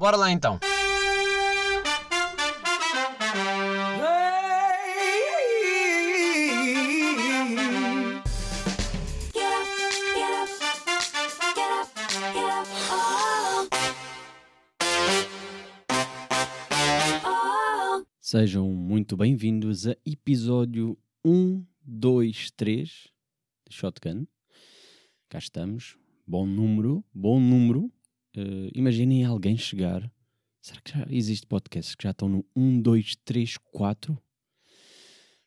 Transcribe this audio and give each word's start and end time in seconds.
Bora 0.00 0.16
lá 0.16 0.32
então. 0.32 0.58
Sejam 18.22 18.70
muito 18.70 19.18
bem-vindos 19.18 19.86
a 19.86 19.94
episódio 20.06 20.96
1, 21.22 21.62
2, 21.84 22.50
3 22.52 22.88
de 23.68 23.76
Shotgun. 23.76 24.26
Cá 25.28 25.36
estamos. 25.36 25.98
Bom 26.26 26.46
número, 26.46 27.04
bom 27.12 27.38
número. 27.38 27.92
Uh, 28.36 28.70
imaginem 28.74 29.24
alguém 29.24 29.56
chegar. 29.56 30.10
Será 30.60 30.80
que 30.80 30.92
já 30.92 31.06
existe 31.10 31.46
podcasts 31.46 31.94
que 31.94 32.04
já 32.04 32.10
estão 32.10 32.28
no 32.28 32.44
1, 32.54 32.82
2, 32.82 33.16
3, 33.24 33.56
4? 33.58 34.18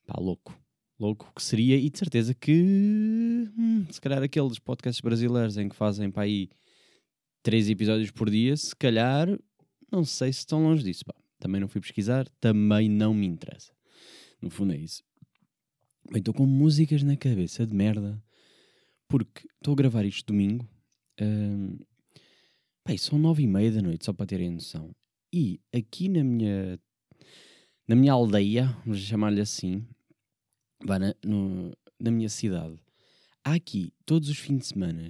Pá, 0.06 0.20
louco. 0.20 0.60
Louco 1.00 1.32
que 1.36 1.44
seria, 1.44 1.76
e 1.76 1.90
de 1.90 1.98
certeza 1.98 2.34
que 2.34 3.50
hum, 3.58 3.86
se 3.90 4.00
calhar 4.00 4.22
aqueles 4.22 4.60
podcasts 4.60 5.02
brasileiros 5.02 5.58
em 5.58 5.68
que 5.68 5.76
fazem 5.76 6.10
para 6.10 6.24
aí 6.24 6.50
3 7.42 7.70
episódios 7.70 8.12
por 8.12 8.30
dia, 8.30 8.56
se 8.56 8.76
calhar 8.76 9.28
não 9.92 10.06
sei 10.06 10.32
se 10.32 10.40
estão 10.40 10.64
longe 10.64 10.84
disso. 10.84 11.04
Pá 11.04 11.14
também 11.44 11.60
não 11.60 11.68
fui 11.68 11.82
pesquisar, 11.82 12.26
também 12.40 12.88
não 12.88 13.14
me 13.14 13.28
interessa. 13.28 13.74
No 14.42 14.50
fundo 14.50 14.72
é 14.72 14.78
isso. 14.78 15.04
Estou 16.16 16.34
com 16.34 16.46
músicas 16.46 17.04
na 17.04 17.18
cabeça 17.18 17.68
de 17.68 17.74
merda, 17.76 18.24
porque 19.10 19.46
estou 19.56 19.74
a 19.74 19.76
gravar 19.76 20.06
isto 20.06 20.28
domingo. 20.28 20.66
Um, 21.20 21.78
bem, 22.86 22.98
são 22.98 23.18
nove 23.18 23.44
e 23.44 23.48
meia 23.48 23.72
da 23.72 23.82
noite, 23.82 24.06
só 24.06 24.14
para 24.14 24.26
terem 24.26 24.52
noção. 24.52 24.94
E 25.32 25.60
aqui 25.74 26.10
na 26.10 26.24
minha, 26.24 26.80
na 27.88 27.96
minha 27.96 28.14
aldeia, 28.14 28.76
vamos 28.86 29.00
chamar-lhe 29.00 29.42
assim, 29.42 29.86
na, 30.84 31.16
no, 31.24 31.76
na 32.00 32.12
minha 32.12 32.30
cidade, 32.30 32.76
há 33.44 33.54
aqui 33.54 33.94
todos 34.06 34.30
os 34.30 34.38
fins 34.38 34.58
de 34.60 34.68
semana, 34.68 35.08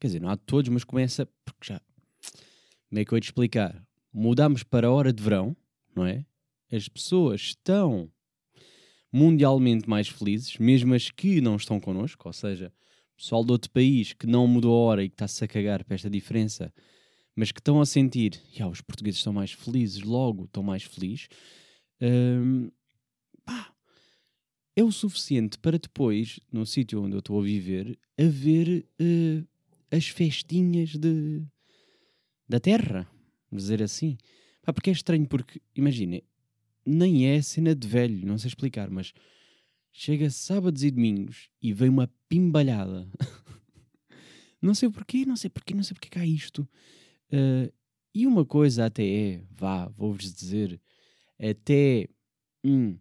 quer 0.00 0.06
dizer, 0.06 0.20
não 0.20 0.30
há 0.30 0.36
todos, 0.36 0.68
mas 0.70 0.82
começa, 0.82 1.26
porque 1.44 1.72
já, 1.72 1.80
como 2.88 3.00
é 3.00 3.04
que 3.04 3.12
eu 3.12 3.16
ia 3.16 3.20
te 3.20 3.24
explicar? 3.24 3.86
Mudamos 4.12 4.62
para 4.62 4.88
a 4.88 4.90
hora 4.90 5.12
de 5.12 5.22
verão, 5.22 5.56
não 5.94 6.04
é? 6.04 6.24
As 6.72 6.88
pessoas 6.88 7.40
estão 7.42 8.10
mundialmente 9.12 9.88
mais 9.88 10.08
felizes, 10.08 10.56
mesmo 10.58 10.94
as 10.94 11.10
que 11.10 11.40
não 11.40 11.56
estão 11.56 11.78
connosco, 11.78 12.28
ou 12.28 12.32
seja, 12.32 12.72
pessoal 13.16 13.44
de 13.44 13.52
outro 13.52 13.70
país 13.70 14.12
que 14.12 14.26
não 14.26 14.46
mudou 14.46 14.72
a 14.72 14.90
hora 14.90 15.04
e 15.04 15.08
que 15.08 15.14
está-se 15.14 15.44
a 15.44 15.48
cagar 15.48 15.84
para 15.84 15.94
esta 15.94 16.08
diferença, 16.08 16.72
mas 17.40 17.50
que 17.50 17.58
estão 17.58 17.80
a 17.80 17.86
sentir, 17.86 18.32
que 18.52 18.62
os 18.62 18.82
portugueses 18.82 19.20
estão 19.20 19.32
mais 19.32 19.52
felizes, 19.52 20.02
logo 20.02 20.44
estão 20.44 20.62
mais 20.62 20.82
felizes, 20.82 21.26
hum, 21.98 22.70
pá, 23.46 23.72
é 24.76 24.84
o 24.84 24.92
suficiente 24.92 25.58
para 25.58 25.78
depois, 25.78 26.38
no 26.52 26.66
sítio 26.66 27.02
onde 27.02 27.14
eu 27.14 27.20
estou 27.20 27.40
a 27.40 27.42
viver, 27.42 27.98
haver 28.18 28.86
uh, 29.00 29.48
as 29.90 30.06
festinhas 30.08 30.90
de, 30.90 31.42
da 32.46 32.60
terra, 32.60 33.10
vamos 33.50 33.62
dizer 33.62 33.82
assim. 33.82 34.18
Pá, 34.60 34.70
porque 34.70 34.90
é 34.90 34.92
estranho, 34.92 35.26
porque, 35.26 35.62
imaginem, 35.74 36.22
nem 36.84 37.26
é 37.26 37.40
cena 37.40 37.74
de 37.74 37.88
velho, 37.88 38.26
não 38.26 38.36
sei 38.36 38.48
explicar, 38.48 38.90
mas 38.90 39.14
chega 39.90 40.28
sábados 40.28 40.84
e 40.84 40.90
domingos 40.90 41.48
e 41.62 41.72
vem 41.72 41.88
uma 41.88 42.12
pimbalhada. 42.28 43.10
não 44.60 44.74
sei 44.74 44.90
porquê, 44.90 45.24
não 45.24 45.36
sei 45.36 45.48
porquê, 45.48 45.72
não 45.72 45.82
sei 45.82 45.94
porque 45.94 46.10
cá 46.10 46.26
isto. 46.26 46.68
Uh, 47.32 47.72
e 48.14 48.26
uma 48.26 48.44
coisa 48.44 48.86
até 48.86 49.04
é, 49.04 49.42
vá, 49.52 49.86
vou-vos 49.88 50.32
dizer, 50.34 50.80
até 51.38 52.08
hum, 52.64 52.98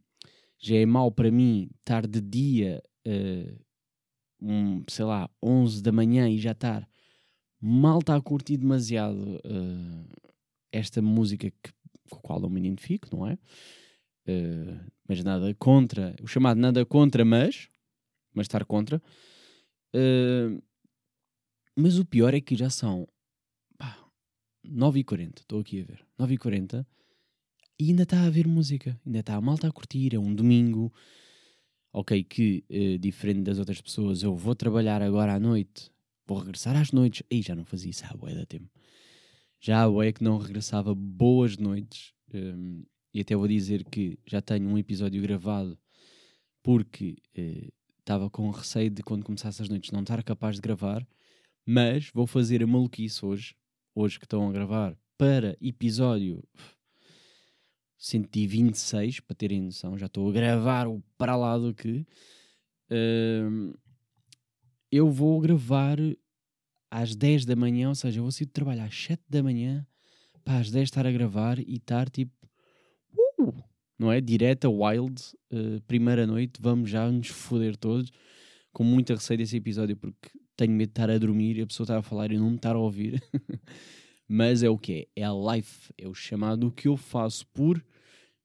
já 0.60 0.76
é 0.76 0.86
mau 0.86 1.12
para 1.12 1.32
mim 1.32 1.70
estar 1.80 2.06
de 2.06 2.22
dia, 2.22 2.84
uh, 3.08 3.60
um, 4.42 4.84
sei 4.88 5.06
lá, 5.06 5.30
11 5.42 5.82
da 5.82 5.92
manhã 5.92 6.30
e 6.30 6.38
já 6.38 6.52
estar 6.52 6.88
mal 7.60 8.00
está 8.00 8.16
a 8.16 8.22
curtir 8.22 8.58
demasiado 8.58 9.18
uh, 9.18 10.32
esta 10.72 11.02
música 11.02 11.50
que, 11.50 11.72
com 12.10 12.18
a 12.18 12.22
qual 12.22 12.42
eu 12.42 12.50
me 12.50 12.60
identifico, 12.60 13.08
não 13.12 13.28
é? 13.28 13.34
Uh, 14.28 14.80
mas 15.08 15.24
nada 15.24 15.54
contra, 15.56 16.16
o 16.22 16.28
chamado 16.28 16.60
nada 16.60 16.86
contra, 16.86 17.26
mas, 17.26 17.68
mas 18.34 18.46
estar 18.46 18.64
contra. 18.64 19.02
Mas 21.76 21.98
o 21.98 22.06
pior 22.06 22.36
é 22.36 22.40
que 22.40 22.56
já 22.56 22.70
são 22.70 23.08
9h40, 24.66 25.40
estou 25.40 25.60
aqui 25.60 25.82
a 25.82 25.86
ver, 25.86 26.06
9h40 26.20 26.86
e 27.80 27.90
ainda 27.90 28.04
está 28.04 28.20
a 28.20 28.26
haver 28.26 28.48
música, 28.48 29.00
ainda 29.06 29.20
está 29.20 29.36
a 29.36 29.42
malta 29.42 29.68
a 29.68 29.72
curtir, 29.72 30.14
é 30.14 30.20
um 30.20 30.34
domingo. 30.34 30.94
Ok, 31.92 32.24
que 32.24 32.64
uh, 32.70 33.00
diferente 33.00 33.42
das 33.42 33.58
outras 33.58 33.82
pessoas, 33.82 34.22
eu 34.22 34.36
vou 34.36 34.54
trabalhar 34.54 35.02
agora 35.02 35.34
à 35.34 35.40
noite, 35.40 35.92
vou 36.28 36.38
regressar 36.38 36.76
às 36.76 36.92
noites. 36.92 37.24
Ei, 37.32 37.42
já 37.42 37.56
não 37.56 37.66
fazia 37.66 37.90
isso 37.90 38.06
há 38.06 38.16
bué 38.16 38.36
da 38.36 38.46
tempo 38.46 38.70
já 39.60 39.86
há 39.86 40.06
é 40.06 40.12
que 40.12 40.24
não 40.24 40.38
regressava 40.38 40.96
boas 40.96 41.58
noites. 41.58 42.14
Um, 42.34 42.84
e 43.14 43.22
até 43.22 43.36
vou 43.36 43.48
dizer 43.48 43.84
que 43.86 44.20
já 44.26 44.42
tenho 44.42 44.70
um 44.70 44.78
episódio 44.78 45.22
gravado 45.22 45.78
porque 46.62 47.18
eh, 47.36 47.70
estava 48.00 48.30
com 48.30 48.50
receio 48.52 48.92
de 48.92 49.02
quando 49.02 49.26
começasse 49.26 49.62
as 49.62 49.70
noites 49.70 49.92
não 49.92 50.02
estar 50.02 50.22
capaz 50.24 50.58
de 50.58 50.62
gravar, 50.62 51.08
mas 51.66 52.12
vou 52.14 52.28
fazer 52.28 52.62
a 52.62 52.68
maluquice 52.68 53.26
hoje, 53.26 53.56
hoje 54.00 54.18
que 54.18 54.26
estão 54.26 54.48
a 54.48 54.52
gravar, 54.52 54.96
para 55.18 55.58
episódio 55.62 56.42
126, 57.98 59.20
para 59.20 59.36
terem 59.36 59.62
noção, 59.62 59.98
já 59.98 60.06
estou 60.06 60.30
a 60.30 60.32
gravar 60.32 60.88
o 60.88 61.04
para 61.18 61.36
lá 61.36 61.58
do 61.58 61.74
que. 61.74 62.06
Uh, 62.90 63.78
eu 64.90 65.12
vou 65.12 65.40
gravar 65.42 65.98
às 66.90 67.14
10 67.14 67.46
da 67.46 67.56
manhã, 67.56 67.90
ou 67.90 67.96
seja, 67.96 68.20
eu 68.20 68.24
vou 68.24 68.32
sair 68.32 68.46
de 68.46 68.54
trabalho 68.54 68.84
às 68.84 68.96
7 68.96 69.22
da 69.30 69.44
manhã, 69.44 69.86
para 70.46 70.60
às 70.60 70.72
10 70.72 70.84
estar 70.84 71.06
a 71.06 71.12
gravar 71.12 71.60
e 71.60 71.76
estar 71.76 72.10
tipo, 72.10 72.32
uh, 73.38 73.54
não 73.98 74.12
é? 74.12 74.22
Direta, 74.22 74.70
wild, 74.70 75.22
uh, 75.52 75.82
primeira 75.82 76.26
noite, 76.26 76.62
vamos 76.62 76.90
já 76.90 77.12
nos 77.12 77.28
foder 77.28 77.76
todos, 77.76 78.12
com 78.72 78.84
muita 78.86 79.16
receio 79.16 79.38
desse 79.38 79.58
episódio, 79.58 79.98
porque 79.98 80.30
tenho 80.60 80.74
medo 80.74 80.90
de 80.90 80.92
estar 80.92 81.10
a 81.10 81.18
dormir 81.18 81.58
e 81.58 81.62
a 81.62 81.68
pessoa 81.68 81.86
estar 81.86 81.98
a 81.98 82.02
falar 82.02 82.32
e 82.32 82.38
não 82.38 82.50
me 82.50 82.58
estar 82.58 82.76
a 82.76 82.80
ouvir. 82.80 83.24
Mas 84.28 84.62
é 84.62 84.70
o 84.70 84.78
que 84.78 85.08
é? 85.16 85.22
É 85.22 85.24
a 85.24 85.32
life, 85.32 85.94
é 85.98 86.08
o 86.08 86.14
chamado 86.14 86.72
que 86.72 86.88
eu 86.88 86.98
faço 86.98 87.48
por 87.48 87.84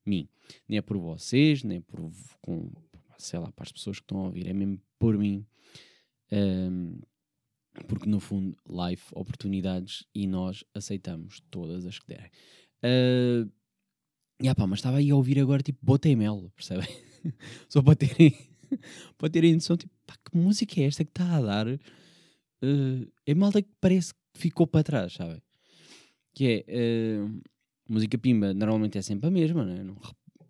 mim. 0.07 0.29
Nem 0.69 0.79
é 0.79 0.83
por 0.83 0.97
vocês, 0.97 1.65
nem 1.65 1.79
é 1.79 1.81
por, 1.81 2.11
com, 2.41 2.71
sei 3.19 3.39
lá, 3.39 3.51
para 3.51 3.65
as 3.65 3.73
pessoas 3.73 3.99
que 3.99 4.05
estão 4.05 4.19
a 4.19 4.25
ouvir, 4.27 4.47
é 4.47 4.53
mesmo 4.53 4.81
por 4.99 5.19
mim. 5.19 5.45
Um, 6.33 7.01
porque 7.89 8.09
no 8.09 8.21
fundo, 8.21 8.57
life, 8.69 9.07
oportunidades 9.13 10.07
e 10.15 10.27
nós 10.27 10.65
aceitamos 10.73 11.43
todas 11.51 11.85
as 11.85 11.99
que 11.99 12.07
derem. 12.07 12.31
Uh, 12.83 13.51
yeah, 14.41 14.55
pá, 14.55 14.67
mas 14.67 14.79
estava 14.79 14.99
aí 14.99 15.11
a 15.11 15.17
ouvir 15.17 15.41
agora 15.41 15.63
tipo 15.63 15.81
Botemel, 15.83 16.51
percebem? 16.55 16.89
Só 17.69 17.83
para 17.83 17.97
terem, 17.97 18.37
para 19.19 19.29
terem 19.29 19.55
noção, 19.55 19.77
tipo, 19.77 19.93
pá, 20.07 20.15
que 20.25 20.37
música 20.37 20.81
é 20.81 20.85
esta 20.85 21.05
que 21.05 21.11
está 21.11 21.37
a 21.37 21.41
dar? 21.41 21.67
Uh, 22.65 23.13
é 23.27 23.35
malta 23.35 23.61
que 23.61 23.69
parece 23.81 24.15
que 24.15 24.41
ficou 24.41 24.67
para 24.67 24.83
trás, 24.83 25.13
sabem? 25.13 25.43
Que 26.33 26.65
é 26.67 27.23
uh, 27.23 27.41
música 27.89 28.17
pimba, 28.17 28.55
normalmente 28.55 28.99
é 28.99 29.03
sempre 29.03 29.29
a 29.29 29.31
mesma, 29.31 29.65
né? 29.65 29.83
não 29.83 29.97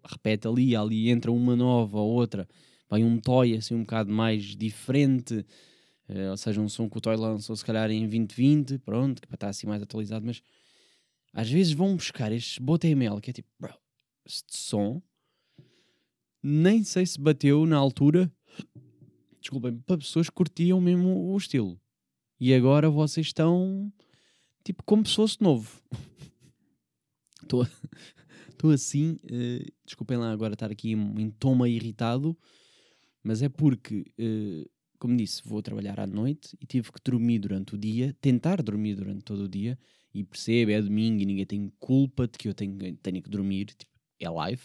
repete 0.04 0.47
ali, 0.47 0.76
ali 0.76 1.10
entra 1.10 1.32
uma 1.32 1.56
nova 1.56 1.98
ou 1.98 2.12
outra, 2.12 2.47
vai 2.88 3.02
um 3.02 3.19
toy 3.19 3.56
assim 3.56 3.75
um 3.75 3.80
bocado 3.80 4.12
mais 4.12 4.54
diferente 4.54 5.44
Uh, 6.08 6.30
ou 6.30 6.36
seja, 6.36 6.60
um 6.60 6.69
som 6.69 6.88
que 6.88 6.98
o 6.98 7.00
Toy 7.00 7.16
lançou 7.16 7.56
se 7.56 7.64
calhar 7.64 7.91
em 7.91 8.00
2020, 8.00 8.78
pronto, 8.78 9.22
que 9.22 9.26
para 9.26 9.36
estar 9.36 9.48
assim 9.48 9.66
mais 9.66 9.82
atualizado, 9.82 10.25
mas 10.26 10.42
às 11.32 11.50
vezes 11.50 11.72
vão 11.72 11.96
buscar 11.96 12.31
este 12.31 12.60
BoTML, 12.60 13.20
que 13.20 13.31
é 13.31 13.32
tipo, 13.32 13.49
bro, 13.58 13.75
este 14.25 14.56
som 14.56 15.02
nem 16.43 16.84
sei 16.84 17.06
se 17.06 17.19
bateu 17.19 17.64
na 17.64 17.78
altura, 17.78 18.31
desculpem, 19.40 19.78
para 19.78 19.96
pessoas 19.96 20.28
que 20.28 20.34
curtiam 20.34 20.78
mesmo 20.78 21.32
o 21.32 21.37
estilo. 21.38 21.81
E 22.44 22.52
agora 22.52 22.91
vocês 22.91 23.29
estão 23.29 23.91
tipo 24.62 24.82
como 24.85 25.06
se 25.06 25.17
fosse 25.17 25.41
novo. 25.41 25.81
Estou 27.43 27.64
assim, 28.70 29.12
uh, 29.12 29.73
desculpem 29.82 30.19
lá 30.19 30.31
agora 30.31 30.52
estar 30.52 30.70
aqui 30.70 30.93
em, 30.93 31.23
em 31.23 31.31
toma 31.31 31.70
irritado, 31.70 32.37
mas 33.23 33.41
é 33.41 33.49
porque 33.49 34.05
uh, 34.20 34.70
como 34.99 35.17
disse, 35.17 35.41
vou 35.43 35.62
trabalhar 35.62 35.99
à 35.99 36.06
noite 36.06 36.55
e 36.61 36.67
tive 36.67 36.93
que 36.93 37.00
dormir 37.02 37.38
durante 37.38 37.76
o 37.76 37.79
dia, 37.79 38.14
tentar 38.20 38.62
dormir 38.62 38.96
durante 38.96 39.25
todo 39.25 39.44
o 39.44 39.49
dia, 39.49 39.79
e 40.12 40.23
percebo, 40.23 40.70
é 40.70 40.82
domingo 40.82 41.23
e 41.23 41.25
ninguém 41.25 41.46
tem 41.46 41.73
culpa 41.79 42.29
de 42.29 42.37
que 42.37 42.46
eu 42.46 42.52
tenho, 42.52 42.76
tenho 42.96 43.23
que 43.23 43.31
dormir, 43.31 43.69
tipo, 43.69 43.91
é 44.20 44.29
live. 44.29 44.64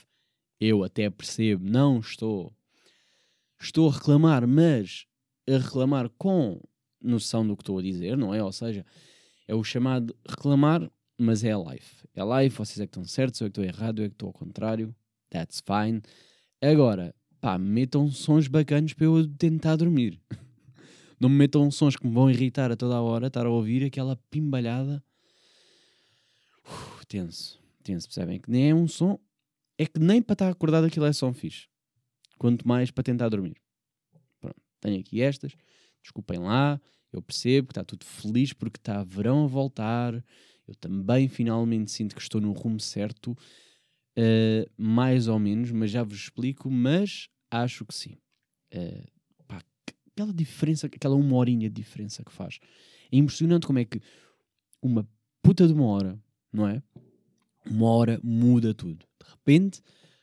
Eu 0.60 0.84
até 0.84 1.10
percebo, 1.10 1.64
não 1.64 2.02
estou, 2.02 2.54
estou 3.58 3.88
a 3.88 3.94
reclamar, 3.94 4.46
mas 4.46 5.06
a 5.48 5.58
reclamar 5.58 6.10
com 6.18 6.62
noção 7.02 7.46
do 7.46 7.56
que 7.56 7.62
estou 7.62 7.80
a 7.80 7.82
dizer, 7.82 8.18
não 8.18 8.34
é? 8.34 8.44
Ou 8.44 8.52
seja, 8.52 8.86
é 9.48 9.56
o 9.56 9.64
chamado 9.64 10.16
reclamar 10.28 10.90
mas 11.20 11.44
é 11.44 11.52
a 11.52 11.58
life. 11.58 12.08
É 12.16 12.22
a 12.22 12.42
life, 12.42 12.56
vocês 12.58 12.80
é 12.80 12.88
que 12.88 12.92
estão 12.92 13.04
certos, 13.04 13.42
eu 13.42 13.48
é 13.48 13.50
que 13.50 13.60
estou 13.60 13.64
errado, 13.66 14.00
eu 14.00 14.06
é 14.06 14.08
que 14.08 14.16
estou 14.16 14.28
ao 14.28 14.34
contrário. 14.34 14.96
That's 15.30 15.62
fine. 15.62 16.02
Agora, 16.62 17.14
pá, 17.42 17.58
metam 17.58 18.10
sons 18.10 18.48
bacanos 18.48 18.94
para 18.94 19.06
eu 19.06 19.28
tentar 19.36 19.76
dormir. 19.76 20.20
Não 21.20 21.28
me 21.28 21.36
metam 21.36 21.70
sons 21.70 21.98
que 21.98 22.08
me 22.08 22.14
vão 22.14 22.32
irritar 22.32 22.72
a 22.72 22.78
toda 22.78 22.96
a 22.96 23.02
hora, 23.02 23.28
estar 23.28 23.46
a 23.46 23.50
ouvir 23.50 23.84
aquela 23.84 24.16
pimbalhada. 24.32 25.04
Uf, 26.66 27.06
tenso, 27.06 27.60
tenso, 27.84 28.08
percebem? 28.08 28.40
Que 28.40 28.50
nem 28.50 28.70
é 28.70 28.74
um 28.74 28.88
som, 28.88 29.20
é 29.78 29.86
que 29.86 30.00
nem 30.00 30.22
para 30.22 30.34
estar 30.34 30.50
acordado 30.50 30.86
aquilo 30.86 31.06
é 31.06 31.12
som 31.12 31.34
fixe. 31.34 31.68
Quanto 32.38 32.66
mais 32.66 32.90
para 32.90 33.04
tentar 33.04 33.28
dormir. 33.28 33.58
Pronto, 34.40 34.56
tenho 34.80 35.02
aqui 35.02 35.22
estas, 35.22 35.54
desculpem 36.02 36.40
lá, 36.40 36.80
eu 37.12 37.22
percebo 37.22 37.68
que 37.68 37.72
está 37.72 37.84
tudo 37.84 38.06
feliz 38.06 38.54
porque 38.54 38.78
está 38.78 39.04
verão 39.04 39.44
a 39.44 39.48
voltar. 39.48 40.24
Eu 40.68 40.76
também 40.76 41.28
finalmente 41.28 41.92
sinto 41.92 42.16
que 42.16 42.22
estou 42.22 42.40
no 42.40 42.52
rumo 42.52 42.80
certo, 42.80 43.32
uh, 43.32 44.72
mais 44.78 45.28
ou 45.28 45.40
menos, 45.40 45.72
mas 45.72 45.92
já 45.92 46.04
vos 46.04 46.18
explico. 46.18 46.70
Mas 46.70 47.28
acho 47.50 47.86
que 47.86 47.94
sim. 47.94 48.18
Uh, 48.74 49.06
pá, 49.48 49.64
aquela 50.14 50.34
diferença, 50.34 50.88
aquela 50.88 51.16
uma 51.16 51.36
horinha 51.36 51.70
de 51.70 51.76
diferença 51.76 52.24
que 52.24 52.32
faz. 52.32 52.60
É 53.12 53.18
impressionante 53.18 53.66
como 53.66 53.80
é 53.80 53.86
que 53.86 54.00
uma 54.82 55.08
puta 55.42 55.66
de 55.66 55.74
uma 55.74 55.86
hora, 55.86 56.20
não 56.54 56.68
é? 56.68 56.82
Uma 57.66 57.88
hora 57.88 58.20
muda 58.24 58.74
tudo. 58.74 59.06
De 59.22 59.30
repente, 59.32 59.82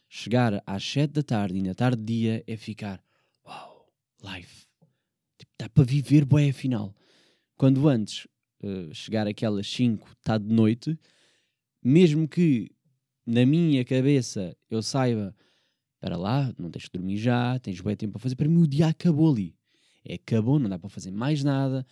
chegar 0.09 0.63
às 0.65 0.85
7 0.85 1.13
da 1.13 1.23
tarde 1.23 1.59
e 1.59 1.63
na 1.63 1.75
tarde 1.75 2.03
dia 2.03 2.45
é 2.47 2.57
ficar 2.57 3.03
uau, 3.45 3.89
life. 4.23 4.66
Dá 5.59 5.69
para 5.69 5.85
viver 5.85 6.25
boé 6.25 6.51
afinal. 6.51 6.95
Quando 7.57 7.89
antes 7.89 8.27
uh, 8.63 8.95
chegar 8.95 9.27
aquelas 9.27 9.67
5 9.71 10.09
está 10.19 10.37
de 10.39 10.53
noite, 10.53 10.99
mesmo 11.83 12.29
que 12.29 12.71
na 13.27 13.45
minha 13.47 13.85
cabeça 13.85 14.57
eu 14.71 14.83
saiba 14.83 15.35
para 16.01 16.17
lá, 16.17 16.55
não 16.59 16.71
tens 16.71 16.85
de 16.85 16.91
dormir 16.93 17.17
já, 17.17 17.59
tens 17.59 17.81
bem 17.81 17.97
tempo 17.97 18.13
para 18.13 18.21
fazer. 18.21 18.37
Para 18.37 18.49
mim, 18.49 18.63
o 18.63 18.67
dia 18.67 18.89
acabou 18.89 19.33
ali. 19.33 19.57
É, 20.05 20.15
acabou, 20.15 20.59
não 20.59 20.69
dá 20.69 20.79
para 20.79 20.89
fazer 20.89 21.11
mais 21.11 21.43
nada, 21.43 21.85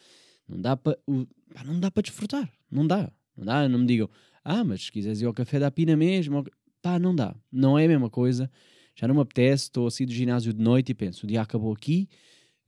não 0.46 0.61
dá 0.61 0.76
para, 0.76 0.96
não 1.64 1.81
dá 1.81 1.90
para 1.90 2.02
desfrutar. 2.02 2.52
Não 2.70 2.87
dá, 2.87 3.11
não 3.37 3.44
dá. 3.44 3.69
Não 3.69 3.78
me 3.78 3.87
digam, 3.87 4.08
ah, 4.44 4.62
mas 4.62 4.84
se 4.84 4.93
quiseres 4.93 5.20
ir 5.20 5.26
ao 5.26 5.32
café 5.32 5.58
da 5.58 5.70
Pina 5.70 5.96
mesmo, 5.96 6.44
pá, 6.81 6.99
não 6.99 7.14
dá. 7.14 7.34
Não 7.50 7.78
é 7.78 7.87
a 7.87 7.88
mesma 7.88 8.11
coisa. 8.11 8.50
Já 8.94 9.08
não 9.08 9.14
me 9.16 9.20
apetece, 9.22 9.64
estou 9.64 9.87
assim 9.87 10.06
do 10.06 10.12
ginásio 10.12 10.52
de 10.52 10.62
noite 10.62 10.93
e 10.93 10.94
penso, 10.94 11.25
o 11.25 11.26
dia 11.26 11.43
acabou 11.43 11.72
aqui, 11.72 12.08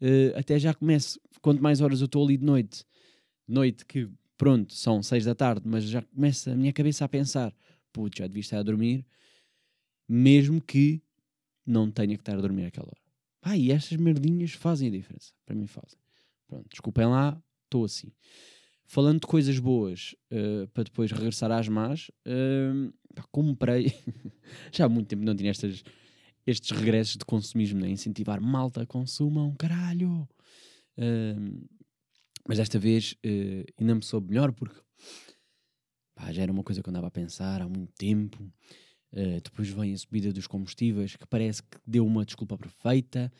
uh, 0.00 0.38
até 0.38 0.58
já 0.58 0.74
começo, 0.74 1.20
quanto 1.40 1.62
mais 1.62 1.80
horas 1.80 2.00
eu 2.00 2.06
estou 2.06 2.24
ali 2.24 2.36
de 2.36 2.44
noite, 2.44 2.84
noite 3.46 3.84
que, 3.84 4.08
pronto, 4.36 4.74
são 4.74 5.02
seis 5.02 5.24
da 5.24 5.34
tarde, 5.34 5.62
mas 5.66 5.84
já 5.84 6.02
começa 6.02 6.52
a 6.52 6.56
minha 6.56 6.72
cabeça 6.72 7.04
a 7.04 7.08
pensar, 7.08 7.54
putz, 7.92 8.18
já 8.18 8.26
devia 8.26 8.40
estar 8.40 8.58
a 8.58 8.62
dormir, 8.62 9.04
mesmo 10.08 10.60
que 10.60 11.02
não 11.66 11.90
tenha 11.90 12.16
que 12.16 12.22
estar 12.22 12.36
a 12.36 12.40
dormir 12.40 12.66
àquela 12.66 12.86
hora. 12.86 13.06
Ah, 13.42 13.56
e 13.56 13.70
estas 13.70 13.96
merdinhas 13.96 14.52
fazem 14.52 14.88
a 14.88 14.90
diferença. 14.90 15.32
Para 15.44 15.54
mim 15.54 15.66
fazem. 15.66 15.98
Pronto, 16.48 16.66
desculpem 16.68 17.06
lá, 17.06 17.40
estou 17.64 17.84
assim. 17.84 18.12
Falando 18.86 19.20
de 19.20 19.26
coisas 19.26 19.58
boas, 19.58 20.14
uh, 20.32 20.66
para 20.68 20.84
depois 20.84 21.10
regressar 21.10 21.50
às 21.50 21.68
más, 21.68 22.10
uh, 22.26 22.92
comprei. 23.30 23.92
Já 24.72 24.86
há 24.86 24.88
muito 24.88 25.08
tempo 25.08 25.24
não 25.24 25.34
tinha 25.34 25.50
estas, 25.50 25.82
estes 26.46 26.70
regressos 26.70 27.16
de 27.16 27.24
consumismo, 27.24 27.80
né? 27.80 27.88
incentivar 27.88 28.40
malta, 28.40 28.86
consumam, 28.86 29.54
caralho. 29.54 30.28
Uh, 30.96 31.66
mas 32.48 32.58
desta 32.58 32.78
vez 32.78 33.16
ainda 33.78 33.94
me 33.96 34.02
soube 34.02 34.28
melhor 34.28 34.52
porque 34.52 34.80
pá, 36.14 36.32
já 36.32 36.42
era 36.42 36.52
uma 36.52 36.62
coisa 36.62 36.82
que 36.82 36.88
eu 36.88 36.90
andava 36.90 37.08
a 37.08 37.10
pensar 37.10 37.60
há 37.60 37.68
muito 37.68 37.92
tempo. 37.94 38.42
Uh, 39.12 39.40
depois 39.42 39.68
vem 39.68 39.92
a 39.92 39.98
subida 39.98 40.32
dos 40.32 40.46
combustíveis, 40.46 41.16
que 41.16 41.26
parece 41.26 41.62
que 41.62 41.78
deu 41.86 42.06
uma 42.06 42.24
desculpa 42.24 42.56
perfeita. 42.56 43.32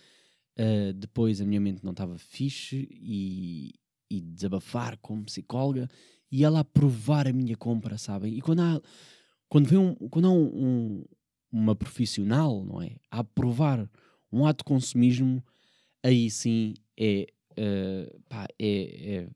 Uh, 0.59 0.93
depois 0.93 1.41
a 1.41 1.45
minha 1.45 1.61
mente 1.61 1.85
não 1.85 1.93
estava 1.93 2.17
fixe 2.19 2.89
e, 2.91 3.75
e 4.11 4.21
desabafar 4.21 4.97
como 4.99 5.25
psicóloga 5.25 5.89
e 6.31 6.45
ela 6.45 6.61
aprovar 6.61 7.29
a 7.29 7.33
minha 7.33 7.57
compra, 7.57 7.99
sabem? 7.99 8.35
E 8.35 8.41
quando 8.41 8.61
há, 8.61 8.81
quando 9.49 9.69
vem 9.69 9.79
um, 9.79 9.95
quando 10.09 10.29
há 10.29 10.31
um, 10.31 11.05
uma 11.57 11.75
profissional, 11.75 12.65
não 12.65 12.83
é? 12.83 12.97
A 13.11 13.21
aprovar 13.21 13.89
um 14.31 14.47
ato 14.47 14.59
de 14.59 14.65
consumismo, 14.65 15.43
aí 16.03 16.31
sim 16.31 16.75
é, 16.99 17.27
uh, 17.53 18.21
pá, 18.29 18.47
é, 18.59 19.15
é, 19.15 19.29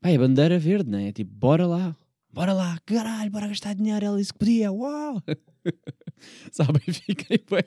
pá, 0.00 0.10
é 0.10 0.18
bandeira 0.18 0.58
verde, 0.58 0.90
não 0.90 0.98
é? 0.98 1.12
Tipo, 1.12 1.32
bora 1.34 1.66
lá, 1.66 1.96
bora 2.32 2.52
lá, 2.52 2.78
caralho, 2.84 3.30
bora 3.30 3.48
gastar 3.48 3.74
dinheiro. 3.74 4.04
Ela 4.04 4.18
disse 4.18 4.32
que 4.32 4.38
podia, 4.38 4.70
uau! 4.70 5.22
Sabem? 6.52 6.82
Fiquei 6.92 7.38
bem. 7.50 7.64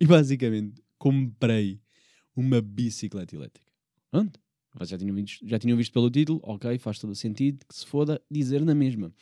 E 0.00 0.06
basicamente 0.06 0.82
comprei 0.98 1.80
uma 2.34 2.60
bicicleta 2.60 3.34
elétrica. 3.34 3.70
Pronto. 4.10 4.40
Já 4.82 4.96
tinham, 4.96 5.14
visto, 5.14 5.46
já 5.46 5.58
tinham 5.58 5.76
visto 5.76 5.92
pelo 5.92 6.08
título, 6.08 6.40
ok, 6.44 6.78
faz 6.78 6.98
todo 6.98 7.10
o 7.10 7.14
sentido 7.16 7.66
que 7.66 7.74
se 7.74 7.84
foda 7.84 8.22
dizer 8.30 8.64
na 8.64 8.74
mesma. 8.74 9.12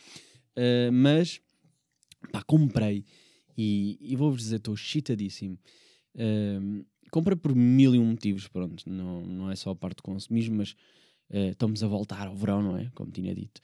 Uh, 0.56 0.92
mas, 0.92 1.40
pá, 2.32 2.42
comprei 2.42 3.04
e, 3.56 3.98
e 4.00 4.16
vou-vos 4.16 4.42
dizer, 4.42 4.56
estou 4.56 4.76
chitadíssimo. 4.76 5.58
Uh, 6.14 6.84
comprei 7.10 7.36
por 7.36 7.54
mil 7.54 7.94
e 7.94 7.98
um 7.98 8.06
motivos, 8.06 8.48
pronto, 8.48 8.88
não, 8.88 9.24
não 9.24 9.50
é 9.50 9.56
só 9.56 9.70
a 9.70 9.76
parte 9.76 9.98
do 9.98 10.02
consumismo, 10.02 10.56
mas 10.56 10.72
uh, 11.30 11.50
estamos 11.50 11.82
a 11.82 11.88
voltar 11.88 12.26
ao 12.26 12.36
verão, 12.36 12.62
não 12.62 12.76
é? 12.76 12.90
Como 12.94 13.10
tinha 13.10 13.34
dito 13.34 13.60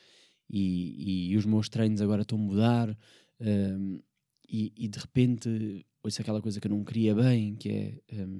e, 0.48 1.30
e 1.32 1.36
os 1.36 1.46
meus 1.46 1.68
treinos 1.68 2.00
agora 2.00 2.22
estão 2.22 2.38
a 2.38 2.40
mudar 2.40 2.98
e, 4.48 4.72
e, 4.76 4.88
de 4.88 4.98
repente 4.98 5.84
ouço 6.02 6.20
aquela 6.20 6.40
coisa 6.40 6.60
que 6.60 6.66
eu 6.66 6.70
não 6.70 6.84
queria 6.84 7.14
bem, 7.14 7.56
que 7.56 7.68
é 8.08 8.24
um, 8.24 8.38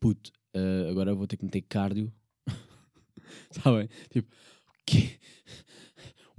puto, 0.00 0.32
uh, 0.56 0.90
agora 0.90 1.14
vou 1.14 1.26
ter 1.26 1.36
que 1.36 1.44
meter 1.44 1.62
cardio. 1.62 2.12
Sabem? 3.50 3.88
Tipo, 4.10 4.34
que? 4.84 5.18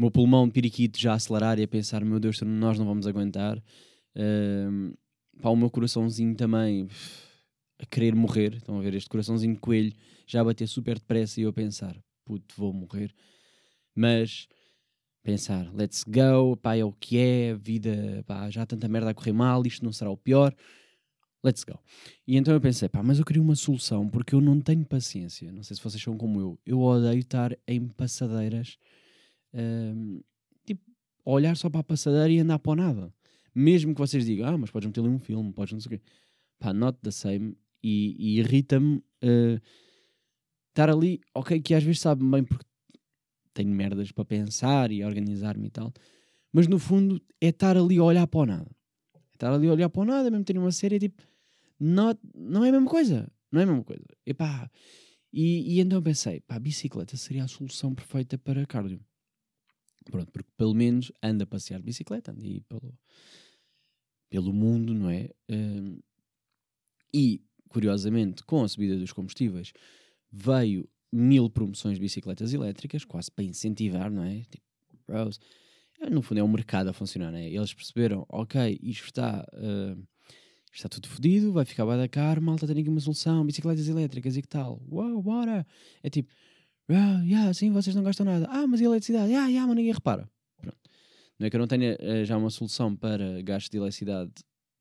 Meu 0.01 0.11
pulmão 0.11 0.47
de 0.47 0.53
periquito 0.53 0.99
já 0.99 1.13
acelerar 1.13 1.59
e 1.59 1.63
a 1.63 1.67
pensar, 1.67 2.03
meu 2.03 2.19
Deus, 2.19 2.41
nós 2.41 2.77
não 2.77 2.85
vamos 2.85 3.07
aguentar. 3.07 3.61
Pá, 5.41 5.49
o 5.49 5.55
meu 5.55 5.69
coraçãozinho 5.69 6.35
também 6.35 6.87
a 7.79 7.85
querer 7.85 8.15
morrer. 8.15 8.55
Estão 8.55 8.77
a 8.77 8.81
ver 8.81 8.93
este 8.93 9.09
coraçãozinho 9.09 9.53
de 9.53 9.59
coelho 9.59 9.93
já 10.27 10.41
a 10.41 10.43
bater 10.43 10.67
super 10.67 10.99
depressa 10.99 11.39
e 11.39 11.43
eu 11.43 11.49
a 11.49 11.53
pensar, 11.53 11.95
puto, 12.25 12.53
vou 12.57 12.73
morrer 12.73 13.13
mas 13.95 14.47
pensar, 15.23 15.71
let's 15.73 16.03
go, 16.03 16.57
pá, 16.57 16.75
é 16.75 16.83
o 16.83 16.91
que 16.91 17.17
é, 17.17 17.53
vida, 17.53 18.23
pá, 18.25 18.49
já 18.49 18.63
há 18.63 18.65
tanta 18.65 18.87
merda 18.87 19.11
a 19.11 19.13
correr 19.13 19.33
mal, 19.33 19.65
isto 19.65 19.85
não 19.85 19.91
será 19.91 20.09
o 20.09 20.17
pior, 20.17 20.55
let's 21.43 21.63
go. 21.63 21.79
E 22.27 22.37
então 22.37 22.53
eu 22.53 22.61
pensei, 22.61 22.89
pá, 22.89 23.03
mas 23.03 23.19
eu 23.19 23.25
queria 23.25 23.41
uma 23.41 23.55
solução 23.55 24.07
porque 24.09 24.33
eu 24.33 24.41
não 24.41 24.59
tenho 24.59 24.85
paciência, 24.85 25.51
não 25.51 25.63
sei 25.63 25.75
se 25.75 25.83
vocês 25.83 26.01
são 26.01 26.17
como 26.17 26.39
eu, 26.39 26.59
eu 26.65 26.79
odeio 26.81 27.19
estar 27.19 27.55
em 27.67 27.87
passadeiras, 27.87 28.77
tipo, 30.65 30.81
olhar 31.25 31.55
só 31.55 31.69
para 31.69 31.81
a 31.81 31.83
passadeira 31.83 32.29
e 32.29 32.39
andar 32.39 32.59
para 32.59 32.71
o 32.71 32.75
nada. 32.75 33.13
Mesmo 33.53 33.93
que 33.93 33.99
vocês 33.99 34.25
digam, 34.25 34.47
ah, 34.47 34.57
mas 34.57 34.71
podes 34.71 34.87
meter 34.87 35.01
ali 35.01 35.09
um 35.09 35.19
filme, 35.19 35.51
podes 35.51 35.73
não 35.73 35.79
sei 35.79 35.95
o 35.95 35.99
quê. 35.99 36.05
Pá, 36.59 36.73
not 36.73 36.97
the 37.01 37.11
same. 37.11 37.57
E, 37.83 38.15
e 38.17 38.39
irrita-me 38.39 38.97
uh, 38.97 39.61
estar 40.69 40.89
ali, 40.89 41.19
ok, 41.33 41.59
que 41.59 41.73
às 41.73 41.83
vezes 41.83 41.99
sabe 41.99 42.23
bem 42.23 42.43
porque 42.43 42.65
tenho 43.53 43.69
merdas 43.69 44.11
para 44.11 44.23
pensar 44.23 44.91
e 44.91 45.03
organizar-me 45.03 45.67
e 45.67 45.69
tal. 45.69 45.93
Mas 46.53 46.67
no 46.67 46.79
fundo 46.79 47.21
é 47.39 47.47
estar 47.47 47.77
ali 47.77 47.97
a 47.97 48.03
olhar 48.03 48.27
para 48.27 48.39
o 48.39 48.45
nada. 48.45 48.71
É 49.13 49.19
estar 49.33 49.53
ali 49.53 49.67
a 49.67 49.71
olhar 49.71 49.89
para 49.89 50.01
o 50.01 50.05
nada, 50.05 50.29
mesmo 50.29 50.45
ter 50.45 50.57
uma 50.57 50.71
série 50.71 50.99
tipo. 50.99 51.23
Not, 51.79 52.19
não 52.35 52.63
é 52.63 52.69
a 52.69 52.71
mesma 52.71 52.87
coisa. 52.87 53.31
Não 53.51 53.59
é 53.59 53.63
a 53.63 53.67
mesma 53.67 53.83
coisa. 53.83 54.05
E, 54.25 54.33
pá, 54.33 54.69
e, 55.33 55.75
e 55.75 55.79
então 55.79 56.01
pensei, 56.01 56.41
pá, 56.41 56.59
bicicleta 56.59 57.17
seria 57.17 57.43
a 57.43 57.47
solução 57.47 57.93
perfeita 57.93 58.37
para 58.37 58.65
cardio. 58.65 59.03
Pronto, 60.09 60.31
porque 60.31 60.49
pelo 60.57 60.73
menos 60.73 61.11
anda 61.21 61.43
a 61.43 61.47
passear 61.47 61.79
de 61.79 61.85
bicicleta, 61.85 62.31
anda 62.31 62.43
aí 62.43 62.61
pelo, 62.61 62.97
pelo 64.29 64.53
mundo, 64.53 64.93
não 64.93 65.09
é? 65.09 65.29
Um, 65.49 65.99
e, 67.13 67.41
curiosamente, 67.69 68.43
com 68.43 68.63
a 68.63 68.67
subida 68.67 68.97
dos 68.97 69.11
combustíveis, 69.11 69.73
veio 70.31 70.89
mil 71.11 71.49
promoções 71.49 71.95
de 71.95 72.01
bicicletas 72.01 72.53
elétricas, 72.53 73.03
quase 73.03 73.29
para 73.29 73.43
incentivar, 73.43 74.09
não 74.09 74.23
é? 74.23 74.41
Tipo, 74.49 74.65
bros. 75.05 75.39
É, 75.99 76.09
no 76.09 76.21
fundo 76.21 76.39
é 76.39 76.43
um 76.43 76.47
mercado 76.47 76.87
a 76.87 76.93
funcionar, 76.93 77.31
não 77.31 77.37
é? 77.37 77.49
Eles 77.49 77.73
perceberam, 77.73 78.25
ok, 78.29 78.79
isto 78.81 79.05
está, 79.05 79.45
uh, 79.53 80.07
está 80.73 80.89
tudo 80.89 81.07
fodido, 81.07 81.51
vai 81.51 81.65
ficar 81.65 81.85
bem 81.85 81.97
da 81.97 82.07
caro, 82.07 82.41
malta 82.41 82.65
tem 82.65 82.79
aqui 82.79 82.89
uma 82.89 82.99
solução, 82.99 83.45
bicicletas 83.45 83.87
elétricas 83.87 84.35
e 84.37 84.41
que 84.41 84.47
tal? 84.47 84.81
Uau, 84.89 85.21
bora! 85.21 85.67
É 86.01 86.09
tipo, 86.09 86.31
ah, 86.89 87.21
yeah, 87.23 87.53
sim, 87.53 87.71
vocês 87.71 87.95
não 87.95 88.03
gastam 88.03 88.25
nada. 88.25 88.47
Ah, 88.49 88.67
mas 88.67 88.81
e 88.81 88.83
a 88.83 88.87
eletricidade? 88.87 89.33
Ah, 89.33 89.47
yeah, 89.47 89.65
mas 89.67 89.75
ninguém 89.75 89.93
repara. 89.93 90.29
Pronto. 90.57 90.77
Não 91.39 91.47
é 91.47 91.49
que 91.49 91.55
eu 91.55 91.59
não 91.59 91.67
tenha 91.67 91.97
uh, 91.99 92.25
já 92.25 92.37
uma 92.37 92.49
solução 92.49 92.95
para 92.95 93.41
gastos 93.41 93.69
de 93.69 93.77
eletricidade 93.77 94.31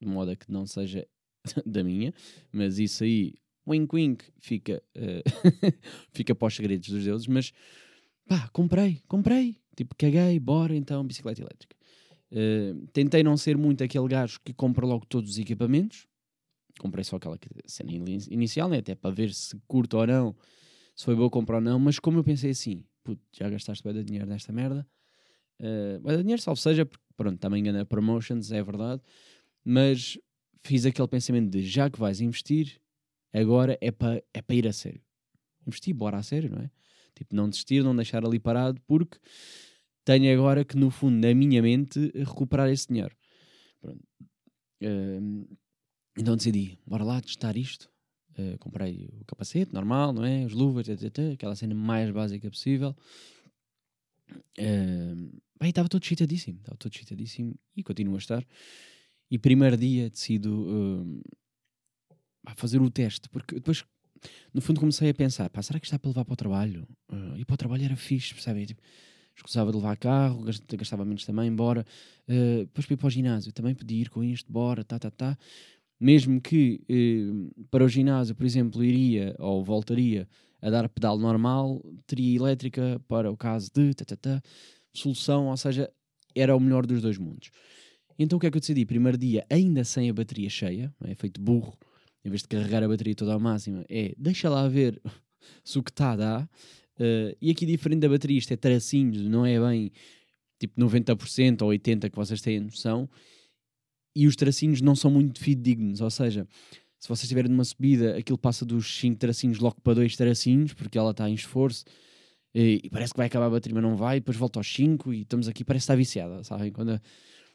de 0.01 0.09
modo 0.09 0.31
a 0.31 0.37
que 0.37 0.51
não 0.51 0.67
seja 0.67 1.07
da 1.67 1.85
minha, 1.85 2.13
mas 2.53 2.79
isso 2.79 3.05
aí 3.05 3.35
wink 3.69 3.95
wink, 3.95 4.25
fica, 4.39 4.83
uh, 4.97 5.73
fica 6.13 6.35
para 6.35 6.49
os 6.49 6.57
segredos 6.57 6.89
dos 6.89 7.05
deuses, 7.05 7.27
mas 7.27 7.53
pá, 8.27 8.49
comprei, 8.53 9.01
comprei, 9.07 9.61
Tipo, 9.81 9.95
caguei, 9.97 10.39
bora 10.39 10.77
então, 10.77 11.03
bicicleta 11.07 11.41
elétrica. 11.41 11.75
Uh, 12.31 12.87
tentei 12.93 13.23
não 13.23 13.35
ser 13.35 13.57
muito 13.57 13.83
aquele 13.83 14.07
gajo 14.09 14.39
que 14.45 14.53
compra 14.53 14.85
logo 14.85 15.07
todos 15.07 15.31
os 15.31 15.39
equipamentos. 15.39 16.07
Comprei 16.79 17.03
só 17.03 17.17
aquela 17.17 17.39
cena 17.65 17.91
inicial, 18.31 18.69
né? 18.69 18.77
até 18.77 18.95
para 18.95 19.11
ver 19.11 19.33
se 19.33 19.59
curto 19.67 19.97
ou 19.97 20.07
não, 20.07 20.37
se 20.95 21.05
foi 21.05 21.15
boa 21.15 21.31
compra 21.31 21.57
ou 21.57 21.61
não. 21.63 21.79
Mas 21.79 21.99
como 21.99 22.19
eu 22.19 22.25
pensei 22.25 22.51
assim, 22.51 22.85
puto, 23.03 23.23
já 23.33 23.49
gastaste 23.49 23.83
bem 23.85 23.93
de 23.93 24.05
dinheiro 24.05 24.27
nesta 24.27 24.53
merda. 24.53 24.87
Uh, 25.61 26.01
bem 26.01 26.17
de 26.17 26.23
dinheiro, 26.23 26.43
salvo 26.43 26.61
seja, 26.61 26.87
porque 26.87 27.05
pronto, 27.17 27.39
também 27.39 27.63
ganha 27.63 27.85
promotions, 27.85 28.51
é 28.51 28.63
verdade. 28.63 29.03
Mas 29.65 30.19
fiz 30.63 30.87
aquele 30.87 31.09
pensamento 31.09 31.51
de 31.51 31.63
já 31.63 31.91
que 31.91 31.99
vais 31.99 32.21
investir, 32.21 32.81
agora 33.33 33.77
é 33.81 33.91
para 33.91 34.23
é 34.33 34.43
para 34.43 34.57
ir 34.57 34.67
a 34.67 34.73
sério. 34.73 35.03
Investir, 35.67 35.95
bora 35.95 36.19
a 36.19 36.23
sério, 36.23 36.51
não 36.51 36.63
é? 36.63 36.71
Tipo, 37.15 37.35
não 37.35 37.49
desistir, 37.49 37.83
não 37.85 37.95
deixar 37.95 38.25
ali 38.25 38.39
parado, 38.39 38.81
porque 38.87 39.19
tenho 40.05 40.33
agora 40.33 40.65
que, 40.65 40.77
no 40.77 40.91
fundo, 40.91 41.27
na 41.27 41.35
minha 41.35 41.61
mente, 41.61 42.11
recuperar 42.15 42.71
esse 42.71 42.89
dinheiro. 42.89 43.15
Pronto. 43.81 44.03
Uh, 44.83 45.57
então 46.17 46.37
decidi, 46.37 46.79
bora 46.87 47.05
lá 47.05 47.21
testar 47.21 47.57
isto. 47.57 47.90
Uh, 48.41 48.59
comprei 48.59 49.09
o 49.21 49.25
capacete 49.25 49.75
normal, 49.75 50.13
não 50.13 50.25
é? 50.25 50.45
As 50.45 50.53
luvas, 50.53 50.89
etc, 50.89 51.35
aquela 51.35 51.55
cena 51.55 51.75
mais 51.75 52.11
básica 52.11 52.51
possível. 52.51 52.97
Uh, 54.59 55.31
bem, 55.59 55.71
estava 55.71 55.89
todo 55.89 56.03
excitadíssimo, 56.03 56.59
estava 56.59 56.77
todo 56.77 56.95
excitadíssimo 56.95 57.55
e 57.77 57.83
continuo 57.83 58.15
a 58.15 58.19
estar. 58.19 58.45
E 59.31 59.39
primeiro 59.39 59.77
dia 59.77 60.11
decido 60.11 60.53
uh, 60.53 61.23
fazer 62.55 62.81
o 62.81 62.91
teste, 62.91 63.29
porque 63.29 63.57
depois, 63.57 63.85
no 64.53 64.61
fundo, 64.61 64.81
comecei 64.81 65.11
a 65.11 65.15
pensar: 65.15 65.49
pá, 65.51 65.63
será 65.63 65.79
que 65.79 65.87
está 65.87 65.99
para 65.99 66.09
levar 66.09 66.25
para 66.25 66.33
o 66.33 66.37
trabalho? 66.37 66.89
Uh, 67.11 67.37
e 67.37 67.45
para 67.45 67.55
o 67.55 67.57
trabalho 67.57 67.85
era 67.85 67.97
fixe, 67.97 68.35
percebem? 68.35 68.67
Tipo, 68.67 68.83
escusava 69.37 69.71
de 69.71 69.77
levar 69.77 69.97
carro, 69.97 70.45
gastava 70.77 71.05
menos 71.05 71.25
também, 71.25 71.55
bora. 71.55 71.87
Uh, 72.29 72.61
depois 72.61 72.87
para 72.87 72.95
ir 72.95 72.97
para 72.97 73.07
o 73.07 73.11
ginásio, 73.11 73.53
também 73.53 73.75
podia 73.75 74.03
ir 74.03 74.11
com 74.11 74.23
isto, 74.23 74.53
bora, 74.53 74.85
tá, 74.85 74.99
tá, 74.99 75.11
tá. 75.11 75.39
Mesmo 76.01 76.41
que 76.41 76.81
uh, 76.89 77.67
para 77.71 77.85
o 77.85 77.89
ginásio, 77.89 78.35
por 78.35 78.47
exemplo, 78.47 78.83
iria 78.83 79.37
ou 79.39 79.63
voltaria 79.63 80.27
a 80.63 80.71
dar 80.71 80.89
pedal 80.89 81.19
normal, 81.19 81.83
teria 82.07 82.37
elétrica 82.37 83.01
para 83.07 83.31
o 83.31 83.37
caso 83.37 83.71
de 83.75 83.95
solução, 84.95 85.49
ou 85.49 85.57
seja, 85.57 85.91
era 86.35 86.57
o 86.57 86.61
melhor 86.61 86.87
dos 86.87 87.03
dois 87.03 87.19
mundos. 87.19 87.51
Então 88.19 88.37
o 88.37 88.41
que 88.41 88.47
é 88.47 88.51
que 88.51 88.57
eu 88.57 88.61
decidi? 88.61 88.85
Primeiro 88.85 89.17
dia, 89.17 89.47
ainda 89.49 89.83
sem 89.85 90.11
a 90.11 90.13
bateria 90.13 90.51
cheia, 90.51 90.95
é 91.05 91.15
feito 91.15 91.41
burro, 91.41 91.79
em 92.25 92.29
vez 92.29 92.43
de 92.43 92.49
carregar 92.49 92.83
a 92.83 92.89
bateria 92.89 93.15
toda 93.15 93.33
ao 93.33 93.41
máximo, 93.41 93.85
é 93.89 94.15
deixa 94.19 94.49
lá 94.51 94.69
ver 94.69 95.01
se 95.65 95.79
o 95.79 95.83
que 95.83 95.91
está 95.91 96.17
dá. 96.17 96.49
Uh, 96.99 97.35
e 97.41 97.51
aqui, 97.51 97.65
diferente 97.65 98.01
da 98.01 98.09
bateria, 98.09 98.39
isto 98.39 98.53
é 98.53 98.57
tracinhos, 98.57 99.23
não 99.23 99.47
é 99.47 99.59
bem 99.59 99.91
tipo 100.59 100.79
90% 100.79 101.63
ou 101.63 101.71
80% 101.71 102.11
que 102.11 102.17
vocês 102.17 102.43
têm 102.43 102.59
a 102.59 102.61
noção. 102.61 103.09
E 104.15 104.27
os 104.27 104.37
tracinhos 104.37 104.81
não 104.81 104.97
são 104.97 105.11
muito 105.11 105.41
fidedignos, 105.41 106.01
ou 106.01 106.11
seja, 106.11 106.47
se 106.99 107.09
vocês 107.09 107.25
estiverem 107.25 107.51
numa 107.51 107.65
subida, 107.65 108.17
aquilo 108.19 108.37
passa 108.37 108.65
dos 108.65 108.99
5 108.99 109.17
tracinhos 109.19 109.59
logo 109.59 109.81
para 109.81 109.95
2 109.95 110.17
tracinhos, 110.17 110.75
porque 110.75 110.99
ela 110.99 111.13
está 111.13 111.29
em 111.31 111.35
esforço. 111.35 111.85
E, 112.55 112.81
e, 112.85 112.91
parece 112.91 113.13
que 113.13 113.17
vai 113.17 113.27
acabar 113.27 113.47
a 113.47 113.51
bateria, 113.51 113.75
mas 113.75 113.83
não 113.83 113.97
vai, 113.97 114.21
depois 114.21 114.37
volta 114.37 114.59
aos 114.59 114.73
5 114.73 115.15
e 115.15 115.23
estamos 115.23 115.49
aqui, 115.49 115.65
parece 115.65 115.85
está 115.85 115.95
viciada, 115.95 116.43
sabem? 116.45 116.71
Quando, 116.71 117.01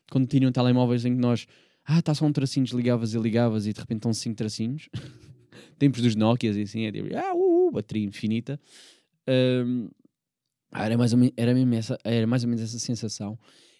quando 0.09 0.27
tinham 0.27 0.51
telemóveis 0.51 1.05
em 1.05 1.13
que 1.13 1.21
nós, 1.21 1.45
ah, 1.85 1.99
está 1.99 2.15
só 2.15 2.25
um 2.25 2.31
tracinho, 2.31 2.65
desligavas 2.65 3.13
e 3.13 3.19
ligavas 3.19 3.67
e 3.67 3.73
de 3.73 3.79
repente 3.79 3.97
estão 3.97 4.13
5 4.13 4.35
tracinhos. 4.35 4.89
Tempos 5.77 6.01
dos 6.01 6.15
Nokias 6.15 6.55
e 6.55 6.61
assim, 6.61 6.85
é 6.85 6.91
tipo, 6.91 7.15
ah, 7.15 7.35
uh, 7.35 7.67
uh, 7.67 7.71
bateria 7.71 8.05
infinita. 8.05 8.59
Um, 9.27 9.89
era, 10.73 10.97
mais 10.97 11.13
ou 11.13 11.19
menos, 11.19 11.33
era, 11.37 11.53
mesmo 11.53 11.75
essa, 11.75 11.97
era 12.03 12.25
mais 12.25 12.43
ou 12.43 12.49
menos 12.49 12.63
essa 12.63 12.79
sensação 12.79 13.37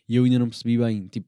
e 0.08 0.15
eu 0.15 0.24
ainda 0.24 0.39
não 0.39 0.48
percebi 0.48 0.77
bem. 0.77 1.08
Tipo, 1.08 1.27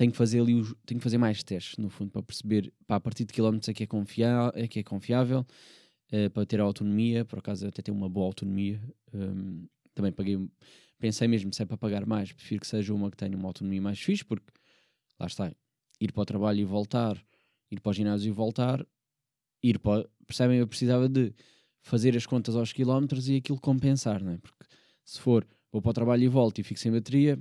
tenho 0.00 0.12
que 0.12 0.16
fazer 0.16 0.40
ali 0.40 0.54
os, 0.54 0.74
tenho 0.86 0.98
que 0.98 1.04
fazer 1.04 1.18
mais 1.18 1.42
testes 1.42 1.76
no 1.76 1.90
fundo 1.90 2.10
para 2.10 2.22
perceber 2.22 2.72
para 2.86 2.96
a 2.96 3.00
partir 3.00 3.26
de 3.26 3.34
quilómetros 3.34 3.68
é 3.68 3.74
que 3.74 3.82
é, 3.82 3.86
confia, 3.86 4.50
é, 4.54 4.66
que 4.66 4.78
é 4.78 4.82
confiável 4.82 5.46
uh, 6.10 6.30
para 6.30 6.46
ter 6.46 6.58
a 6.58 6.62
autonomia. 6.62 7.22
Por 7.26 7.38
acaso 7.38 7.66
até 7.66 7.82
ter 7.82 7.90
uma 7.90 8.08
boa 8.08 8.24
autonomia. 8.24 8.80
Um, 9.12 9.68
também 9.94 10.10
paguei, 10.10 10.38
pensei 10.98 11.28
mesmo 11.28 11.52
se 11.52 11.62
é 11.62 11.66
para 11.66 11.76
pagar 11.76 12.06
mais, 12.06 12.32
prefiro 12.32 12.62
que 12.62 12.66
seja 12.66 12.94
uma 12.94 13.10
que 13.10 13.16
tenha 13.18 13.36
uma 13.36 13.46
autonomia 13.46 13.82
mais 13.82 14.00
fixe, 14.00 14.24
porque 14.24 14.50
lá 15.18 15.26
está, 15.26 15.52
ir 16.00 16.12
para 16.12 16.22
o 16.22 16.24
trabalho 16.24 16.60
e 16.60 16.64
voltar, 16.64 17.22
ir 17.70 17.78
para 17.78 17.90
o 17.90 17.92
ginásio 17.92 18.30
e 18.30 18.32
voltar, 18.32 18.86
ir 19.62 19.78
para. 19.78 20.08
Percebem? 20.26 20.60
Eu 20.60 20.66
precisava 20.66 21.10
de 21.10 21.34
fazer 21.82 22.16
as 22.16 22.24
contas 22.24 22.56
aos 22.56 22.72
quilómetros 22.72 23.28
e 23.28 23.36
aquilo 23.36 23.60
compensar, 23.60 24.22
não 24.22 24.32
é? 24.32 24.38
Porque 24.38 24.64
se 25.04 25.20
for, 25.20 25.46
vou 25.70 25.82
para 25.82 25.90
o 25.90 25.92
trabalho 25.92 26.22
e 26.22 26.28
volto 26.28 26.58
e 26.58 26.62
fico 26.62 26.80
sem 26.80 26.90
bateria, 26.90 27.38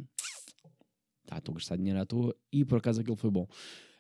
tá, 1.30 1.38
estou 1.38 1.54
a 1.54 1.56
gastar 1.56 1.78
dinheiro 1.78 2.00
à 2.00 2.06
toa 2.06 2.36
e 2.52 2.66
por 2.66 2.80
acaso 2.80 3.02
aquilo 3.02 3.16
foi 3.16 3.30
bom. 3.30 3.48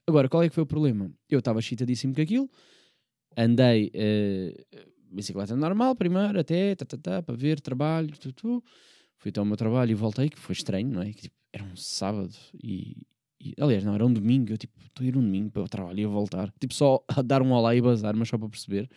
Agora, 0.07 0.27
qual 0.27 0.41
é 0.41 0.49
que 0.49 0.55
foi 0.55 0.63
o 0.63 0.67
problema? 0.67 1.11
Eu 1.29 1.39
estava 1.39 1.61
chitadíssimo 1.61 2.15
com 2.15 2.21
aquilo, 2.21 2.49
andei 3.37 3.91
uh, 3.93 4.79
bicicleta 5.11 5.55
normal 5.55 5.95
primeiro, 5.95 6.39
até, 6.39 6.75
tá, 6.75 6.85
tá, 6.85 6.97
tá, 6.97 7.21
para 7.21 7.35
ver 7.35 7.59
trabalho, 7.61 8.09
tu, 8.17 8.33
tu. 8.33 8.63
fui 9.17 9.29
até 9.29 9.39
ao 9.39 9.45
meu 9.45 9.55
trabalho 9.55 9.91
e 9.91 9.95
voltei, 9.95 10.29
que 10.29 10.39
foi 10.39 10.53
estranho, 10.53 10.89
não 10.89 11.01
é? 11.03 11.13
Que, 11.13 11.23
tipo, 11.23 11.35
era 11.53 11.63
um 11.63 11.75
sábado 11.75 12.33
e, 12.63 12.97
e, 13.39 13.53
aliás, 13.59 13.83
não, 13.83 13.93
era 13.93 14.05
um 14.05 14.11
domingo, 14.11 14.51
eu 14.51 14.57
tipo, 14.57 14.73
estou 14.83 15.03
a 15.03 15.07
ir 15.07 15.15
um 15.15 15.21
domingo 15.21 15.51
para 15.51 15.61
o 15.61 15.69
trabalho 15.69 15.99
e 15.99 16.05
a 16.05 16.07
voltar, 16.07 16.51
tipo, 16.59 16.73
só 16.73 17.03
a 17.07 17.21
dar 17.21 17.43
um 17.43 17.51
olá 17.51 17.75
e 17.75 17.81
bazar, 17.81 18.15
mas 18.15 18.27
só 18.29 18.37
para 18.37 18.49
perceber. 18.49 18.89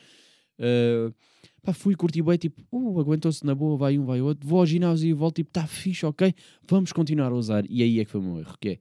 Uh, 0.62 1.12
pá, 1.61 1.73
fui, 1.73 1.97
curti 1.97 2.23
bem, 2.23 2.38
tipo, 2.38 2.62
uh, 2.71 3.00
aguentou-se 3.00 3.45
na 3.45 3.54
boa, 3.54 3.76
vai 3.76 3.99
um, 3.99 4.04
vai 4.04 4.21
outro, 4.21 4.47
vou 4.47 4.61
ao 4.61 4.66
ginásio 4.66 5.09
e 5.09 5.12
volto, 5.12 5.37
tipo, 5.37 5.50
está 5.50 5.66
fixe, 5.66 6.07
ok, 6.07 6.33
vamos 6.69 6.92
continuar 6.92 7.33
a 7.33 7.35
usar. 7.35 7.64
E 7.69 7.83
aí 7.83 7.99
é 7.99 8.04
que 8.04 8.11
foi 8.11 8.21
o 8.21 8.25
meu 8.25 8.38
erro, 8.38 8.57
que 8.61 8.69
é, 8.69 8.78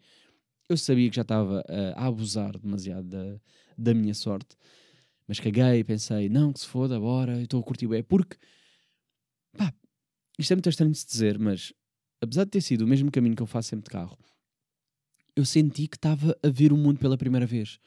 eu 0.69 0.77
sabia 0.77 1.09
que 1.09 1.15
já 1.15 1.23
estava 1.23 1.61
uh, 1.61 1.93
a 1.95 2.05
abusar 2.05 2.57
demasiado 2.57 3.07
da, 3.07 3.39
da 3.77 3.93
minha 3.93 4.13
sorte, 4.13 4.55
mas 5.27 5.39
caguei, 5.39 5.83
pensei, 5.83 6.29
não, 6.29 6.53
que 6.53 6.59
se 6.59 6.67
foda, 6.67 6.99
bora, 6.99 7.41
estou 7.41 7.59
a 7.59 7.63
curtir 7.63 7.87
bem, 7.87 8.03
porque, 8.03 8.37
pá, 9.57 9.73
isto 10.37 10.53
é 10.53 10.55
muito 10.55 10.69
estranho 10.69 10.91
de 10.91 10.99
se 10.99 11.07
dizer, 11.07 11.39
mas 11.39 11.73
apesar 12.21 12.43
de 12.43 12.51
ter 12.51 12.61
sido 12.61 12.83
o 12.83 12.87
mesmo 12.87 13.11
caminho 13.11 13.35
que 13.35 13.41
eu 13.41 13.47
faço 13.47 13.69
sempre 13.69 13.85
de 13.85 13.89
carro, 13.89 14.17
eu 15.35 15.45
senti 15.45 15.87
que 15.87 15.97
estava 15.97 16.37
a 16.43 16.49
ver 16.49 16.71
o 16.71 16.77
mundo 16.77 16.99
pela 16.99 17.17
primeira 17.17 17.45
vez. 17.45 17.79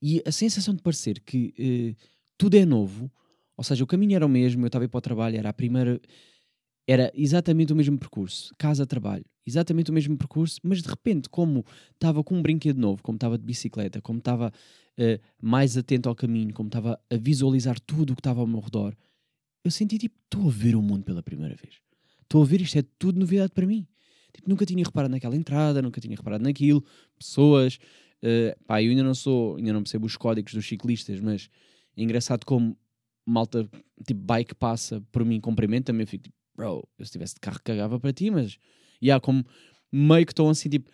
E 0.00 0.22
a 0.26 0.30
sensação 0.30 0.74
de 0.74 0.82
parecer 0.82 1.20
que 1.20 1.54
uh, 1.58 2.15
tudo 2.38 2.56
é 2.56 2.64
novo, 2.64 3.10
ou 3.56 3.64
seja, 3.64 3.82
o 3.82 3.86
caminho 3.86 4.14
era 4.14 4.26
o 4.26 4.28
mesmo, 4.28 4.64
eu 4.64 4.66
estava 4.66 4.84
a 4.84 4.86
ir 4.86 4.88
para 4.88 4.98
o 4.98 5.02
trabalho, 5.02 5.36
era 5.36 5.48
a 5.48 5.52
primeira. 5.52 6.00
Era 6.88 7.10
exatamente 7.14 7.72
o 7.72 7.76
mesmo 7.76 7.98
percurso, 7.98 8.54
casa-trabalho, 8.56 9.24
exatamente 9.44 9.90
o 9.90 9.94
mesmo 9.94 10.16
percurso, 10.16 10.60
mas 10.62 10.80
de 10.82 10.88
repente, 10.88 11.28
como 11.28 11.64
estava 11.92 12.22
com 12.22 12.36
um 12.36 12.42
brinquedo 12.42 12.78
novo, 12.78 13.02
como 13.02 13.16
estava 13.16 13.36
de 13.36 13.44
bicicleta, 13.44 14.00
como 14.00 14.20
estava 14.20 14.52
uh, 14.98 15.20
mais 15.42 15.76
atento 15.76 16.08
ao 16.08 16.14
caminho, 16.14 16.54
como 16.54 16.68
estava 16.68 17.00
a 17.10 17.16
visualizar 17.16 17.80
tudo 17.80 18.12
o 18.12 18.14
que 18.14 18.20
estava 18.20 18.40
ao 18.40 18.46
meu 18.46 18.60
redor, 18.60 18.94
eu 19.64 19.70
senti 19.72 19.98
tipo, 19.98 20.14
estou 20.24 20.46
a 20.46 20.50
ver 20.50 20.76
o 20.76 20.82
mundo 20.82 21.02
pela 21.02 21.24
primeira 21.24 21.56
vez. 21.56 21.74
Estou 22.22 22.42
a 22.42 22.46
ver 22.46 22.60
isto, 22.60 22.78
é 22.78 22.84
tudo 23.00 23.18
novidade 23.18 23.52
para 23.52 23.66
mim. 23.66 23.84
Tipo, 24.32 24.48
nunca 24.48 24.64
tinha 24.64 24.84
reparado 24.84 25.10
naquela 25.10 25.34
entrada, 25.34 25.82
nunca 25.82 26.00
tinha 26.00 26.14
reparado 26.14 26.44
naquilo, 26.44 26.84
pessoas. 27.18 27.80
Uh, 28.22 28.64
pá, 28.64 28.80
eu 28.80 28.90
ainda 28.90 29.02
não 29.02 29.14
sou, 29.14 29.56
ainda 29.56 29.72
não 29.72 29.82
percebo 29.82 30.06
os 30.06 30.16
códigos 30.16 30.54
dos 30.54 30.66
ciclistas, 30.66 31.20
mas 31.20 31.48
é 31.96 32.02
engraçado 32.02 32.44
como 32.44 32.76
malta, 33.26 33.68
tipo, 34.06 34.20
bike 34.20 34.54
passa 34.54 35.02
por 35.10 35.24
mim, 35.24 35.40
cumprimenta-me, 35.40 36.02
eu 36.02 36.06
fico 36.06 36.24
tipo, 36.24 36.36
bro, 36.56 36.86
eu 36.98 37.04
se 37.04 37.12
tivesse 37.12 37.34
de 37.34 37.40
carro 37.40 37.58
cagava 37.64 37.98
para 37.98 38.12
ti, 38.12 38.30
mas, 38.30 38.58
e 39.00 39.06
yeah, 39.06 39.20
como 39.20 39.44
meio 39.90 40.24
que 40.24 40.32
estão 40.32 40.48
assim, 40.48 40.68
tipo, 40.68 40.90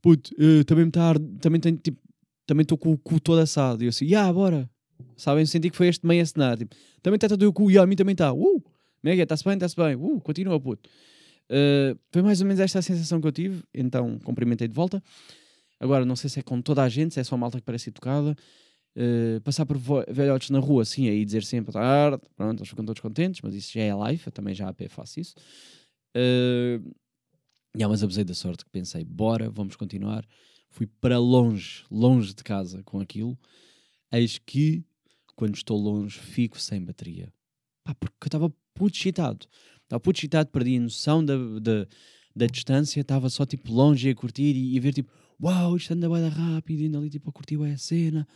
puto, 0.00 0.30
uh, 0.34 0.64
também 0.64 0.84
me 0.84 0.90
está, 0.90 1.14
também 1.40 1.60
tenho, 1.60 1.76
tipo, 1.76 1.98
também 2.46 2.62
estou 2.62 2.78
com 2.78 2.92
o 2.92 2.98
cu 2.98 3.18
todo 3.18 3.40
assado, 3.40 3.82
e 3.82 3.86
eu 3.86 3.88
assim, 3.88 4.04
yeah, 4.04 4.32
bora, 4.32 4.70
sabem, 5.16 5.44
senti 5.44 5.70
que 5.70 5.76
foi 5.76 5.88
este 5.88 6.06
meio 6.06 6.22
a 6.22 6.56
tipo, 6.56 6.76
também 7.02 7.16
está 7.16 7.28
todo 7.28 7.42
o 7.42 7.52
cu, 7.52 7.70
e 7.70 7.74
yeah, 7.74 7.84
a 7.84 7.86
mim 7.86 7.96
também 7.96 8.12
está, 8.12 8.32
uh, 8.32 8.64
mega, 9.02 9.22
está-se 9.22 9.44
bem, 9.44 9.54
está-se 9.54 9.74
bem, 9.74 9.96
uh, 9.96 10.20
continua, 10.20 10.60
puto. 10.60 10.88
Uh, 11.50 11.98
foi 12.10 12.22
mais 12.22 12.40
ou 12.40 12.46
menos 12.46 12.60
esta 12.60 12.80
a 12.80 12.82
sensação 12.82 13.20
que 13.20 13.26
eu 13.26 13.32
tive, 13.32 13.62
então 13.72 14.18
cumprimentei 14.20 14.66
de 14.66 14.74
volta. 14.74 15.02
Agora, 15.78 16.04
não 16.04 16.16
sei 16.16 16.30
se 16.30 16.40
é 16.40 16.42
com 16.42 16.60
toda 16.60 16.82
a 16.82 16.88
gente, 16.88 17.14
se 17.14 17.20
é 17.20 17.24
só 17.24 17.34
a 17.34 17.38
malta 17.38 17.58
que 17.58 17.64
parece 17.64 17.90
educada, 17.90 18.34
Uh, 18.96 19.40
passar 19.42 19.66
por 19.66 19.76
velhotes 20.08 20.48
na 20.48 20.58
rua 20.58 20.80
assim, 20.80 21.06
aí 21.06 21.22
dizer 21.22 21.44
sempre 21.44 21.70
tarde, 21.70 22.22
pronto, 22.34 22.60
eles 22.60 22.68
ficam 22.70 22.82
todos 22.82 23.02
contentes, 23.02 23.42
mas 23.42 23.54
isso 23.54 23.72
já 23.74 23.82
é 23.82 23.94
live, 23.94 24.22
eu 24.24 24.32
também 24.32 24.54
já 24.54 24.68
a 24.68 24.72
pé 24.72 24.88
faço 24.88 25.20
isso. 25.20 25.34
Uh, 26.16 26.80
yeah, 27.76 27.88
mas 27.88 28.02
abusei 28.02 28.24
da 28.24 28.32
sorte 28.32 28.64
que 28.64 28.70
pensei, 28.70 29.04
bora, 29.04 29.50
vamos 29.50 29.76
continuar. 29.76 30.26
Fui 30.70 30.86
para 30.86 31.18
longe, 31.18 31.84
longe 31.90 32.34
de 32.34 32.42
casa 32.42 32.82
com 32.84 32.98
aquilo. 32.98 33.38
Eis 34.10 34.38
que, 34.38 34.82
quando 35.34 35.56
estou 35.56 35.78
longe, 35.78 36.18
fico 36.18 36.58
sem 36.58 36.82
bateria. 36.82 37.30
Pá, 37.84 37.94
porque 37.94 38.14
eu 38.22 38.28
estava 38.28 38.50
puto 38.72 38.96
excitado. 38.96 39.46
Estava 39.82 40.00
puto 40.00 40.18
excitado, 40.18 40.50
perdi 40.50 40.76
a 40.76 40.80
noção 40.80 41.22
da, 41.22 41.36
da, 41.60 41.86
da 42.34 42.46
distância, 42.46 43.00
estava 43.00 43.28
só 43.28 43.44
tipo 43.44 43.70
longe 43.72 44.08
a 44.08 44.14
curtir 44.14 44.54
e, 44.56 44.78
a 44.78 44.80
ver 44.80 44.94
tipo, 44.94 45.12
uau, 45.38 45.76
isto 45.76 45.92
anda 45.92 46.08
bem 46.08 46.28
rápido, 46.28 46.82
indo 46.82 46.96
ali 46.96 47.10
tipo 47.10 47.28
a 47.28 47.32
curtir 47.32 47.62
a 47.62 47.76
cena. 47.76 48.26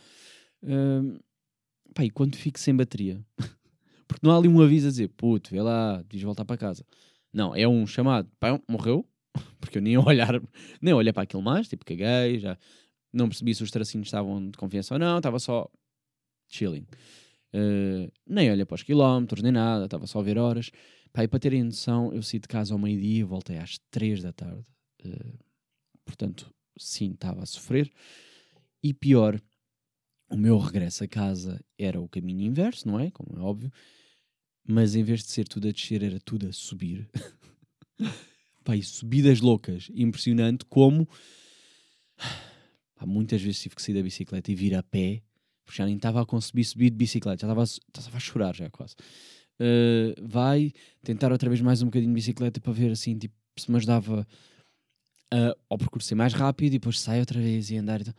Pá, 1.93 2.05
e 2.05 2.09
quando 2.09 2.35
fico 2.35 2.59
sem 2.59 2.75
bateria? 2.75 3.23
Porque 4.07 4.25
não 4.25 4.33
há 4.33 4.37
ali 4.37 4.47
um 4.47 4.61
aviso 4.61 4.87
a 4.87 4.91
dizer, 4.91 5.07
puto, 5.09 5.51
vê 5.51 5.61
lá, 5.61 6.01
devias 6.01 6.23
voltar 6.23 6.45
para 6.45 6.57
casa. 6.57 6.85
Não, 7.33 7.55
é 7.55 7.67
um 7.67 7.87
chamado, 7.87 8.29
pá, 8.39 8.59
morreu, 8.67 9.07
porque 9.61 9.77
eu 9.77 9.81
nem 9.81 9.97
olhar, 9.97 10.41
nem 10.81 10.93
olhei 10.93 11.13
para 11.13 11.23
aquilo 11.23 11.41
mais, 11.41 11.69
tipo, 11.69 11.85
caguei, 11.85 12.39
já 12.39 12.57
não 13.13 13.27
percebi 13.27 13.53
se 13.53 13.63
os 13.63 13.71
tracinhos 13.71 14.07
estavam 14.07 14.49
de 14.49 14.57
confiança 14.57 14.95
ou 14.95 14.99
não, 14.99 15.17
estava 15.17 15.39
só 15.39 15.69
chilling. 16.49 16.85
Uh, 17.53 18.11
nem 18.25 18.49
olhei 18.49 18.65
para 18.65 18.75
os 18.75 18.83
quilómetros, 18.83 19.43
nem 19.43 19.51
nada, 19.51 19.85
estava 19.85 20.07
só 20.07 20.19
a 20.19 20.23
ver 20.23 20.37
horas. 20.37 20.71
Pá, 21.11 21.23
e 21.23 21.27
para 21.27 21.39
terem 21.39 21.63
noção, 21.63 22.13
eu 22.13 22.23
saí 22.23 22.39
de 22.39 22.47
casa 22.47 22.73
ao 22.73 22.79
meio-dia 22.79 23.25
voltei 23.25 23.57
às 23.57 23.79
três 23.89 24.21
da 24.21 24.31
tarde. 24.31 24.65
Uh, 25.05 25.37
portanto, 26.05 26.53
sim, 26.77 27.11
estava 27.11 27.43
a 27.43 27.45
sofrer. 27.45 27.91
E 28.83 28.93
pior, 28.93 29.39
o 30.31 30.37
meu 30.37 30.57
regresso 30.57 31.03
a 31.03 31.07
casa 31.07 31.63
era 31.77 31.99
o 31.99 32.07
caminho 32.07 32.41
inverso, 32.41 32.87
não 32.87 32.99
é? 32.99 33.11
Como 33.11 33.37
é 33.37 33.41
óbvio. 33.41 33.71
Mas 34.67 34.95
em 34.95 35.03
vez 35.03 35.23
de 35.23 35.31
ser 35.31 35.47
tudo 35.47 35.67
a 35.67 35.71
descer, 35.71 36.03
era 36.03 36.19
tudo 36.19 36.47
a 36.47 36.53
subir. 36.53 37.09
E 38.73 38.83
subidas 38.83 39.41
loucas. 39.41 39.89
Impressionante 39.93 40.63
como. 40.63 41.05
Pá, 42.95 43.05
muitas 43.05 43.41
vezes 43.41 43.59
tive 43.59 43.75
que 43.75 43.81
sair 43.81 43.95
da 43.95 44.01
bicicleta 44.01 44.49
e 44.49 44.55
vir 44.55 44.75
a 44.75 44.83
pé 44.83 45.21
porque 45.71 45.77
já 45.77 45.85
nem 45.85 45.95
estava 45.95 46.21
a 46.21 46.25
conseguir 46.25 46.65
subir 46.65 46.89
de 46.89 46.97
bicicleta, 46.97 47.47
já 47.47 47.47
estava, 47.47 47.63
estava 47.63 48.17
a 48.17 48.19
chorar 48.19 48.55
já 48.55 48.69
quase. 48.69 48.95
Uh, 49.59 50.27
vai 50.27 50.73
tentar 51.03 51.31
outra 51.31 51.49
vez 51.49 51.61
mais 51.61 51.81
um 51.81 51.85
bocadinho 51.85 52.11
de 52.11 52.15
bicicleta 52.15 52.59
para 52.59 52.73
ver 52.73 52.91
assim, 52.91 53.17
tipo, 53.17 53.33
se 53.57 53.71
me 53.71 53.77
ajudava 53.77 54.27
uh, 55.33 55.59
ao 55.69 55.77
percurso 55.77 56.09
ser 56.09 56.15
mais 56.15 56.33
rápido 56.33 56.73
e 56.73 56.79
depois 56.79 56.99
sai 56.99 57.19
outra 57.19 57.39
vez 57.39 57.69
e 57.69 57.77
andar. 57.77 58.01
Então, 58.01 58.13
uh, 58.13 58.17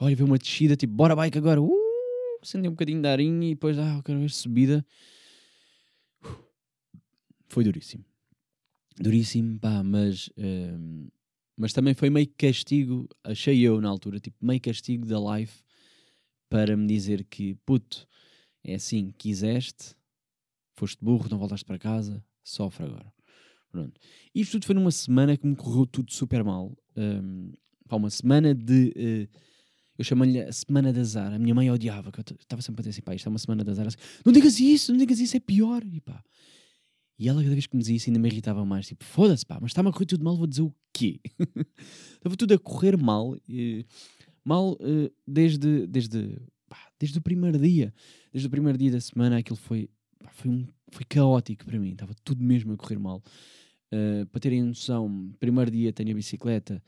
olha, 0.00 0.16
vê 0.16 0.22
uma 0.22 0.38
descida, 0.38 0.76
tipo, 0.76 0.92
bora 0.92 1.16
bike 1.16 1.38
agora, 1.38 1.60
uh, 1.60 1.66
um 2.54 2.70
bocadinho 2.70 3.02
de 3.02 3.08
arinha 3.08 3.48
e 3.48 3.54
depois, 3.54 3.78
ah, 3.78 4.00
quero 4.04 4.20
ver 4.20 4.30
subida. 4.30 4.84
Foi 7.48 7.64
duríssimo. 7.64 8.04
Duríssimo, 8.98 9.58
pá, 9.58 9.82
mas, 9.82 10.28
uh, 10.28 11.10
mas 11.56 11.72
também 11.72 11.94
foi 11.94 12.10
meio 12.10 12.28
castigo, 12.36 13.08
achei 13.22 13.60
eu 13.60 13.80
na 13.80 13.88
altura, 13.88 14.20
tipo, 14.20 14.36
meio 14.44 14.60
castigo 14.60 15.06
da 15.06 15.18
live 15.18 15.52
para 16.48 16.76
me 16.76 16.86
dizer 16.86 17.24
que, 17.24 17.54
puto, 17.66 18.06
é 18.64 18.74
assim, 18.74 19.12
quiseste, 19.18 19.94
foste 20.76 21.02
burro, 21.02 21.28
não 21.30 21.38
voltaste 21.38 21.64
para 21.64 21.78
casa, 21.78 22.24
sofre 22.42 22.84
agora. 22.84 23.12
Pronto. 23.70 24.00
Isto 24.34 24.52
tudo 24.52 24.66
foi 24.66 24.74
numa 24.74 24.90
semana 24.90 25.36
que 25.36 25.46
me 25.46 25.54
correu 25.54 25.86
tudo 25.86 26.12
super 26.12 26.42
mal. 26.42 26.76
Um, 26.96 27.52
pá, 27.88 27.96
uma 27.96 28.10
semana 28.10 28.54
de. 28.54 28.92
Uh, 28.96 29.38
eu 29.98 30.04
chamo-lhe 30.04 30.40
a 30.40 30.52
semana 30.52 30.92
de 30.92 31.00
azar. 31.00 31.32
A 31.32 31.38
minha 31.38 31.54
mãe 31.54 31.70
odiava, 31.70 32.12
que 32.12 32.20
eu 32.20 32.24
estava 32.40 32.60
sempre 32.62 32.80
a 32.80 32.82
dizer 32.82 32.90
assim, 32.90 33.02
pá, 33.02 33.14
isto 33.14 33.26
é 33.26 33.30
uma 33.30 33.38
semana 33.38 33.64
de 33.64 33.70
azar. 33.70 33.86
Assim, 33.86 33.96
não 34.24 34.32
digas 34.32 34.60
isso, 34.60 34.92
não 34.92 34.98
digas 34.98 35.18
isso, 35.18 35.36
é 35.36 35.40
pior. 35.40 35.82
E 35.84 36.00
pá. 36.00 36.22
E 37.18 37.28
ela, 37.28 37.42
cada 37.42 37.54
vez 37.54 37.66
que 37.66 37.74
me 37.74 37.80
dizia 37.80 37.96
isso, 37.96 38.10
ainda 38.10 38.18
me 38.18 38.28
irritava 38.28 38.64
mais. 38.64 38.86
Tipo, 38.86 39.04
foda-se, 39.04 39.44
pá, 39.46 39.58
mas 39.60 39.70
está-me 39.70 39.88
a 39.88 39.92
correr 39.92 40.06
tudo 40.06 40.24
mal, 40.24 40.36
vou 40.36 40.46
dizer 40.46 40.62
o 40.62 40.74
quê? 40.92 41.20
Estava 42.14 42.36
tudo 42.36 42.54
a 42.54 42.58
correr 42.58 42.96
mal. 42.96 43.36
E, 43.48 43.86
mal 44.44 44.72
uh, 44.72 45.10
desde, 45.26 45.86
desde, 45.86 46.38
pá, 46.68 46.78
desde 46.98 47.18
o 47.18 47.22
primeiro 47.22 47.58
dia. 47.58 47.92
Desde 48.32 48.46
o 48.46 48.50
primeiro 48.50 48.76
dia 48.76 48.90
da 48.90 49.00
semana 49.00 49.38
aquilo 49.38 49.56
foi, 49.56 49.88
pá, 50.22 50.30
foi, 50.30 50.50
um, 50.50 50.66
foi 50.90 51.04
caótico 51.06 51.64
para 51.64 51.78
mim. 51.78 51.92
Estava 51.92 52.14
tudo 52.22 52.44
mesmo 52.44 52.74
a 52.74 52.76
correr 52.76 52.98
mal. 52.98 53.22
Uh, 53.90 54.26
para 54.26 54.40
terem 54.40 54.62
noção, 54.62 55.32
primeiro 55.38 55.70
dia 55.70 55.92
tenho 55.92 56.10
a 56.10 56.14
bicicleta, 56.14 56.82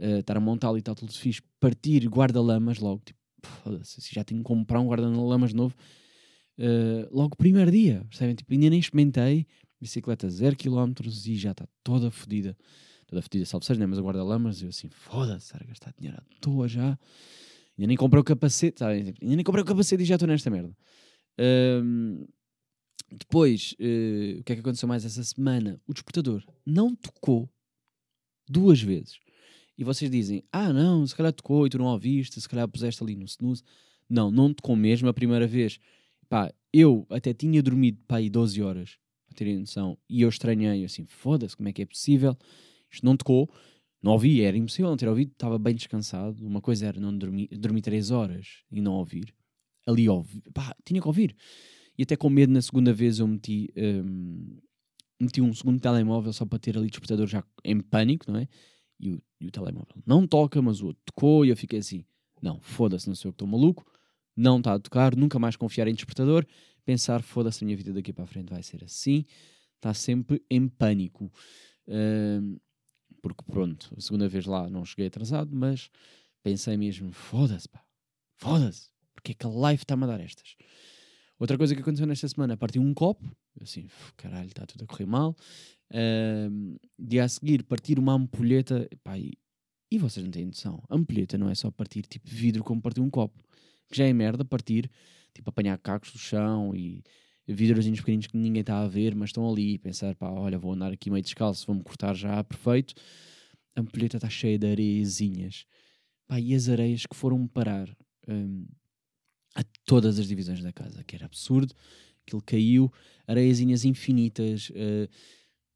uh, 0.00 0.18
estar 0.20 0.36
a 0.36 0.40
montá-la 0.40 0.78
e 0.78 0.82
tal, 0.82 0.94
tudo 0.94 1.12
fiz, 1.12 1.40
partir 1.60 2.08
guarda-lamas 2.08 2.78
logo, 2.78 3.02
tipo, 3.04 3.20
se 3.84 4.14
já 4.14 4.24
tenho 4.24 4.40
que 4.40 4.44
comprar 4.44 4.80
um 4.80 4.88
guarda-lamas 4.88 5.52
novo, 5.52 5.74
uh, 6.58 7.08
logo 7.16 7.36
primeiro 7.36 7.70
dia, 7.70 8.04
percebem? 8.08 8.34
Tipo, 8.34 8.52
ainda 8.52 8.70
nem 8.70 8.80
experimentei, 8.80 9.46
bicicleta 9.80 10.28
0 10.28 10.56
km 10.56 10.92
e 11.26 11.36
já 11.36 11.52
está 11.52 11.66
toda 11.82 12.10
fodida 12.10 12.56
toda 13.10 13.22
fedida, 13.22 13.44
salve 13.44 13.66
seja, 13.66 13.80
né? 13.80 13.86
mas 13.86 13.98
o 13.98 14.02
guarda-lamas, 14.02 14.62
eu 14.62 14.68
assim, 14.68 14.88
foda-se, 14.88 15.52
a 15.54 15.58
gastar 15.66 15.92
dinheiro 15.98 16.16
à 16.16 16.40
toa 16.40 16.68
já. 16.68 16.96
Ainda 17.76 17.88
nem 17.88 17.96
comprei 17.96 18.20
o 18.20 18.24
capacete, 18.24 18.78
sabe? 18.78 19.04
Tipo, 19.04 19.18
ainda 19.22 19.36
nem 19.36 19.44
comprei 19.44 19.62
o 19.62 19.66
capacete 19.66 20.02
e 20.02 20.06
já 20.06 20.14
estou 20.14 20.28
nesta 20.28 20.48
merda. 20.48 20.74
Um, 21.82 22.24
depois, 23.10 23.74
uh, 23.80 24.40
o 24.40 24.44
que 24.44 24.52
é 24.52 24.54
que 24.54 24.60
aconteceu 24.60 24.88
mais 24.88 25.04
essa 25.04 25.24
semana? 25.24 25.80
O 25.86 25.92
despertador 25.92 26.44
não 26.64 26.94
tocou 26.94 27.50
duas 28.48 28.80
vezes. 28.80 29.18
E 29.80 29.84
vocês 29.84 30.10
dizem, 30.10 30.44
ah 30.52 30.74
não, 30.74 31.06
se 31.06 31.16
calhar 31.16 31.32
tocou 31.32 31.66
e 31.66 31.70
tu 31.70 31.78
não 31.78 31.86
ouviste, 31.86 32.38
se 32.38 32.46
calhar 32.46 32.68
puseste 32.68 33.02
ali 33.02 33.16
no 33.16 33.24
snooze. 33.24 33.62
Não, 34.10 34.30
não 34.30 34.52
tocou 34.52 34.76
mesmo 34.76 35.08
a 35.08 35.14
primeira 35.14 35.46
vez. 35.46 35.80
Pá, 36.28 36.52
eu 36.70 37.06
até 37.08 37.32
tinha 37.32 37.62
dormido 37.62 37.98
pá, 38.06 38.16
aí 38.16 38.28
12 38.28 38.60
horas, 38.60 38.98
para 39.26 39.36
terem 39.36 39.58
noção, 39.58 39.96
e 40.06 40.20
eu 40.20 40.28
estranhei 40.28 40.84
assim, 40.84 41.06
foda-se, 41.06 41.56
como 41.56 41.70
é 41.70 41.72
que 41.72 41.80
é 41.80 41.86
possível? 41.86 42.36
Isto 42.92 43.06
não 43.06 43.16
tocou, 43.16 43.50
não 44.02 44.12
ouvi, 44.12 44.42
era 44.42 44.54
impossível 44.54 44.90
não 44.90 44.98
ter 44.98 45.08
ouvido, 45.08 45.32
estava 45.32 45.58
bem 45.58 45.74
descansado. 45.74 46.46
Uma 46.46 46.60
coisa 46.60 46.84
era 46.84 47.00
não 47.00 47.16
dormir, 47.16 47.48
dormir 47.48 47.80
três 47.80 48.10
horas 48.10 48.62
e 48.70 48.82
não 48.82 48.92
ouvir. 48.92 49.34
Ali 49.86 50.06
ouvi, 50.10 50.42
pá, 50.52 50.76
tinha 50.84 51.00
que 51.00 51.08
ouvir. 51.08 51.34
E 51.96 52.02
até 52.02 52.16
com 52.16 52.28
medo, 52.28 52.52
na 52.52 52.60
segunda 52.60 52.92
vez 52.92 53.18
eu 53.18 53.26
meti, 53.26 53.72
um, 53.74 54.58
meti 55.18 55.40
um 55.40 55.54
segundo 55.54 55.80
telemóvel 55.80 56.34
só 56.34 56.44
para 56.44 56.58
ter 56.58 56.76
ali 56.76 56.90
despertador 56.90 57.26
já 57.26 57.42
em 57.64 57.80
pânico, 57.80 58.30
não 58.30 58.40
é? 58.40 58.46
E 59.00 59.12
o, 59.12 59.22
e 59.40 59.46
o 59.46 59.50
telemóvel 59.50 59.96
não 60.06 60.26
toca, 60.26 60.60
mas 60.60 60.80
o 60.80 60.88
outro 60.88 61.02
tocou 61.04 61.44
e 61.44 61.48
eu 61.48 61.56
fiquei 61.56 61.78
assim: 61.78 62.04
não, 62.42 62.60
foda-se, 62.60 63.08
não 63.08 63.14
sei 63.14 63.28
o 63.28 63.32
que 63.32 63.36
estou 63.36 63.48
maluco, 63.48 63.84
não 64.36 64.58
está 64.58 64.74
a 64.74 64.78
tocar, 64.78 65.16
nunca 65.16 65.38
mais 65.38 65.56
confiar 65.56 65.88
em 65.88 65.94
despertador, 65.94 66.46
pensar, 66.84 67.22
foda-se, 67.22 67.64
a 67.64 67.66
minha 67.66 67.76
vida 67.76 67.92
daqui 67.92 68.12
para 68.12 68.24
a 68.24 68.26
frente 68.26 68.50
vai 68.50 68.62
ser 68.62 68.84
assim, 68.84 69.24
está 69.76 69.94
sempre 69.94 70.42
em 70.50 70.68
pânico. 70.68 71.32
Um, 71.88 72.58
porque 73.22 73.44
pronto, 73.44 73.92
a 73.96 74.00
segunda 74.00 74.28
vez 74.28 74.46
lá 74.46 74.68
não 74.68 74.84
cheguei 74.84 75.06
atrasado, 75.06 75.54
mas 75.54 75.90
pensei 76.42 76.76
mesmo, 76.76 77.12
foda-se 77.12 77.68
pá, 77.68 77.82
foda-se, 78.36 78.88
porque 79.12 79.32
é 79.32 79.34
que 79.34 79.46
a 79.46 79.50
live 79.50 79.82
está-me 79.82 80.04
a 80.04 80.06
dar 80.06 80.20
estas? 80.20 80.56
Outra 81.38 81.56
coisa 81.56 81.74
que 81.74 81.80
aconteceu 81.80 82.06
nesta 82.06 82.28
semana, 82.28 82.56
partiu 82.56 82.82
um 82.82 82.92
copo, 82.92 83.24
assim, 83.60 83.88
caralho, 84.16 84.48
está 84.48 84.66
tudo 84.66 84.84
a 84.84 84.86
correr 84.86 85.06
mal. 85.06 85.34
Uh, 85.90 86.78
dia 86.98 87.24
a 87.24 87.28
seguir, 87.28 87.64
partir 87.64 87.98
uma 87.98 88.14
ampulheta, 88.14 88.88
pá, 89.02 89.18
e, 89.18 89.32
e 89.90 89.98
vocês 89.98 90.24
não 90.24 90.30
têm 90.30 90.46
noção, 90.46 90.82
ampulheta 90.88 91.36
não 91.36 91.50
é 91.50 91.54
só 91.54 91.70
partir 91.70 92.02
tipo 92.02 92.28
vidro 92.28 92.62
como 92.62 92.80
partir 92.80 93.00
um 93.00 93.10
copo, 93.10 93.42
que 93.90 93.96
já 93.96 94.04
é 94.04 94.12
merda 94.12 94.44
partir, 94.44 94.88
tipo 95.34 95.50
apanhar 95.50 95.76
cacos 95.78 96.12
do 96.12 96.18
chão 96.18 96.74
e 96.76 97.02
vidrozinhos 97.52 98.00
pequeninos 98.00 98.26
que 98.26 98.36
ninguém 98.36 98.60
está 98.60 98.82
a 98.82 98.88
ver, 98.88 99.14
mas 99.14 99.30
estão 99.30 99.48
ali, 99.50 99.78
pensar, 99.78 100.14
pá, 100.14 100.30
olha, 100.30 100.58
vou 100.58 100.72
andar 100.72 100.92
aqui 100.92 101.10
meio 101.10 101.22
descalço, 101.22 101.66
vou-me 101.66 101.82
cortar 101.82 102.14
já, 102.14 102.42
perfeito. 102.44 102.94
A 103.74 103.80
ampulheta 103.80 104.16
está 104.16 104.28
cheia 104.28 104.58
de 104.58 104.66
areiazinhas. 104.66 105.66
Pá, 106.26 106.38
e 106.38 106.54
as 106.54 106.68
areias 106.68 107.06
que 107.06 107.16
foram 107.16 107.46
parar 107.46 107.88
um, 108.28 108.66
a 109.54 109.64
todas 109.84 110.18
as 110.18 110.28
divisões 110.28 110.62
da 110.62 110.72
casa, 110.72 111.02
que 111.04 111.16
era 111.16 111.26
absurdo. 111.26 111.74
Aquilo 112.22 112.42
caiu, 112.42 112.92
areiazinhas 113.26 113.84
infinitas, 113.84 114.70
uh, 114.70 115.08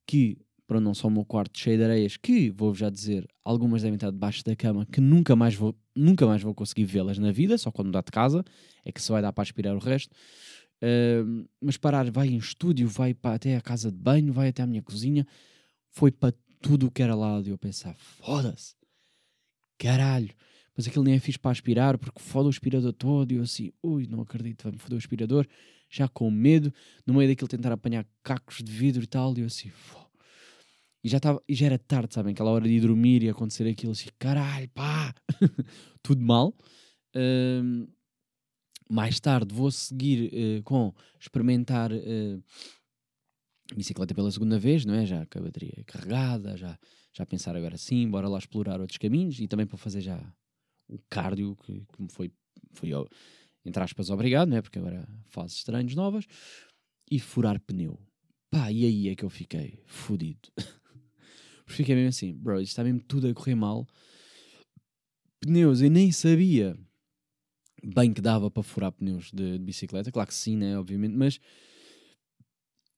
que, 0.07 0.39
para 0.67 0.81
não 0.81 0.95
só 0.95 1.09
o 1.09 1.11
meu 1.11 1.25
quarto 1.25 1.59
cheio 1.59 1.79
de 1.79 1.85
areias, 1.85 2.17
que, 2.17 2.51
vou 2.51 2.75
já 2.75 2.91
dizer, 2.91 3.27
algumas 3.45 3.83
devem 3.83 3.97
estar 3.97 4.11
debaixo 4.11 4.45
da 4.45 4.57
cama, 4.57 4.87
que 4.87 5.01
nunca 5.01 5.37
mais 5.37 5.55
vou, 5.55 5.75
nunca 5.95 6.27
mais 6.27 6.43
vou 6.43 6.55
conseguir 6.55 6.85
vê-las 6.85 7.19
na 7.19 7.33
vida, 7.33 7.57
só 7.59 7.71
quando 7.71 7.91
dá 7.91 8.01
de 8.01 8.11
casa, 8.11 8.45
é 8.85 8.93
que 8.93 9.01
se 9.01 9.11
vai 9.11 9.23
dar 9.23 9.33
para 9.33 9.43
aspirar 9.43 9.75
o 9.75 9.79
resto 9.79 10.15
mas 11.61 11.77
parar, 11.77 12.11
vai 12.11 12.29
em 12.29 12.37
estúdio, 12.37 12.89
vai 12.89 13.15
para, 13.15 13.37
até 13.37 13.57
a 13.57 13.61
casa 13.61 13.91
de 13.91 13.97
banho, 13.97 14.33
vai 14.33 14.49
até 14.49 14.63
a 14.63 14.67
minha 14.67 14.83
cozinha, 14.83 15.27
foi 15.91 16.11
para 16.11 16.35
tudo 16.61 16.87
o 16.87 16.91
que 16.91 17.03
era 17.03 17.15
lado. 17.15 17.49
E 17.49 17.51
eu 17.51 17.59
pensava, 17.59 17.97
foda-se, 17.99 18.75
caralho. 19.79 20.35
Mas 20.77 20.89
aquilo 20.89 21.05
nem 21.05 21.15
é 21.15 21.19
fixe 21.19 21.39
para 21.39 21.51
aspirar, 21.53 21.97
porque 21.99 22.21
foda 22.21 22.47
o 22.47 22.51
aspirador 22.51 22.93
todo. 22.93 23.33
E 23.33 23.37
eu 23.37 23.43
assim, 23.43 23.73
ui, 23.83 24.07
não 24.07 24.21
acredito, 24.21 24.63
vai-me 24.63 24.79
foder 24.79 24.97
o 24.97 24.99
aspirador. 24.99 25.47
Já 25.89 26.09
com 26.09 26.31
medo, 26.31 26.73
no 27.07 27.15
meio 27.15 27.29
daquilo 27.29 27.49
tentar 27.49 27.73
apanhar 27.73 28.07
cacos 28.23 28.63
de 28.63 28.73
vidro 28.73 29.03
e 29.03 29.07
tal. 29.07 29.37
E 29.37 29.41
eu 29.41 29.47
assim, 29.47 29.69
Fô. 29.69 30.05
E 31.05 31.09
já, 31.09 31.21
tava, 31.21 31.43
e 31.47 31.55
já 31.55 31.67
era 31.67 31.79
tarde, 31.79 32.15
sabem? 32.15 32.33
Aquela 32.33 32.51
hora 32.51 32.67
de 32.67 32.73
ir 32.73 32.81
dormir 32.81 33.23
e 33.23 33.29
acontecer 33.29 33.69
aquilo 33.69 33.93
assim, 33.93 34.09
caralho, 34.19 34.69
pá, 34.71 35.15
tudo 36.03 36.23
mal. 36.23 36.57
Um, 37.15 37.87
mais 38.89 39.21
tarde 39.21 39.55
vou 39.55 39.71
seguir 39.71 40.33
uh, 40.33 40.63
com 40.63 40.95
experimentar 41.21 41.93
uh, 41.93 42.43
bicicleta 43.77 44.15
pela 44.15 44.31
segunda 44.31 44.59
vez, 44.59 44.87
não 44.87 44.95
é? 44.95 45.05
Já 45.05 45.27
com 45.27 45.39
a 45.39 45.43
bateria 45.43 45.85
carregada, 45.87 46.57
já, 46.57 46.79
já 47.13 47.27
pensar 47.27 47.55
agora 47.55 47.77
sim, 47.77 48.09
bora 48.09 48.27
lá 48.27 48.39
explorar 48.39 48.81
outros 48.81 48.97
caminhos 48.97 49.39
e 49.41 49.47
também 49.47 49.67
para 49.67 49.77
fazer 49.77 50.01
já 50.01 50.19
o 50.89 50.99
cardio 51.09 51.57
que, 51.57 51.73
que 51.93 52.03
me 52.03 52.09
foi, 52.11 52.33
foi 52.73 52.91
entre 53.65 53.83
aspas, 53.83 54.11
obrigado, 54.11 54.49
não 54.49 54.57
é? 54.57 54.63
Porque 54.63 54.79
agora 54.79 55.09
fases 55.27 55.57
estranhos 55.59 55.95
novas 55.95 56.27
e 57.11 57.19
furar 57.19 57.61
pneu. 57.61 57.99
Pá, 58.51 58.71
e 58.71 58.85
aí 58.85 59.09
é 59.09 59.15
que 59.15 59.25
eu 59.25 59.31
fiquei 59.31 59.79
fodido. 59.87 60.49
Fiquei 61.67 61.95
mesmo 61.95 62.11
assim, 62.11 62.35
bro, 62.35 62.61
isto 62.61 62.73
está 62.73 62.85
mesmo 62.85 63.01
tudo 63.01 63.27
a 63.27 63.33
correr 63.33 63.55
mal. 63.55 63.89
Pneus, 65.41 65.81
eu 65.81 65.91
nem 65.91 66.13
sabia 66.13 66.79
bem 67.83 68.13
que 68.13 68.21
dava 68.21 68.51
para 68.51 68.63
furar 68.63 68.93
pneus 68.93 69.31
de, 69.33 69.59
de, 69.59 69.65
bicicleta, 69.65 70.11
claro 70.11 70.29
que 70.29 70.35
sim, 70.35 70.57
né, 70.57 70.79
obviamente, 70.79 71.15
mas 71.15 71.39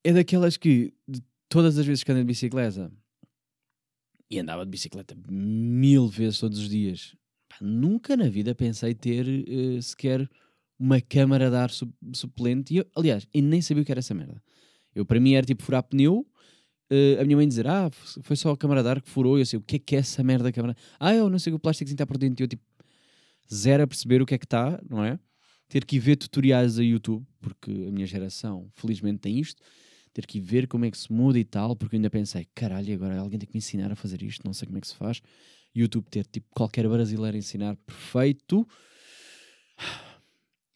é 0.05 0.13
daquelas 0.13 0.57
que 0.57 0.93
todas 1.49 1.79
as 1.79 1.87
vezes 1.87 2.05
que 2.05 2.13
andei 2.13 2.23
de 2.23 2.29
bicicleta, 2.29 2.93
e 4.31 4.39
andava 4.39 4.65
de 4.65 4.71
bicicleta 4.71 5.17
mil 5.29 6.09
vezes 6.09 6.39
todos 6.39 6.59
os 6.59 6.69
dias, 6.69 7.17
nunca 7.61 8.17
na 8.17 8.29
vida 8.29 8.55
pensei 8.55 8.95
ter 8.95 9.27
uh, 9.27 9.83
sequer 9.83 10.29
uma 10.79 11.01
câmara 11.01 11.51
de 11.51 11.57
ar 11.57 11.71
su 11.71 11.93
suplente. 12.13 12.75
E 12.75 12.79
eu, 12.79 12.87
aliás, 12.95 13.27
eu 13.33 13.43
nem 13.43 13.61
sabia 13.63 13.83
o 13.83 13.87
que 13.87 13.93
era 13.93 14.01
essa 14.01 14.15
merda. 14.15 14.43
Eu, 14.95 15.05
para 15.05 15.21
mim, 15.21 15.35
era 15.35 15.47
tipo 15.47 15.63
furar 15.63 15.83
pneu. 15.83 16.27
Uh, 16.91 17.21
a 17.21 17.25
minha 17.25 17.37
mãe 17.37 17.49
dizer, 17.49 17.67
ah, 17.67 17.91
foi 18.23 18.37
só 18.37 18.53
a 18.53 18.57
câmara 18.57 18.83
de 18.83 18.89
ar 18.89 19.03
que 19.03 19.11
furou. 19.11 19.39
E 19.39 19.43
eu 19.43 19.47
sei, 19.47 19.59
o 19.59 19.63
que 19.63 19.77
é 19.77 19.79
que 19.79 19.97
é 19.97 19.99
essa 19.99 20.23
merda 20.23 20.45
da 20.45 20.53
câmara? 20.53 20.77
Ah, 21.01 21.15
eu 21.15 21.29
não 21.29 21.39
sei 21.39 21.53
o 21.53 21.59
plástico 21.59 21.91
está 21.91 22.07
por 22.07 22.19
dentro. 22.19 22.43
E 22.43 22.45
eu, 22.45 22.49
tipo, 22.49 22.63
zero 23.53 23.83
a 23.83 23.87
perceber 23.87 24.23
o 24.23 24.27
que 24.27 24.35
é 24.35 24.39
que 24.39 24.47
está, 24.47 24.81
não 24.89 25.05
é? 25.05 25.19
Ter 25.69 25.85
que 25.85 25.97
ir 25.97 25.99
ver 25.99 26.17
tutoriais 26.17 26.79
a 26.79 26.83
YouTube, 26.83 27.27
porque 27.41 27.71
a 27.71 27.91
minha 27.91 28.07
geração, 28.07 28.71
felizmente, 28.75 29.21
tem 29.21 29.39
isto. 29.39 29.61
Ter 30.13 30.27
que 30.27 30.39
ir 30.39 30.41
ver 30.41 30.67
como 30.67 30.85
é 30.85 30.91
que 30.91 30.97
se 30.97 31.13
muda 31.13 31.39
e 31.39 31.45
tal, 31.45 31.77
porque 31.77 31.97
eu 31.97 31.99
ainda 31.99 32.09
pensei, 32.09 32.47
caralho, 32.55 32.95
agora 32.95 33.19
alguém 33.19 33.39
tem 33.39 33.47
que 33.47 33.55
me 33.55 33.59
ensinar 33.59 33.91
a 33.91 33.97
fazer 33.97 34.23
isto, 34.23 34.43
não 34.45 34.53
sei 34.53 34.67
como 34.67 34.79
é 34.79 34.81
que 34.81 34.89
se 34.89 34.95
faz. 34.95 35.21
YouTube 35.81 36.09
ter, 36.09 36.27
tipo, 36.27 36.47
qualquer 36.55 36.89
brasileiro 36.89 37.37
ensinar 37.37 37.77
perfeito 37.77 38.67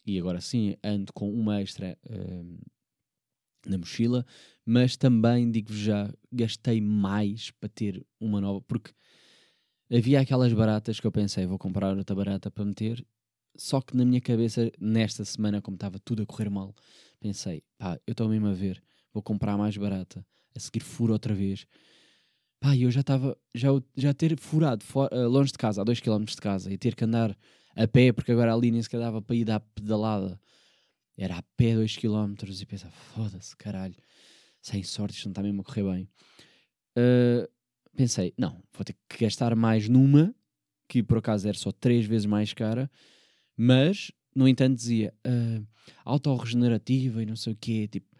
e 0.05 0.19
agora 0.19 0.41
sim 0.41 0.75
ando 0.83 1.11
com 1.13 1.31
uma 1.31 1.61
extra 1.61 1.97
uh, 2.05 2.59
na 3.65 3.77
mochila, 3.77 4.25
mas 4.65 4.97
também 4.97 5.49
digo-vos 5.51 5.79
já, 5.79 6.11
gastei 6.31 6.81
mais 6.81 7.51
para 7.51 7.69
ter 7.69 8.05
uma 8.19 8.41
nova, 8.41 8.61
porque 8.61 8.91
havia 9.91 10.19
aquelas 10.19 10.51
baratas 10.53 10.99
que 10.99 11.05
eu 11.05 11.11
pensei, 11.11 11.45
vou 11.45 11.59
comprar 11.59 11.95
outra 11.95 12.15
barata 12.15 12.49
para 12.49 12.65
meter, 12.65 13.05
só 13.55 13.81
que 13.81 13.95
na 13.95 14.05
minha 14.05 14.21
cabeça, 14.21 14.71
nesta 14.79 15.23
semana, 15.25 15.61
como 15.61 15.75
estava 15.75 15.99
tudo 15.99 16.23
a 16.23 16.25
correr 16.25 16.49
mal, 16.49 16.75
pensei, 17.19 17.63
pá, 17.77 17.99
eu 18.07 18.13
estou 18.13 18.27
mesmo 18.27 18.47
a 18.47 18.53
ver, 18.53 18.81
vou 19.13 19.21
comprar 19.21 19.57
mais 19.57 19.77
barata, 19.77 20.25
a 20.55 20.59
seguir 20.59 20.81
furo 20.81 21.13
outra 21.13 21.33
vez. 21.33 21.67
Pá, 22.61 22.77
eu 22.77 22.91
já 22.91 23.01
estava, 23.01 23.35
já, 23.55 23.69
já 23.97 24.13
ter 24.13 24.37
furado 24.37 24.85
for, 24.85 25.09
uh, 25.11 25.27
longe 25.27 25.51
de 25.51 25.57
casa, 25.57 25.81
a 25.81 25.85
2km 25.85 26.25
de 26.25 26.35
casa, 26.35 26.71
e 26.71 26.77
ter 26.77 26.93
que 26.93 27.03
andar 27.03 27.35
a 27.75 27.87
pé, 27.87 28.13
porque 28.13 28.31
agora 28.31 28.53
ali 28.53 28.69
nem 28.69 28.83
sequer 28.83 28.99
dava 28.99 29.19
para 29.19 29.35
ir 29.35 29.45
dar 29.45 29.59
pedalada. 29.59 30.39
Era 31.17 31.39
a 31.39 31.43
pé 31.57 31.73
2 31.73 31.97
km 31.97 32.35
e 32.47 32.65
pensava, 32.67 32.93
foda-se, 33.15 33.57
caralho, 33.57 33.95
sem 34.61 34.83
sorte, 34.83 35.15
isto 35.15 35.25
não 35.25 35.31
está 35.31 35.41
mesmo 35.41 35.61
a 35.61 35.63
correr 35.63 35.83
bem. 35.83 36.09
Uh, 36.95 37.49
pensei, 37.97 38.31
não, 38.37 38.61
vou 38.71 38.85
ter 38.85 38.95
que 39.09 39.25
gastar 39.25 39.55
mais 39.55 39.89
numa, 39.89 40.31
que 40.87 41.01
por 41.01 41.17
acaso 41.17 41.47
era 41.47 41.57
só 41.57 41.71
3 41.71 42.05
vezes 42.05 42.27
mais 42.27 42.53
cara, 42.53 42.91
mas, 43.57 44.11
no 44.35 44.47
entanto, 44.47 44.75
dizia 44.75 45.11
uh, 45.25 45.65
autorregenerativa 46.05 47.23
e 47.23 47.25
não 47.25 47.35
sei 47.35 47.53
o 47.53 47.57
quê, 47.59 47.87
tipo, 47.87 48.10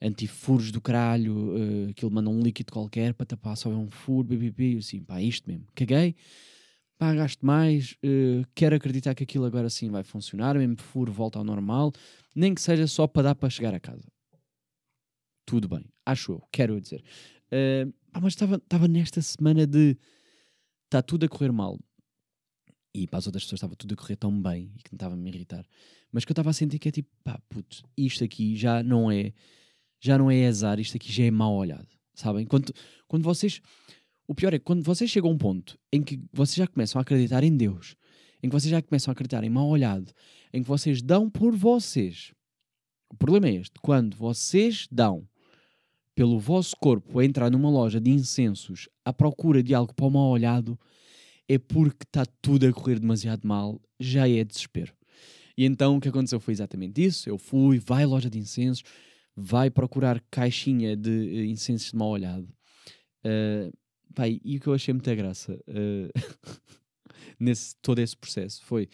antifuros 0.00 0.70
do 0.70 0.80
caralho, 0.80 1.54
uh, 1.54 1.90
aquilo 1.90 2.10
manda 2.10 2.30
um 2.30 2.40
líquido 2.40 2.72
qualquer 2.72 3.14
para 3.14 3.26
tapar 3.26 3.56
só 3.56 3.70
é 3.70 3.76
um 3.76 3.90
furo, 3.90 4.28
bbb, 4.28 4.78
assim, 4.78 5.02
pá, 5.02 5.20
isto 5.20 5.48
mesmo. 5.48 5.66
Caguei, 5.74 6.14
pá, 6.98 7.14
gasto 7.14 7.44
mais, 7.44 7.92
uh, 8.04 8.46
quero 8.54 8.76
acreditar 8.76 9.14
que 9.14 9.24
aquilo 9.24 9.44
agora 9.44 9.70
sim 9.70 9.90
vai 9.90 10.02
funcionar, 10.02 10.56
mesmo 10.56 10.76
furo 10.76 11.12
volta 11.12 11.38
ao 11.38 11.44
normal, 11.44 11.92
nem 12.34 12.54
que 12.54 12.60
seja 12.60 12.86
só 12.86 13.06
para 13.06 13.22
dar 13.22 13.34
para 13.34 13.50
chegar 13.50 13.74
a 13.74 13.80
casa. 13.80 14.06
Tudo 15.46 15.68
bem, 15.68 15.84
acho 16.06 16.32
eu, 16.32 16.42
quero 16.50 16.80
dizer. 16.80 17.02
Uh, 17.52 17.92
ah, 18.12 18.20
mas 18.20 18.34
estava 18.34 18.88
nesta 18.88 19.20
semana 19.20 19.66
de 19.66 19.96
está 20.84 21.02
tudo 21.02 21.26
a 21.26 21.28
correr 21.28 21.52
mal. 21.52 21.78
E 22.94 23.08
para 23.08 23.18
as 23.18 23.26
outras 23.26 23.42
pessoas 23.42 23.58
estava 23.58 23.74
tudo 23.74 23.94
a 23.94 23.96
correr 23.96 24.14
tão 24.14 24.40
bem 24.40 24.72
e 24.76 24.82
que 24.82 24.92
não 24.92 24.96
estava 24.96 25.14
a 25.14 25.16
me 25.16 25.28
irritar. 25.28 25.66
Mas 26.12 26.24
que 26.24 26.30
eu 26.30 26.34
estava 26.34 26.50
a 26.50 26.52
sentir 26.52 26.78
que 26.78 26.88
é 26.88 26.92
tipo, 26.92 27.10
pá, 27.24 27.40
puto, 27.48 27.82
isto 27.96 28.22
aqui 28.22 28.54
já 28.54 28.82
não 28.84 29.10
é, 29.10 29.32
já 30.04 30.18
não 30.18 30.30
é 30.30 30.46
azar, 30.46 30.78
isto 30.78 30.96
aqui 30.96 31.10
já 31.10 31.24
é 31.24 31.30
mal 31.30 31.54
olhado. 31.54 31.88
Sabem? 32.14 32.44
Quando, 32.44 32.72
quando 33.08 33.22
vocês 33.22 33.60
o 34.26 34.34
pior 34.34 34.52
é 34.52 34.58
quando 34.58 34.82
vocês 34.82 35.10
chegam 35.10 35.30
a 35.30 35.32
um 35.32 35.38
ponto 35.38 35.78
em 35.90 36.02
que 36.02 36.20
vocês 36.32 36.56
já 36.56 36.66
começam 36.66 36.98
a 36.98 37.02
acreditar 37.02 37.42
em 37.42 37.56
Deus, 37.56 37.96
em 38.42 38.48
que 38.48 38.52
vocês 38.52 38.70
já 38.70 38.82
começam 38.82 39.10
a 39.10 39.12
acreditar 39.12 39.42
em 39.44 39.48
mal 39.50 39.66
olhado, 39.66 40.12
em 40.52 40.62
que 40.62 40.68
vocês 40.68 41.00
dão 41.00 41.30
por 41.30 41.56
vocês. 41.56 42.32
O 43.10 43.16
problema 43.16 43.48
é 43.48 43.54
este: 43.54 43.72
quando 43.80 44.14
vocês 44.14 44.86
dão 44.90 45.26
pelo 46.14 46.38
vosso 46.38 46.76
corpo 46.76 47.18
a 47.18 47.24
entrar 47.24 47.50
numa 47.50 47.70
loja 47.70 48.00
de 48.00 48.10
incensos 48.10 48.88
à 49.04 49.12
procura 49.12 49.62
de 49.62 49.74
algo 49.74 49.94
para 49.94 50.06
o 50.06 50.10
mal 50.10 50.28
olhado, 50.28 50.78
é 51.48 51.58
porque 51.58 52.04
está 52.04 52.24
tudo 52.42 52.66
a 52.66 52.72
correr 52.72 53.00
demasiado 53.00 53.46
mal, 53.46 53.80
já 53.98 54.28
é 54.28 54.44
desespero. 54.44 54.94
E 55.56 55.64
então 55.64 55.96
o 55.96 56.00
que 56.00 56.08
aconteceu 56.08 56.40
foi 56.40 56.52
exatamente 56.52 57.04
isso. 57.04 57.28
Eu 57.28 57.38
fui, 57.38 57.78
vai 57.78 58.04
à 58.04 58.06
loja 58.06 58.28
de 58.28 58.38
incensos, 58.38 58.84
vai 59.36 59.70
procurar 59.70 60.22
caixinha 60.30 60.96
de 60.96 61.10
uh, 61.10 61.44
incensos 61.44 61.90
de 61.90 61.96
mal 61.96 62.08
olhado. 62.08 62.48
Uh, 63.24 63.72
Pai, 64.14 64.40
e 64.44 64.56
o 64.56 64.60
que 64.60 64.68
eu 64.68 64.74
achei 64.74 64.94
muita 64.94 65.14
graça 65.14 65.54
uh, 65.54 66.60
nesse 67.38 67.74
todo 67.82 67.98
esse 67.98 68.16
processo 68.16 68.64
foi 68.64 68.88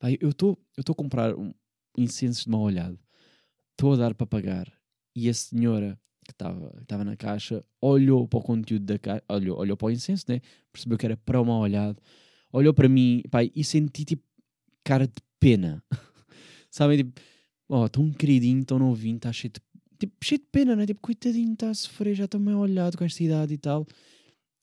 pai, 0.00 0.18
eu 0.20 0.30
estou 0.30 0.58
a 0.76 0.94
comprar 0.94 1.36
um 1.36 1.54
incenso 1.96 2.44
de 2.44 2.50
mal 2.50 2.62
olhado, 2.62 2.98
estou 3.70 3.92
a 3.92 3.96
dar 3.96 4.14
para 4.14 4.26
pagar, 4.26 4.72
e 5.14 5.28
a 5.28 5.34
senhora 5.34 5.98
que 6.24 6.32
estava 6.32 7.04
na 7.04 7.16
caixa 7.16 7.64
olhou 7.80 8.26
para 8.26 8.38
o 8.38 8.42
conteúdo 8.42 8.84
da 8.84 8.98
caixa, 8.98 9.22
olhou, 9.28 9.58
olhou 9.58 9.76
para 9.76 9.86
o 9.86 9.90
incenso, 9.90 10.24
né? 10.28 10.40
percebeu 10.72 10.98
que 10.98 11.06
era 11.06 11.16
para 11.16 11.40
o 11.40 11.44
mal 11.44 11.60
olhado, 11.60 12.00
olhou 12.52 12.74
para 12.74 12.88
mim 12.88 13.22
pai, 13.30 13.52
e 13.54 13.62
senti 13.62 14.04
tipo 14.04 14.24
cara 14.82 15.06
de 15.06 15.22
pena. 15.38 15.84
Sabem, 16.70 16.98
tipo, 16.98 17.20
ó, 17.70 17.84
oh, 17.84 17.88
tão 17.88 18.12
queridinho, 18.12 18.64
tão 18.64 18.78
novinho, 18.78 19.16
está 19.16 19.32
cheio 19.32 19.52
de 19.52 19.60
tipo, 20.00 20.14
cheio 20.24 20.40
de 20.40 20.46
pena, 20.50 20.74
né? 20.74 20.86
Tipo, 20.86 21.00
coitadinho, 21.00 21.52
está 21.52 21.70
a 21.70 21.74
sofrer, 21.74 22.14
já 22.14 22.24
estou 22.24 22.40
meio 22.40 22.58
olhado 22.58 22.96
com 22.96 23.04
esta 23.04 23.22
idade 23.22 23.54
e 23.54 23.58
tal. 23.58 23.86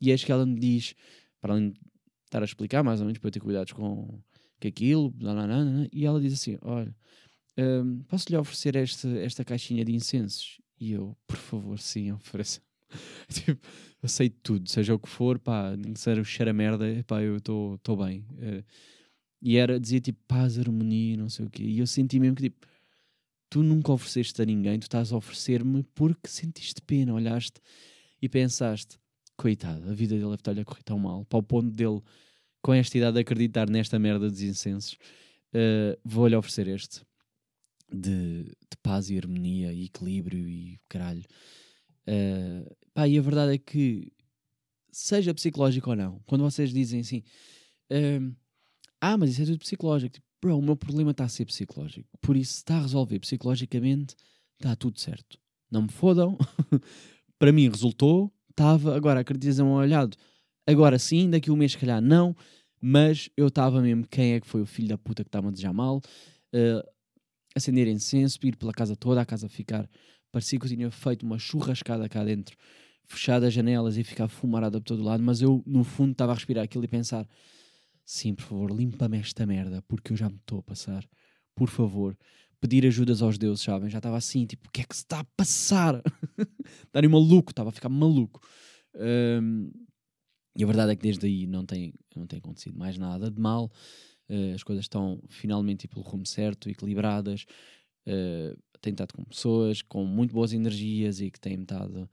E 0.02 0.12
acho 0.12 0.26
que 0.26 0.32
ela 0.32 0.46
me 0.46 0.60
diz, 0.60 0.93
para 1.39 1.54
além 1.54 1.70
de 1.70 1.80
estar 2.26 2.41
a 2.41 2.46
explicar 2.46 2.84
mais 2.84 3.00
ou 3.00 3.06
menos 3.06 3.20
para 3.20 3.28
eu 3.28 3.32
ter 3.32 3.39
cuidados 3.39 3.72
com, 3.74 4.20
com 4.62 4.67
aquilo, 4.67 5.13
e 5.91 6.06
ela 6.06 6.20
diz 6.20 6.34
assim: 6.34 6.58
Olha, 6.62 6.93
um, 7.58 8.00
posso-lhe 8.04 8.38
oferecer 8.38 8.76
esta, 8.76 9.08
esta 9.20 9.46
caixinha 9.46 9.86
de 9.86 9.93
incensos? 9.93 10.60
E 10.80 10.91
eu, 10.91 11.15
por 11.26 11.38
favor, 11.38 11.80
sim, 11.80 12.12
ofereça. 12.12 12.62
tipo, 13.32 13.52
eu 13.52 14.06
aceito 14.06 14.38
tudo, 14.43 14.70
seja 14.70 14.93
o 14.93 15.00
que 15.00 15.10
for, 15.10 15.39
pá, 15.39 15.76
nem 15.78 15.93
que 15.93 16.00
seja 16.00 16.22
o 16.22 16.26
cheiro 16.26 16.52
a 16.52 16.54
merda, 16.54 16.86
pá, 17.06 17.22
eu 17.22 17.38
estou 17.38 17.80
bem. 17.98 18.26
Uh, 18.32 18.63
e 19.41 19.58
era, 19.58 19.80
dizia 19.80 20.00
tipo, 20.00 20.20
paz, 20.28 20.58
harmonia, 20.58 21.15
não 21.15 21.30
sei 21.30 21.46
o 21.46 21.50
quê. 21.50 21.63
E 21.63 21.80
eu 21.80 21.88
senti 21.88 22.20
mesmo 22.20 22.36
que 22.36 22.43
tipo 22.43 22.67
tu 23.50 23.64
nunca 23.64 23.92
ofereceste 23.92 24.42
a 24.42 24.46
ninguém, 24.46 24.80
tu 24.80 24.84
estás 24.84 25.12
a 25.12 25.18
oferecer-me 25.18 25.84
porque 25.96 26.30
sentiste 26.30 26.82
pena, 26.82 27.14
olhaste 27.14 27.60
e 28.22 28.28
pensaste, 28.28 28.98
coitado, 29.36 29.90
a 29.90 29.94
vida 29.94 30.16
dele 30.16 30.26
deve 30.26 30.36
estar-lhe 30.36 30.62
a 30.62 30.66
correr 30.66 30.84
tão 30.84 31.00
mal, 31.00 31.26
para 31.26 31.40
o 31.40 31.44
ponto 31.44 31.70
dele, 31.70 32.02
com 32.62 32.74
esta 32.74 32.98
idade, 32.98 33.20
acreditar 33.20 33.70
nesta 33.70 33.98
merda 34.00 34.30
dos 34.30 34.42
incensos, 34.42 34.94
uh, 35.54 35.98
vou-lhe 36.04 36.36
oferecer 36.36 36.68
este 36.68 37.02
de, 37.92 38.44
de, 38.44 38.78
paz 38.84 39.10
e 39.10 39.18
harmonia 39.18 39.72
e 39.72 39.86
equilíbrio 39.86 40.48
e 40.48 40.80
caralho. 40.90 41.24
Uh, 42.08 42.76
pá, 42.94 43.08
e 43.08 43.18
a 43.18 43.22
verdade 43.22 43.54
é 43.54 43.58
que, 43.58 44.12
seja 44.92 45.34
psicológico 45.34 45.90
ou 45.92 45.96
não, 45.96 46.20
quando 46.26 46.44
vocês 46.44 46.74
dizem 46.74 47.02
assim, 47.02 47.24
uh, 47.92 48.36
ah, 49.00 49.18
mas 49.18 49.32
isso 49.32 49.44
é 49.44 49.46
tudo 49.46 49.60
psicológico, 49.60 50.16
tipo, 50.16 50.27
bro, 50.41 50.58
o 50.58 50.62
meu 50.62 50.76
problema 50.76 51.12
está 51.12 51.26
a 51.26 51.30
ser 51.30 51.45
psicológico. 51.45 52.10
Por 52.21 52.36
isso, 52.36 52.54
se 52.54 52.58
está 52.60 52.78
a 52.78 52.82
resolver 52.82 53.19
psicologicamente, 53.19 54.15
está 54.60 54.76
tudo 54.76 55.00
certo. 55.00 55.39
Não 55.69 55.84
me 55.84 55.89
fodam. 55.89 56.38
Para 57.39 57.52
mim 57.52 57.69
resultou, 57.69 58.34
estava. 58.50 58.95
Agora, 58.95 59.19
acreditas-me 59.19 59.69
olhado. 59.69 60.17
Agora 60.65 60.97
sim, 60.97 61.30
daqui 61.30 61.50
a 61.50 61.54
um 61.54 61.56
mês, 61.56 61.73
se 61.73 61.78
calhar 61.78 62.02
não. 62.02 62.36
Mas 62.82 63.30
eu 63.36 63.47
estava 63.47 63.82
mesmo. 63.82 64.08
Quem 64.08 64.34
é 64.34 64.39
que 64.39 64.47
foi 64.47 64.62
o 64.62 64.65
filho 64.65 64.89
da 64.89 64.97
puta 64.97 65.23
que 65.23 65.30
estava 65.30 65.47
a 65.47 65.52
desejar 65.52 65.73
mal? 65.73 66.02
Uh, 66.54 66.88
acender 67.56 67.88
incenso, 67.88 68.39
ir 68.43 68.56
pela 68.56 68.71
casa 68.71 68.95
toda, 68.95 69.21
a 69.21 69.26
casa 69.26 69.50
ficar. 69.50 69.89
Parecia 70.32 70.60
que 70.60 70.65
eu 70.65 70.69
tinha 70.69 70.91
feito 70.91 71.23
uma 71.26 71.39
churrascada 71.39 72.08
cá 72.08 72.23
dentro, 72.23 72.56
fechada 73.06 73.47
as 73.47 73.54
janelas 73.54 73.97
e 73.97 74.04
ficar 74.04 74.28
fumarada 74.28 74.80
por 74.80 74.86
todo 74.86 75.04
lado. 75.04 75.23
Mas 75.23 75.41
eu, 75.41 75.63
no 75.65 75.84
fundo, 75.84 76.12
estava 76.12 76.32
a 76.32 76.36
respirar 76.36 76.63
aquilo 76.63 76.84
e 76.84 76.88
pensar 76.88 77.28
Sim, 78.10 78.36
por 78.36 78.43
favor, 78.43 78.72
limpa-me 78.72 79.17
esta 79.17 79.46
merda, 79.46 79.82
porque 79.82 80.13
eu 80.13 80.17
já 80.17 80.30
me 80.30 80.38
estou 80.38 80.60
a 80.60 80.63
passar. 80.63 81.06
Por 81.54 81.70
favor, 81.70 82.17
pedir 82.62 82.86
ajudas 82.86 83.22
aos 83.22 83.38
deuses, 83.38 83.62
sabem? 83.62 83.89
Já 83.89 83.98
estava 83.98 84.15
assim, 84.15 84.46
tipo, 84.46 84.70
o 84.70 84.72
que 84.72 84.80
é 84.80 84.86
que 84.86 84.96
se 84.96 85.04
está 85.04 85.20
a 85.20 85.26
passar? 85.36 86.02
Estarem 86.86 87.10
maluco, 87.10 87.52
estava 87.52 87.67
a 87.67 87.72
ficar 87.74 87.89
maluco. 87.89 88.39
Um, 88.96 89.70
e 90.56 90.63
a 90.63 90.65
verdade 90.65 90.93
é 90.93 90.96
que 90.96 91.02
desde 91.02 91.26
aí 91.26 91.46
não 91.48 91.65
tem, 91.65 91.93
não 92.15 92.26
tem 92.26 92.39
acontecido 92.39 92.80
mais 92.80 92.98
nada 92.98 93.30
de 93.30 93.41
mal. 93.41 93.70
Uh, 94.30 94.56
as 94.56 94.63
coisas 94.63 94.86
estão 94.86 95.22
finalmente 95.28 95.86
pelo 95.86 96.02
rumo 96.02 96.26
certo, 96.26 96.70
equilibradas. 96.70 97.46
Uh, 98.08 98.58
tenho 98.80 98.93
estado 98.93 99.13
com 99.13 99.26
pessoas 99.26 99.82
com 99.82 100.06
muito 100.06 100.34
boas 100.34 100.54
energias 100.54 101.20
e 101.20 101.30
que 101.30 101.41
têm-me 101.41 101.63
estado, 101.63 102.10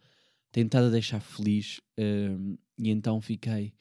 têm 0.51 0.65
estado 0.65 0.87
a 0.87 0.91
deixar 0.91 1.21
feliz. 1.21 1.79
Uh, 1.97 2.59
e 2.77 2.91
então 2.91 3.21
fiquei 3.21 3.73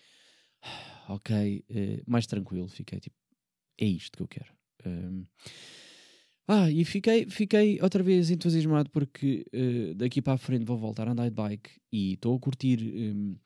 ok, 1.10 1.66
uh, 1.70 2.04
mais 2.06 2.26
tranquilo, 2.28 2.68
fiquei 2.68 3.00
tipo, 3.00 3.16
é 3.78 3.86
isto 3.86 4.18
que 4.18 4.24
eu 4.24 4.28
quero. 4.28 4.54
Um, 4.86 5.26
Ah, 6.48 6.70
e 6.70 6.84
fiquei, 6.84 7.26
fiquei 7.30 7.80
outra 7.82 8.04
vez 8.04 8.30
entusiasmado 8.30 8.89
porque 8.89 9.46
uh, 9.54 9.96
daqui 9.96 10.22
para 10.22 10.34
a 10.34 10.38
frente 10.38 10.66
vou 10.66 10.78
voltar 10.78 11.08
a 11.08 11.12
andar 11.12 11.30
de 11.30 11.36
bike 11.36 11.70
e 11.89 12.13
estou 12.13 12.36
a 12.36 12.39
curtir 12.39 12.82
um, 12.84 13.38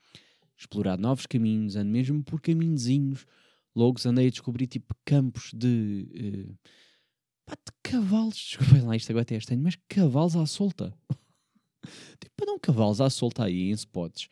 explorar 0.58 0.98
novos 0.98 1.28
caminhos, 1.28 1.76
ando 1.76 1.92
mesmo 1.92 2.24
por 2.24 2.42
caminhozinhos 2.42 3.26
longos, 3.76 4.06
andei 4.08 4.28
a 4.28 4.30
descobrir 4.32 4.66
tipo 4.66 4.96
campos 5.06 5.52
de, 5.54 6.08
uh, 6.50 6.70
pá, 7.46 7.54
de 7.54 7.72
cavalos, 7.84 8.34
desculpem 8.58 8.82
lá, 8.82 8.96
isto 8.96 9.12
agora 9.12 9.22
até 9.22 9.36
é 9.36 9.38
estranho, 9.38 9.62
mas 9.62 9.78
cavalos 9.88 10.36
à 10.36 10.46
solta. 10.48 10.92
tipo, 12.20 12.46
não 12.48 12.58
cavalos 12.58 13.00
à 13.00 13.12
solta 13.12 13.44
aí 13.44 13.70
em 13.70 13.74
spots. 13.74 14.28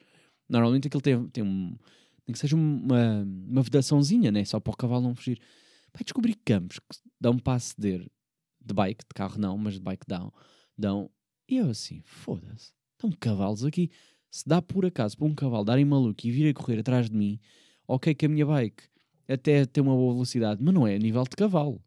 Normalmente 0.49 0.87
aquilo 0.87 1.01
tem, 1.01 1.27
tem 1.29 1.43
um, 1.43 1.77
tem 2.25 2.33
que 2.33 2.39
seja 2.39 2.55
uma, 2.55 3.23
uma 3.47 3.61
vedaçãozinha, 3.61 4.31
né? 4.31 4.43
Só 4.43 4.59
para 4.59 4.73
o 4.73 4.77
cavalo 4.77 5.03
não 5.03 5.15
fugir. 5.15 5.39
Vai 5.93 6.03
descobrir 6.03 6.35
campos 6.43 6.79
que 6.79 6.97
dão 7.21 7.37
para 7.37 7.53
aceder 7.53 8.05
de 8.63 8.73
bike, 8.73 9.05
de 9.05 9.13
carro 9.13 9.39
não, 9.39 9.57
mas 9.57 9.75
de 9.75 9.79
bike 9.79 10.05
dão. 10.07 10.33
dão. 10.77 11.09
E 11.47 11.57
eu 11.57 11.69
assim, 11.69 12.01
foda-se, 12.03 12.73
estão 12.93 13.11
cavalos 13.11 13.63
aqui. 13.63 13.91
Se 14.31 14.47
dá 14.47 14.61
por 14.61 14.85
acaso 14.85 15.15
para 15.17 15.27
um 15.27 15.35
cavalo 15.35 15.63
darem 15.63 15.85
maluco 15.85 16.25
e 16.25 16.31
vir 16.31 16.49
a 16.49 16.53
correr 16.53 16.79
atrás 16.79 17.09
de 17.09 17.15
mim, 17.15 17.39
ok 17.87 18.13
que 18.15 18.25
a 18.25 18.29
minha 18.29 18.45
bike 18.45 18.83
até 19.27 19.65
tem 19.65 19.83
uma 19.83 19.95
boa 19.95 20.13
velocidade, 20.13 20.61
mas 20.61 20.73
não 20.73 20.87
é 20.87 20.95
a 20.95 20.99
nível 20.99 21.23
de 21.23 21.35
cavalo. 21.35 21.81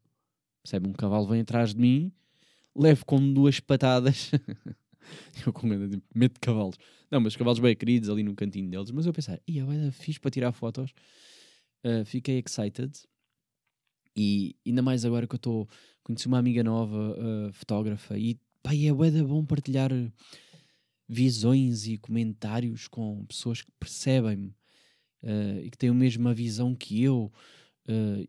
Percebe? 0.62 0.88
Um 0.88 0.92
cavalo 0.92 1.26
vem 1.26 1.40
atrás 1.40 1.74
de 1.74 1.80
mim, 1.80 2.12
levo 2.74 3.04
com 3.04 3.32
duas 3.32 3.60
patadas. 3.60 4.30
eu 5.46 5.52
com 5.52 5.66
medo, 5.66 6.02
medo 6.14 6.34
de 6.34 6.40
cavalos. 6.40 6.76
Não, 7.10 7.20
mas 7.20 7.32
os 7.32 7.36
cavalos 7.36 7.58
bem 7.58 7.74
queridos 7.74 8.08
ali 8.08 8.22
no 8.22 8.34
cantinho 8.34 8.70
deles. 8.70 8.90
Mas 8.90 9.06
eu 9.06 9.12
pensei, 9.12 9.40
ia, 9.46 9.64
vai 9.64 9.90
fixe 9.90 10.20
para 10.20 10.30
tirar 10.30 10.52
fotos. 10.52 10.92
Uh, 11.84 12.04
fiquei 12.04 12.42
excited. 12.44 12.92
E 14.16 14.56
ainda 14.66 14.82
mais 14.82 15.04
agora 15.04 15.26
que 15.26 15.34
eu 15.34 15.38
estou. 15.38 15.68
Conheci 16.02 16.26
uma 16.26 16.38
amiga 16.38 16.64
nova, 16.64 17.16
uh, 17.18 17.52
fotógrafa, 17.52 18.18
e 18.18 18.40
pá, 18.62 18.74
é 18.74 18.92
bué 18.92 19.10
bom 19.22 19.44
partilhar 19.44 19.90
visões 21.06 21.86
e 21.86 21.98
comentários 21.98 22.88
com 22.88 23.26
pessoas 23.26 23.60
que 23.60 23.70
percebem-me 23.78 24.48
uh, 25.22 25.60
e 25.62 25.70
que 25.70 25.76
têm 25.76 25.90
a 25.90 25.94
mesma 25.94 26.32
visão 26.32 26.74
que 26.74 27.02
eu 27.02 27.30
e, 27.86 28.28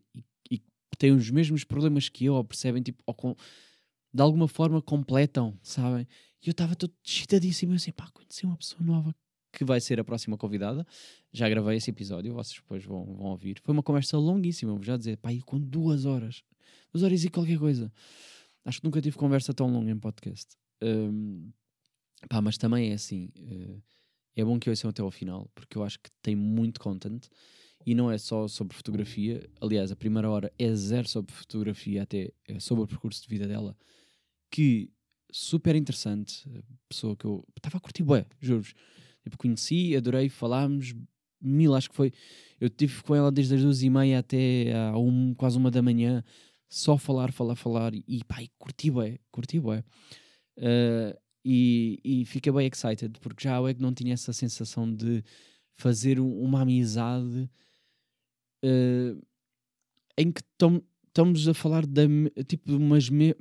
e, 0.50 0.62
têm 0.98 1.12
os 1.12 1.30
mesmos 1.30 1.64
problemas 1.64 2.08
que 2.08 2.26
eu, 2.26 2.34
ou 2.34 2.44
percebem, 2.44 2.82
tipo, 2.82 3.02
ou 3.06 3.14
com, 3.14 3.34
de 4.12 4.22
alguma 4.22 4.48
forma 4.48 4.82
completam, 4.82 5.58
sabem? 5.62 6.06
E 6.42 6.48
eu 6.48 6.52
estava 6.52 6.74
todo 6.74 6.92
excitadíssimo, 7.04 7.74
assim, 7.74 7.92
pá, 7.92 8.10
conheci 8.12 8.46
uma 8.46 8.56
pessoa 8.56 8.82
nova 8.82 9.14
que 9.52 9.64
vai 9.64 9.80
ser 9.80 9.98
a 10.00 10.04
próxima 10.04 10.36
convidada. 10.36 10.86
Já 11.32 11.48
gravei 11.48 11.76
esse 11.76 11.90
episódio, 11.90 12.32
vocês 12.32 12.60
depois 12.60 12.84
vão, 12.84 13.04
vão 13.04 13.26
ouvir. 13.26 13.60
Foi 13.62 13.72
uma 13.72 13.82
conversa 13.82 14.16
longuíssima, 14.16 14.72
vou 14.72 14.82
já 14.82 14.96
dizer, 14.96 15.16
pá, 15.16 15.32
e 15.32 15.40
com 15.40 15.58
duas 15.60 16.04
horas. 16.04 16.42
Duas 16.92 17.02
horas 17.02 17.24
e 17.24 17.28
qualquer 17.28 17.58
coisa. 17.58 17.92
Acho 18.64 18.80
que 18.80 18.84
nunca 18.84 19.00
tive 19.00 19.16
conversa 19.16 19.52
tão 19.52 19.70
longa 19.70 19.90
em 19.90 19.98
podcast. 19.98 20.56
Um, 20.82 21.50
pá, 22.28 22.40
mas 22.40 22.56
também 22.56 22.90
é 22.90 22.94
assim. 22.94 23.30
Uh, 23.36 23.82
é 24.36 24.44
bom 24.44 24.58
que 24.58 24.70
ouçam 24.70 24.90
até 24.90 25.02
ao 25.02 25.10
final, 25.10 25.50
porque 25.54 25.76
eu 25.76 25.82
acho 25.82 25.98
que 25.98 26.10
tem 26.22 26.36
muito 26.36 26.80
content 26.80 27.26
e 27.84 27.94
não 27.94 28.10
é 28.10 28.18
só 28.18 28.46
sobre 28.46 28.76
fotografia. 28.76 29.48
Aliás, 29.60 29.90
a 29.90 29.96
primeira 29.96 30.30
hora 30.30 30.52
é 30.58 30.74
zero 30.74 31.08
sobre 31.08 31.34
fotografia, 31.34 32.02
até 32.02 32.32
é 32.46 32.60
sobre 32.60 32.84
o 32.84 32.86
percurso 32.86 33.22
de 33.22 33.28
vida 33.28 33.48
dela, 33.48 33.76
que 34.50 34.90
super 35.32 35.76
interessante. 35.76 36.48
Pessoa 36.88 37.16
que 37.16 37.24
eu 37.24 37.44
estava 37.56 37.76
a 37.76 37.80
curtir, 37.80 38.02
bué, 38.02 38.26
juro-vos. 38.40 38.74
Tipo, 39.22 39.36
conheci, 39.36 39.96
adorei, 39.96 40.28
falámos 40.28 40.94
mil, 41.40 41.74
acho 41.74 41.90
que 41.90 41.96
foi. 41.96 42.12
Eu 42.60 42.68
tive 42.68 43.02
com 43.02 43.14
ela 43.14 43.30
desde 43.30 43.54
as 43.54 43.62
duas 43.62 43.82
e 43.82 43.90
meia 43.90 44.18
até 44.18 44.72
a 44.74 44.98
um, 44.98 45.34
quase 45.34 45.56
uma 45.56 45.70
da 45.70 45.82
manhã, 45.82 46.22
só 46.68 46.96
falar, 46.96 47.32
falar, 47.32 47.56
falar, 47.56 47.92
e 47.94 48.24
pá, 48.24 48.42
e 48.42 48.48
curti 48.58 48.90
bué, 48.90 49.18
curti 49.30 49.58
bué. 49.58 49.82
Uh, 50.58 51.18
e, 51.44 51.98
e 52.04 52.24
fiquei 52.26 52.52
bem 52.52 52.66
excited, 52.66 53.18
porque 53.20 53.44
já 53.44 53.60
é 53.68 53.74
que 53.74 53.80
não 53.80 53.94
tinha 53.94 54.12
essa 54.12 54.32
sensação 54.32 54.92
de 54.92 55.24
fazer 55.76 56.20
uma 56.20 56.60
amizade 56.62 57.50
uh, 58.64 59.26
em 60.18 60.30
que 60.30 60.42
estamos 60.52 61.48
a 61.48 61.54
falar 61.54 61.86
da 61.86 62.02
tipo 62.46 62.76
umas 62.76 63.08
me, 63.08 63.34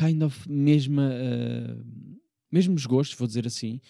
kind 0.00 0.22
of 0.22 0.48
mesma 0.48 1.10
uh, 1.10 1.84
mesmos 2.50 2.86
gostos, 2.86 3.18
vou 3.18 3.28
dizer 3.28 3.46
assim, 3.46 3.80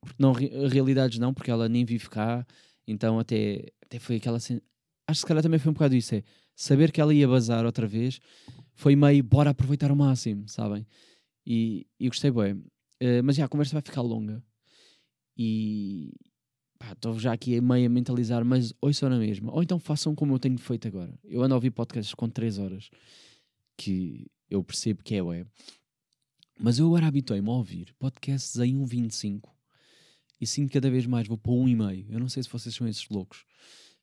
porque 0.00 0.16
não 0.18 0.32
realidades 0.32 1.18
não, 1.18 1.32
porque 1.32 1.50
ela 1.50 1.68
nem 1.68 1.84
vive 1.84 2.08
cá, 2.08 2.46
então 2.86 3.18
até, 3.18 3.72
até 3.82 3.98
foi 3.98 4.16
aquela 4.16 4.36
acho 4.36 4.60
que 5.08 5.14
se 5.14 5.26
calhar 5.26 5.42
também 5.42 5.58
foi 5.58 5.70
um 5.70 5.74
bocado 5.74 5.94
isso, 5.94 6.14
é 6.14 6.22
saber 6.54 6.92
que 6.92 7.00
ela 7.00 7.14
ia 7.14 7.26
bazar 7.26 7.64
outra 7.64 7.86
vez, 7.86 8.20
foi 8.74 8.94
meio 8.94 9.22
bora 9.22 9.50
aproveitar 9.50 9.90
o 9.90 9.96
máximo, 9.96 10.48
sabem? 10.48 10.86
E, 11.46 11.86
e 11.98 12.08
gostei 12.08 12.30
bem. 12.30 12.54
Uh, 13.02 13.22
mas 13.22 13.36
já, 13.36 13.44
a 13.44 13.48
conversa 13.48 13.74
vai 13.74 13.82
ficar 13.82 14.00
longa. 14.00 14.42
E 15.36 16.12
estou 16.92 17.18
já 17.18 17.32
aqui 17.32 17.60
meio 17.60 17.86
a 17.86 17.88
mentalizar, 17.88 18.44
mas 18.44 18.72
ouçam 18.80 19.08
na 19.08 19.18
mesma. 19.18 19.52
Ou 19.52 19.62
então 19.62 19.78
façam 19.78 20.14
como 20.14 20.34
eu 20.34 20.38
tenho 20.38 20.58
feito 20.58 20.88
agora. 20.88 21.12
Eu 21.24 21.42
ando 21.42 21.54
a 21.54 21.56
ouvir 21.56 21.70
podcasts 21.70 22.14
com 22.14 22.28
3 22.28 22.58
horas, 22.58 22.88
que 23.76 24.26
eu 24.54 24.64
percebo 24.64 25.02
que 25.02 25.14
é 25.14 25.22
web. 25.22 25.48
Mas 26.58 26.78
eu 26.78 26.86
agora 26.86 27.06
habituei-me 27.06 27.48
a 27.48 27.52
ouvir 27.52 27.94
podcasts 27.98 28.56
em 28.56 28.76
1.25 28.76 29.50
e 30.40 30.46
sinto 30.46 30.72
cada 30.72 30.90
vez 30.90 31.06
mais, 31.06 31.26
vou 31.26 31.38
para 31.38 31.52
1,5. 31.52 32.06
Eu 32.10 32.20
não 32.20 32.28
sei 32.28 32.42
se 32.42 32.48
vocês 32.48 32.74
são 32.74 32.86
esses 32.86 33.08
loucos, 33.08 33.44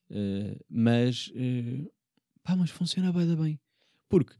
uh, 0.09 0.65
mas, 0.69 1.27
uh, 1.27 1.91
pá, 2.43 2.55
mas 2.55 2.69
funciona 2.69 3.11
bem, 3.11 3.35
bem. 3.35 3.59
Porque 4.09 4.35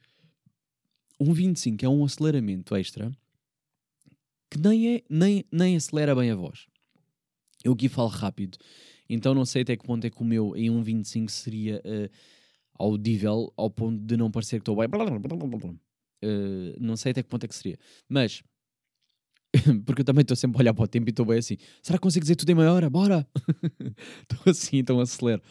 um 1.20 1.34
25 1.34 1.86
é 1.86 1.90
um 1.90 2.04
aceleramento 2.04 2.76
extra 2.76 3.12
que 4.50 4.60
nem, 4.60 4.96
é, 4.96 5.04
nem, 5.10 5.46
nem 5.52 5.78
acelera 5.78 6.14
bem 6.14 6.30
a 6.32 6.36
voz. 6.36 6.68
Eu 7.64 7.74
aqui 7.74 7.88
falo 7.88 8.10
rápido, 8.10 8.58
então 9.08 9.34
não 9.34 9.46
sei 9.46 9.62
até 9.62 9.78
que 9.78 9.86
ponto 9.86 10.06
é 10.06 10.10
que 10.10 10.22
o 10.22 10.26
meu 10.26 10.56
em 10.58 10.70
um 10.70 10.82
25 10.82 11.32
seria 11.32 11.82
uh, 11.86 12.10
audível 12.74 13.54
ao 13.56 13.70
ponto 13.70 14.04
de 14.04 14.18
não 14.18 14.32
parecer 14.32 14.58
que 14.58 14.64
estou 14.64 14.76
bem. 14.76 14.90
Uh, 16.24 16.76
não 16.80 16.96
sei 16.96 17.12
até 17.12 17.24
que 17.24 17.30
ponto 17.30 17.44
é 17.44 17.48
que 17.48 17.56
seria. 17.56 17.78
Mas, 18.08 18.44
porque 19.86 20.02
eu 20.02 20.06
também 20.06 20.22
estou 20.22 20.36
sempre 20.36 20.58
a 20.58 20.62
olhar 20.62 20.74
para 20.74 20.84
o 20.84 20.88
tempo 20.88 21.10
e 21.10 21.12
estou 21.12 21.26
bem 21.26 21.40
assim: 21.40 21.58
será 21.82 21.98
que 21.98 22.04
consigo 22.04 22.24
dizer 22.24 22.36
tudo 22.36 22.50
em 22.50 22.56
meia 22.56 22.72
hora? 22.72 22.90
Bora! 22.90 23.28
Estou 24.30 24.52
assim, 24.52 24.78
então 24.78 25.00
acelero. 25.00 25.42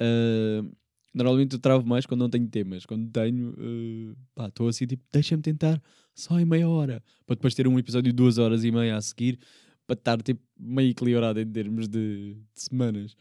Uh, 0.00 0.70
Normalmente 1.14 1.54
eu 1.54 1.58
travo 1.58 1.86
mais 1.86 2.06
quando 2.06 2.20
não 2.20 2.30
tenho 2.30 2.48
temas. 2.48 2.86
Quando 2.86 3.10
tenho, 3.10 3.50
uh, 3.50 4.46
estou 4.48 4.68
assim 4.68 4.86
tipo, 4.86 5.04
deixa-me 5.12 5.42
tentar 5.42 5.80
só 6.14 6.40
em 6.40 6.44
meia 6.44 6.68
hora. 6.68 7.02
Para 7.26 7.36
depois 7.36 7.54
ter 7.54 7.68
um 7.68 7.78
episódio 7.78 8.12
de 8.12 8.16
duas 8.16 8.38
horas 8.38 8.64
e 8.64 8.70
meia 8.70 8.96
a 8.96 9.00
seguir, 9.00 9.38
para 9.86 9.94
estar 9.94 10.22
tipo 10.22 10.40
meio 10.58 10.90
equilibrado 10.90 11.38
em 11.38 11.46
termos 11.46 11.86
de, 11.86 12.34
de 12.34 12.60
semanas. 12.60 13.14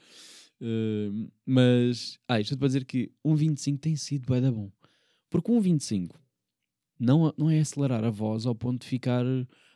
Uh, 0.61 1.29
mas, 1.45 2.17
ah, 2.27 2.39
isto 2.39 2.53
é 2.53 2.57
para 2.57 2.67
dizer 2.67 2.85
que 2.85 3.11
um 3.25 3.35
25 3.35 3.79
tem 3.79 3.95
sido 3.95 4.31
bem 4.31 4.41
da 4.41 4.51
bom. 4.51 4.71
Porque 5.29 5.51
um 5.51 5.59
25 5.59 6.20
não, 7.01 7.33
não 7.35 7.49
é 7.49 7.59
acelerar 7.59 8.03
a 8.03 8.11
voz 8.11 8.45
ao 8.45 8.53
ponto 8.53 8.81
de 8.81 8.87
ficar 8.87 9.25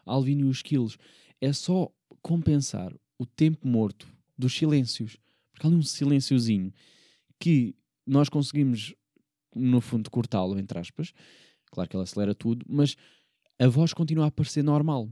alvin 0.06 0.44
os 0.44 0.62
quilos. 0.62 0.96
É 1.42 1.52
só 1.52 1.92
compensar 2.22 2.94
o 3.18 3.26
tempo 3.26 3.68
morto 3.68 4.08
dos 4.38 4.56
silêncios. 4.56 5.18
Porque 5.52 5.66
há 5.66 5.70
ali 5.70 5.78
um 5.78 5.82
silênciozinho 5.82 6.72
que 7.40 7.76
nós 8.06 8.30
conseguimos, 8.30 8.94
no 9.56 9.82
fundo, 9.82 10.10
cortá-lo, 10.12 10.60
entre 10.60 10.78
aspas. 10.78 11.14
Claro 11.72 11.90
que 11.90 11.96
ele 11.96 12.04
acelera 12.04 12.36
tudo, 12.36 12.64
mas 12.70 12.96
a 13.58 13.68
voz 13.68 13.92
continua 13.92 14.28
a 14.28 14.32
parecer 14.32 14.64
normal. 14.64 15.10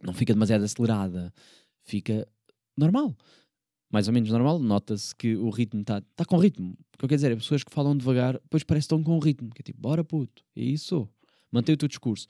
Não 0.00 0.14
fica 0.14 0.32
demasiado 0.32 0.62
acelerada, 0.62 1.34
fica 1.82 2.28
normal. 2.76 3.16
Mais 3.90 4.06
ou 4.06 4.14
menos 4.14 4.30
normal, 4.30 4.58
nota-se 4.60 5.14
que 5.14 5.36
o 5.36 5.50
ritmo 5.50 5.80
está 5.80 6.00
tá 6.14 6.24
com 6.24 6.36
ritmo. 6.36 6.76
O 6.94 6.98
que 6.98 7.04
eu 7.04 7.08
quero 7.08 7.16
dizer 7.16 7.32
é 7.32 7.36
pessoas 7.36 7.64
que 7.64 7.72
falam 7.72 7.96
devagar, 7.96 8.34
depois 8.34 8.62
parece 8.62 8.86
que 8.86 8.94
estão 8.94 9.02
com 9.02 9.18
ritmo. 9.18 9.50
Que 9.50 9.62
é 9.62 9.64
tipo, 9.64 9.80
bora 9.80 10.04
puto, 10.04 10.44
é 10.54 10.62
isso. 10.62 11.08
Mantém 11.54 11.74
o 11.74 11.78
teu 11.78 11.86
discurso. 11.86 12.26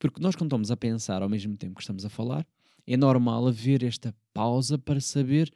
Porque 0.00 0.20
nós, 0.20 0.34
quando 0.34 0.48
estamos 0.48 0.72
a 0.72 0.76
pensar 0.76 1.22
ao 1.22 1.28
mesmo 1.28 1.56
tempo 1.56 1.76
que 1.76 1.80
estamos 1.80 2.04
a 2.04 2.08
falar, 2.08 2.44
é 2.84 2.96
normal 2.96 3.46
haver 3.46 3.84
esta 3.84 4.12
pausa 4.34 4.76
para 4.76 5.00
saber 5.00 5.52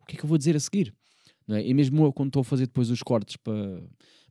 o 0.00 0.04
que 0.04 0.16
é 0.16 0.18
que 0.18 0.24
eu 0.24 0.28
vou 0.28 0.36
dizer 0.36 0.56
a 0.56 0.60
seguir. 0.60 0.92
Não 1.46 1.56
é? 1.56 1.64
E 1.64 1.72
mesmo 1.72 2.04
eu, 2.04 2.12
quando 2.12 2.30
estou 2.30 2.40
a 2.40 2.44
fazer 2.44 2.66
depois 2.66 2.90
os 2.90 3.00
cortes 3.00 3.36
para, 3.36 3.80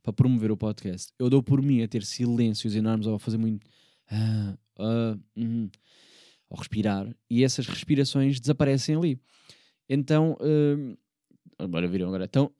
para 0.02 0.12
promover 0.12 0.50
o 0.50 0.56
podcast, 0.58 1.10
eu 1.18 1.30
dou 1.30 1.42
por 1.42 1.62
mim 1.62 1.82
a 1.82 1.88
ter 1.88 2.04
silêncios 2.04 2.74
enormes 2.74 3.06
ou 3.06 3.14
a 3.14 3.18
fazer 3.18 3.38
muito. 3.38 3.66
Ah, 4.10 4.58
ah, 4.78 5.18
hum, 5.34 5.70
ou 6.50 6.58
respirar, 6.58 7.08
e 7.30 7.42
essas 7.42 7.66
respirações 7.66 8.38
desaparecem 8.38 8.94
ali. 8.94 9.18
Então, 9.88 10.36
uh, 10.38 10.98
agora 11.58 11.88
viram 11.88 12.08
agora. 12.08 12.26
Então, 12.26 12.52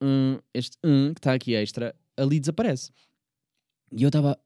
este 0.55 0.79
que 0.81 1.19
está 1.19 1.35
aqui 1.35 1.55
extra, 1.55 1.95
ali 2.17 2.41
desaparece. 2.41 2.91
E 3.91 4.03
eu 4.03 4.09
estava 4.09 4.38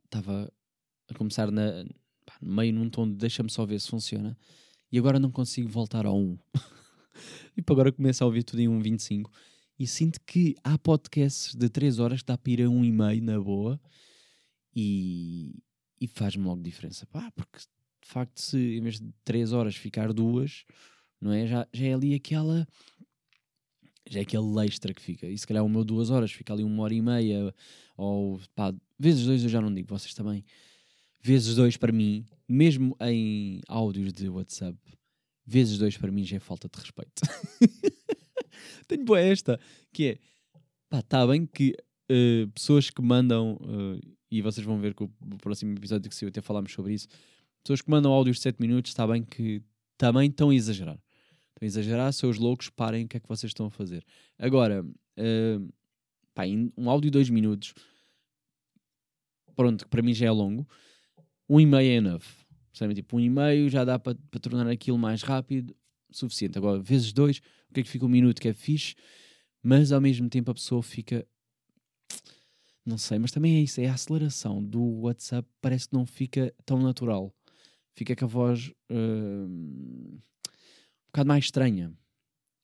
a 1.09 1.15
começar 1.15 1.51
na, 1.51 1.85
pá, 2.25 2.35
meio 2.41 2.73
num 2.73 2.89
tom 2.89 3.09
de 3.09 3.17
deixa-me 3.17 3.51
só 3.51 3.65
ver 3.65 3.81
se 3.81 3.89
funciona, 3.89 4.37
e 4.91 4.99
agora 4.99 5.19
não 5.19 5.31
consigo 5.31 5.69
voltar 5.69 6.07
ao 6.07 6.19
1. 6.19 6.39
e 7.57 7.63
para 7.63 7.75
agora 7.75 7.93
começo 7.93 8.23
a 8.23 8.27
ouvir 8.27 8.43
tudo 8.43 8.61
em 8.61 8.69
1.25 8.69 9.31
e 9.79 9.87
sinto 9.87 10.21
que 10.25 10.55
há 10.65 10.79
podcasts 10.79 11.55
de 11.55 11.69
3 11.69 11.99
horas 11.99 12.21
que 12.21 12.27
dá 12.27 12.39
para 12.39 12.53
ir 12.53 12.63
a 12.63 12.69
um 12.69 12.85
e 12.85 12.91
meio 12.91 13.23
na 13.23 13.39
boa 13.39 13.81
e, 14.75 15.55
e 16.01 16.07
faz-me 16.07 16.45
logo 16.45 16.63
diferença. 16.63 17.07
Pá, 17.07 17.31
porque 17.33 17.59
de 17.59 18.09
facto, 18.09 18.41
se 18.41 18.57
em 18.77 18.81
vez 18.81 19.01
de 19.01 19.13
3 19.25 19.53
horas 19.53 19.77
ficar 19.77 20.13
duas, 20.13 20.65
não 21.21 21.33
é? 21.33 21.47
Já, 21.47 21.69
já 21.73 21.87
é 21.87 21.95
ali 21.95 22.15
aquela. 22.15 22.67
Já 24.09 24.21
é 24.21 24.23
aquele 24.23 24.65
extra 24.65 24.95
que 24.95 25.03
fica. 25.03 25.27
E 25.27 25.37
se 25.37 25.47
calhar 25.47 25.65
o 25.65 25.69
meu 25.69 25.85
duas 25.85 26.11
horas 26.11 26.31
fica 26.31 26.53
ali 26.53 26.63
uma 26.63 26.85
hora 26.85 26.95
e 26.95 27.03
meia, 27.03 27.53
ou 27.97 28.41
pá, 28.55 28.73
vezes 28.99 29.27
dois 29.27 29.43
eu 29.43 29.49
já 29.49 29.61
não 29.61 29.75
digo, 29.75 29.89
vocês 29.89 30.15
também. 30.15 30.45
Vezes 31.23 31.57
dois 31.57 31.77
para 31.77 31.93
mim, 31.93 32.25
mesmo 32.49 32.97
em 33.01 33.61
áudios 33.69 34.13
de 34.13 34.29
WhatsApp, 34.29 34.79
vezes 35.45 35.79
dois 35.79 35.97
para 35.97 36.11
mim 36.11 36.25
já 36.25 36.37
é 36.37 36.41
falta 36.41 36.69
de 36.69 36.79
respeito. 36.79 37.23
Tenho 38.87 39.05
boa 39.05 39.21
esta, 39.21 39.61
que 39.93 40.07
é 40.07 40.19
pá, 40.89 41.01
está 41.01 41.27
bem 41.27 41.47
que 41.47 41.75
uh, 42.11 42.49
pessoas 42.53 42.91
que 42.91 43.03
mandam, 43.03 43.55
uh, 43.55 44.17
e 44.31 44.43
vocês 44.43 44.67
vão 44.67 44.81
ver 44.81 44.95
que 44.95 45.05
o, 45.05 45.09
próximo 45.39 45.73
episódio 45.77 46.09
que 46.09 46.17
se 46.17 46.25
eu 46.25 46.29
até 46.29 46.41
falámos 46.41 46.73
sobre 46.73 46.95
isso, 46.95 47.09
pessoas 47.63 47.83
que 47.83 47.91
mandam 47.91 48.13
áudios 48.13 48.37
de 48.37 48.43
7 48.43 48.61
minutos, 48.61 48.91
está 48.91 49.07
bem 49.07 49.23
que 49.23 49.63
também 49.97 50.29
estão 50.29 50.51
a 50.51 50.55
exagerar. 50.55 50.99
Estão 51.49 51.63
a 51.63 51.67
exagerar, 51.67 52.13
seus 52.13 52.39
loucos, 52.39 52.69
parem 52.69 53.05
o 53.05 53.09
que 53.09 53.17
é 53.17 53.21
que 53.21 53.29
vocês 53.29 53.51
estão 53.51 53.67
a 53.67 53.71
fazer. 53.71 54.05
Agora, 54.39 54.85
uh, 54.85 55.75
pá, 56.35 56.45
um 56.77 56.91
áudio 56.91 57.11
de 57.11 57.19
2 57.19 57.31
minutos, 57.31 57.75
pronto, 59.55 59.85
que 59.85 59.91
para 59.91 60.03
mim 60.03 60.13
já 60.13 60.27
é 60.27 60.31
longo, 60.31 60.67
um 61.49 61.61
e-mail 61.61 61.91
é 61.91 61.95
enough. 61.95 62.25
Sabe? 62.73 62.95
Tipo, 62.95 63.17
um 63.17 63.21
e-mail 63.21 63.69
já 63.71 63.85
dá 63.85 63.99
para 63.99 64.15
tornar 64.41 64.69
aquilo 64.69 64.99
mais 64.99 65.23
rápido, 65.23 65.75
suficiente. 66.11 66.59
Agora, 66.59 66.79
vezes 66.79 67.13
dois, 67.13 67.39
o 67.71 67.75
que 67.75 67.81
é 67.81 67.83
que 67.83 67.89
fica 67.89 68.05
um 68.05 68.09
minuto 68.09 68.41
que 68.41 68.49
é 68.49 68.53
fixe, 68.53 68.95
mas 69.63 69.93
ao 69.93 70.01
mesmo 70.01 70.29
tempo 70.29 70.51
a 70.51 70.55
pessoa 70.55 70.83
fica. 70.83 71.27
Não 72.85 72.99
sei, 72.99 73.19
mas 73.19 73.33
também 73.33 73.57
é 73.57 73.61
isso, 73.61 73.81
é 73.81 73.89
a 73.89 73.95
aceleração 73.95 74.63
do 74.63 75.01
WhatsApp, 75.01 75.49
parece 75.61 75.89
que 75.89 75.95
não 75.95 76.07
fica 76.07 76.55
tão 76.65 76.81
natural. 76.81 77.35
Fica 77.95 78.15
com 78.15 78.27
a 78.27 78.29
voz 78.29 78.73
uh, 78.91 79.49
um 79.49 80.21
bocado 81.07 81.29
mais 81.29 81.47
estranha. 81.47 81.93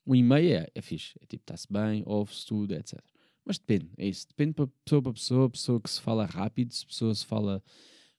O 0.05 0.14
e-mail 0.14 0.59
é, 0.59 0.68
é 0.75 0.83
fixe, 0.83 1.14
é 1.21 1.27
tipo, 1.27 1.42
está-se 1.42 1.66
bem, 1.71 2.03
ouve-se 2.07 2.47
tudo, 2.47 2.75
etc. 2.75 3.01
Mas 3.45 3.59
depende, 3.59 3.90
é 3.97 4.07
isso. 4.07 4.29
Depende 4.29 4.55
de 4.55 4.66
pessoa 4.85 5.03
para 5.03 5.12
pessoa, 5.12 5.51
pessoa 5.51 5.81
que 5.81 5.90
se 5.90 6.01
fala 6.01 6.27
rápido, 6.27 6.73
se 6.73 6.87
pessoa 6.87 7.14
se 7.14 7.27
fala 7.27 7.62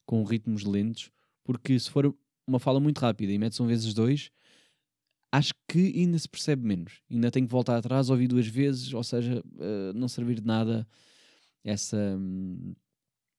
com 0.06 0.24
ritmos 0.24 0.64
lentos, 0.64 1.12
porque 1.44 1.80
se 1.80 1.90
for 1.90 2.16
uma 2.48 2.60
fala 2.60 2.80
muito 2.80 3.00
rápida 3.00 3.32
e 3.32 3.38
metes 3.38 3.60
um 3.60 3.68
vezes 3.68 3.94
dois, 3.94 4.32
acho 5.32 5.54
que 5.68 5.94
ainda 5.96 6.18
se 6.20 6.30
percebe 6.30 6.66
menos. 6.66 7.02
Ainda 7.10 7.32
tenho 7.32 7.48
que 7.48 7.52
voltar 7.52 7.78
atrás, 7.78 8.10
ouvir 8.10 8.28
duas 8.28 8.48
vezes, 8.48 8.94
ou 8.94 9.04
seja, 9.04 9.42
uh, 9.42 9.94
não 9.96 10.08
servir 10.08 10.40
de 10.40 10.46
nada 10.46 10.88
essa, 11.64 11.98
hum, 12.18 12.76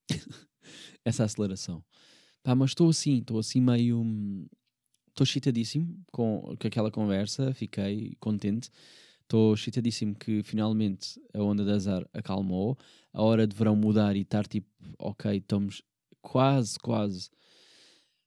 essa 1.05 1.25
aceleração. 1.25 1.85
Pá, 2.43 2.55
mas 2.55 2.71
estou 2.71 2.89
assim, 2.89 3.19
estou 3.19 3.39
assim 3.39 3.61
meio. 3.61 4.05
Estou 5.09 5.25
excitadíssimo 5.25 6.05
com, 6.11 6.57
com 6.61 6.67
aquela 6.67 6.91
conversa, 6.91 7.55
fiquei 7.55 8.17
contente. 8.19 8.71
Estou 9.23 9.55
excitadíssimo 9.55 10.15
que 10.15 10.43
finalmente 10.43 11.21
a 11.33 11.41
onda 11.41 11.65
de 11.65 11.71
azar 11.71 12.07
acalmou, 12.13 12.77
a 13.13 13.23
hora 13.23 13.47
de 13.47 13.57
verão 13.57 13.77
mudar 13.77 14.17
e 14.17 14.21
estar 14.21 14.47
tipo, 14.47 14.69
ok, 14.99 15.37
estamos 15.37 15.83
quase, 16.25 16.79
quase 16.79 17.31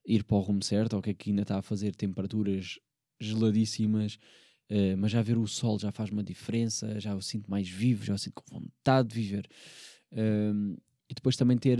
ir 0.05 0.23
para 0.23 0.37
o 0.37 0.39
rumo 0.39 0.63
certo, 0.63 0.95
ok, 0.97 1.13
que 1.13 1.31
ainda 1.31 1.41
está 1.41 1.57
a 1.57 1.61
fazer 1.61 1.95
temperaturas 1.95 2.79
geladíssimas, 3.19 4.19
uh, 4.69 4.95
mas 4.97 5.11
já 5.11 5.21
ver 5.21 5.37
o 5.37 5.47
sol 5.47 5.79
já 5.79 5.91
faz 5.91 6.11
uma 6.11 6.23
diferença, 6.23 6.99
já 6.99 7.15
o 7.15 7.21
sinto 7.21 7.49
mais 7.49 7.67
vivo, 7.67 8.05
já 8.05 8.13
o 8.13 8.17
sinto 8.17 8.35
com 8.35 8.59
vontade 8.59 9.09
de 9.09 9.15
viver. 9.15 9.49
E 11.09 11.13
depois 11.13 11.35
também 11.35 11.57
ter, 11.57 11.79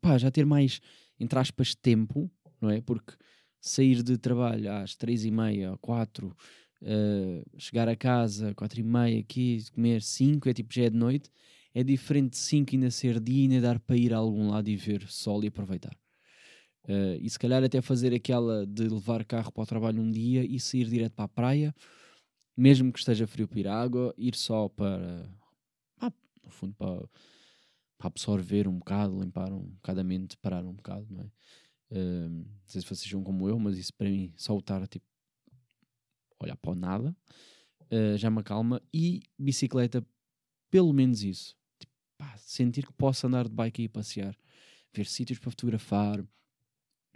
pá, 0.00 0.18
já 0.18 0.30
ter 0.30 0.44
mais, 0.44 0.80
entre 1.20 1.38
aspas, 1.38 1.74
tempo, 1.74 2.30
não 2.60 2.70
é? 2.70 2.80
Porque 2.80 3.12
sair 3.60 4.02
de 4.02 4.18
trabalho 4.18 4.72
às 4.72 4.96
três 4.96 5.24
e 5.24 5.30
meia, 5.30 5.76
quatro, 5.78 6.36
chegar 7.56 7.88
a 7.88 7.94
casa, 7.94 8.54
quatro 8.54 8.80
e 8.80 8.82
meia, 8.82 9.20
aqui, 9.20 9.64
comer 9.72 10.02
cinco, 10.02 10.48
é 10.48 10.54
tipo, 10.54 10.74
já 10.74 10.84
é 10.84 10.90
de 10.90 10.96
noite, 10.96 11.30
é 11.74 11.82
diferente 11.82 12.30
de 12.30 12.38
cinco 12.38 12.70
ainda 12.72 12.90
ser 12.90 13.18
dia 13.20 13.40
e 13.40 13.42
ainda 13.42 13.60
dar 13.60 13.80
para 13.80 13.96
ir 13.96 14.14
a 14.14 14.18
algum 14.18 14.48
lado 14.48 14.68
e 14.68 14.76
ver 14.76 15.06
sol 15.08 15.42
e 15.42 15.48
aproveitar. 15.48 15.96
Uh, 16.84 17.16
e 17.20 17.28
se 17.28 17.38
calhar 17.38 17.64
até 17.64 17.80
fazer 17.80 18.14
aquela 18.14 18.66
de 18.66 18.88
levar 18.88 19.24
carro 19.24 19.50
para 19.50 19.62
o 19.62 19.66
trabalho 19.66 20.02
um 20.02 20.10
dia 20.10 20.44
e 20.44 20.60
sair 20.60 20.86
direto 20.86 21.14
para 21.14 21.24
a 21.24 21.28
praia, 21.28 21.74
mesmo 22.56 22.92
que 22.92 22.98
esteja 22.98 23.26
frio 23.26 23.48
para 23.48 23.60
ir 23.60 23.68
à 23.68 23.74
água, 23.74 24.14
ir 24.18 24.34
só 24.36 24.68
para, 24.68 25.28
ah, 25.98 26.12
no 26.44 26.50
fundo, 26.50 26.74
para, 26.74 27.08
para, 27.98 28.06
absorver 28.06 28.68
um 28.68 28.78
bocado, 28.78 29.18
limpar 29.18 29.50
um 29.50 29.62
bocado 29.62 30.00
a 30.00 30.04
mente, 30.04 30.36
parar 30.36 30.64
um 30.64 30.74
bocado, 30.74 31.06
não 31.10 31.22
é? 31.22 31.30
Uh, 31.90 32.28
não 32.28 32.46
sei 32.66 32.80
se 32.80 32.86
vocês 32.86 33.10
são 33.10 33.22
como 33.22 33.48
eu, 33.48 33.58
mas 33.58 33.78
isso 33.78 33.92
para 33.94 34.08
mim, 34.08 34.32
só 34.36 34.56
estar 34.58 34.86
tipo, 34.86 35.06
olhar 36.38 36.56
para 36.56 36.70
o 36.70 36.74
nada, 36.74 37.16
uh, 37.90 38.16
já 38.18 38.30
me 38.30 38.40
acalma. 38.40 38.82
E 38.92 39.22
bicicleta, 39.38 40.06
pelo 40.70 40.92
menos 40.92 41.22
isso. 41.22 41.56
Pá, 42.16 42.36
sentir 42.38 42.86
que 42.86 42.92
posso 42.92 43.26
andar 43.26 43.48
de 43.48 43.54
bike 43.54 43.82
e 43.82 43.88
passear, 43.88 44.36
ver 44.92 45.06
sítios 45.06 45.38
para 45.38 45.50
fotografar, 45.50 46.24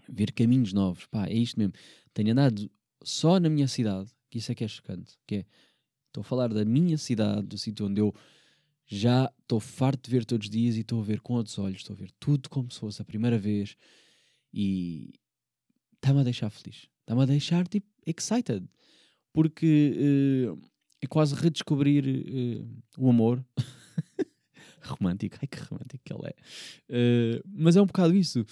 ver 0.09 0.33
caminhos 0.33 0.73
novos. 0.73 1.07
Pá, 1.07 1.27
é 1.27 1.35
isto 1.35 1.59
mesmo. 1.59 1.75
Tenho 2.13 2.33
andado 2.33 2.71
só 3.03 3.39
na 3.39 3.49
minha 3.49 3.69
cidade, 3.69 4.11
que 4.31 4.39
isso 4.39 4.51
é 4.51 4.55
que 4.55 4.65
é 4.65 4.69
chocante. 4.69 5.17
Que 5.27 5.37
é, 5.37 5.47
estou 6.09 6.23
a 6.23 6.25
falar 6.25 6.49
da 6.49 6.65
minha 6.65 6.99
cidade, 6.99 7.47
do 7.47 7.59
sítio 7.59 7.87
onde 7.87 8.01
eu 8.01 8.15
já 8.87 9.31
estou 9.41 9.61
farto 9.61 10.09
de 10.09 10.11
ver 10.11 10.25
todos 10.25 10.47
os 10.47 10.51
dias 10.51 10.77
e 10.77 10.81
estou 10.81 11.01
a 11.01 11.05
ver 11.05 11.21
com 11.21 11.35
outros 11.35 11.59
olhos, 11.59 11.79
estou 11.79 11.95
a 11.95 11.99
ver 11.99 12.11
tudo 12.19 12.49
como 12.49 12.71
se 12.71 12.81
fosse 12.81 13.03
a 13.03 13.05
primeira 13.05 13.39
vez 13.39 13.77
e 14.53 15.13
está-me 15.95 16.21
a 16.21 16.25
deixar 16.25 16.51
feliz. 16.51 16.89
Está-me 17.01 17.23
a 17.23 17.27
deixar, 17.27 17.69
tipo, 17.69 17.87
excited. 18.07 18.67
Porque 19.33 20.49
uh, 20.51 20.61
é 21.01 21.07
quase 21.07 21.35
redescobrir 21.35 22.05
uh, 22.05 22.83
o 22.97 23.11
amor. 23.11 23.45
romântico, 24.83 25.37
ai 25.41 25.47
que 25.47 25.59
romântico 25.59 26.03
que 26.05 26.13
ele 26.13 26.27
é. 26.27 26.35
Uh, 26.89 27.43
mas 27.47 27.77
é 27.77 27.83
um 27.83 27.87
bocado 27.87 28.15
isso. 28.15 28.45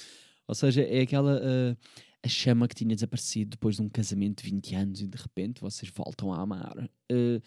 Ou 0.47 0.55
seja, 0.55 0.83
é 0.83 1.01
aquela 1.01 1.39
uh, 1.39 1.77
a 2.23 2.29
chama 2.29 2.69
que 2.69 2.75
tinha 2.75 2.95
desaparecido 2.95 3.51
depois 3.51 3.77
de 3.77 3.83
um 3.83 3.89
casamento 3.89 4.43
de 4.43 4.51
20 4.51 4.75
anos 4.75 5.01
e 5.01 5.07
de 5.07 5.17
repente 5.17 5.61
vocês 5.61 5.91
voltam 5.95 6.33
a 6.33 6.41
amar. 6.41 6.77
Uh, 7.11 7.43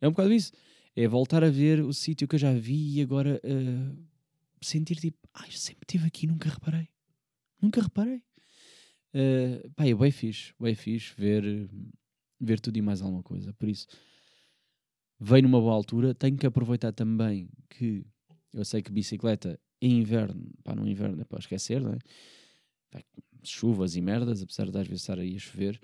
é 0.00 0.08
um 0.08 0.10
bocado 0.10 0.32
isso. 0.32 0.52
É 0.96 1.06
voltar 1.06 1.44
a 1.44 1.50
ver 1.50 1.80
o 1.80 1.92
sítio 1.92 2.26
que 2.26 2.34
eu 2.34 2.40
já 2.40 2.52
vi 2.52 2.98
e 2.98 3.02
agora 3.02 3.40
sentir 4.60 4.96
tipo, 4.96 5.28
ai, 5.32 5.50
sempre 5.52 5.84
estive 5.84 6.06
aqui 6.06 6.26
nunca 6.26 6.48
reparei. 6.48 6.88
Nunca 7.60 7.82
reparei. 7.82 8.22
Uh, 9.14 9.70
pá, 9.74 9.86
é 9.86 9.94
bem 9.94 10.10
fixe, 10.10 10.52
bem 10.60 10.74
fixe 10.74 11.14
ver, 11.16 11.68
ver 12.40 12.60
tudo 12.60 12.76
e 12.76 12.82
mais 12.82 13.00
alguma 13.00 13.22
coisa. 13.22 13.52
Por 13.54 13.68
isso, 13.68 13.86
vem 15.18 15.42
numa 15.42 15.60
boa 15.60 15.74
altura. 15.74 16.14
Tenho 16.14 16.36
que 16.36 16.46
aproveitar 16.46 16.92
também 16.92 17.48
que 17.70 18.04
eu 18.52 18.64
sei 18.64 18.82
que 18.82 18.90
bicicleta 18.90 19.58
em 19.80 19.98
inverno, 19.98 20.50
pá, 20.64 20.74
no 20.74 20.88
inverno 20.88 21.20
é 21.20 21.24
para 21.24 21.38
esquecer, 21.38 21.80
não 21.80 21.92
é? 21.92 21.98
chuvas 23.42 23.96
e 23.96 24.00
merdas, 24.00 24.42
apesar 24.42 24.70
de 24.70 24.78
às 24.78 24.86
vezes 24.86 25.02
estar 25.02 25.18
aí 25.18 25.36
a 25.36 25.38
chover, 25.38 25.80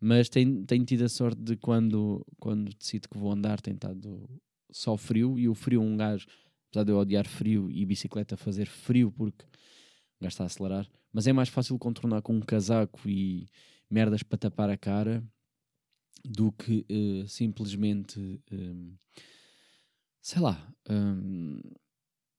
mas 0.00 0.28
tenho, 0.28 0.64
tenho 0.64 0.84
tido 0.84 1.04
a 1.04 1.08
sorte 1.08 1.40
de 1.40 1.56
quando, 1.56 2.24
quando 2.38 2.74
decido 2.74 3.08
que 3.08 3.18
vou 3.18 3.32
andar, 3.32 3.60
tem 3.60 3.74
estado 3.74 4.28
só 4.70 4.96
frio, 4.96 5.38
e 5.38 5.48
o 5.48 5.54
frio 5.54 5.80
um 5.80 5.96
gajo, 5.96 6.26
apesar 6.68 6.84
de 6.84 6.92
eu 6.92 6.98
odiar 6.98 7.26
frio 7.26 7.70
e 7.70 7.84
bicicleta 7.84 8.36
fazer 8.36 8.66
frio 8.66 9.12
porque 9.12 9.44
o 9.44 10.24
gajo 10.24 10.32
está 10.32 10.44
a 10.44 10.46
acelerar, 10.46 10.88
mas 11.12 11.26
é 11.26 11.32
mais 11.32 11.48
fácil 11.48 11.78
contornar 11.78 12.22
com 12.22 12.34
um 12.34 12.40
casaco 12.40 13.08
e 13.08 13.48
merdas 13.90 14.22
para 14.22 14.38
tapar 14.38 14.68
a 14.68 14.76
cara 14.76 15.24
do 16.24 16.50
que 16.52 16.84
uh, 16.90 17.28
simplesmente 17.28 18.18
um, 18.50 18.96
sei 20.20 20.42
lá 20.42 20.74
um, 20.90 21.60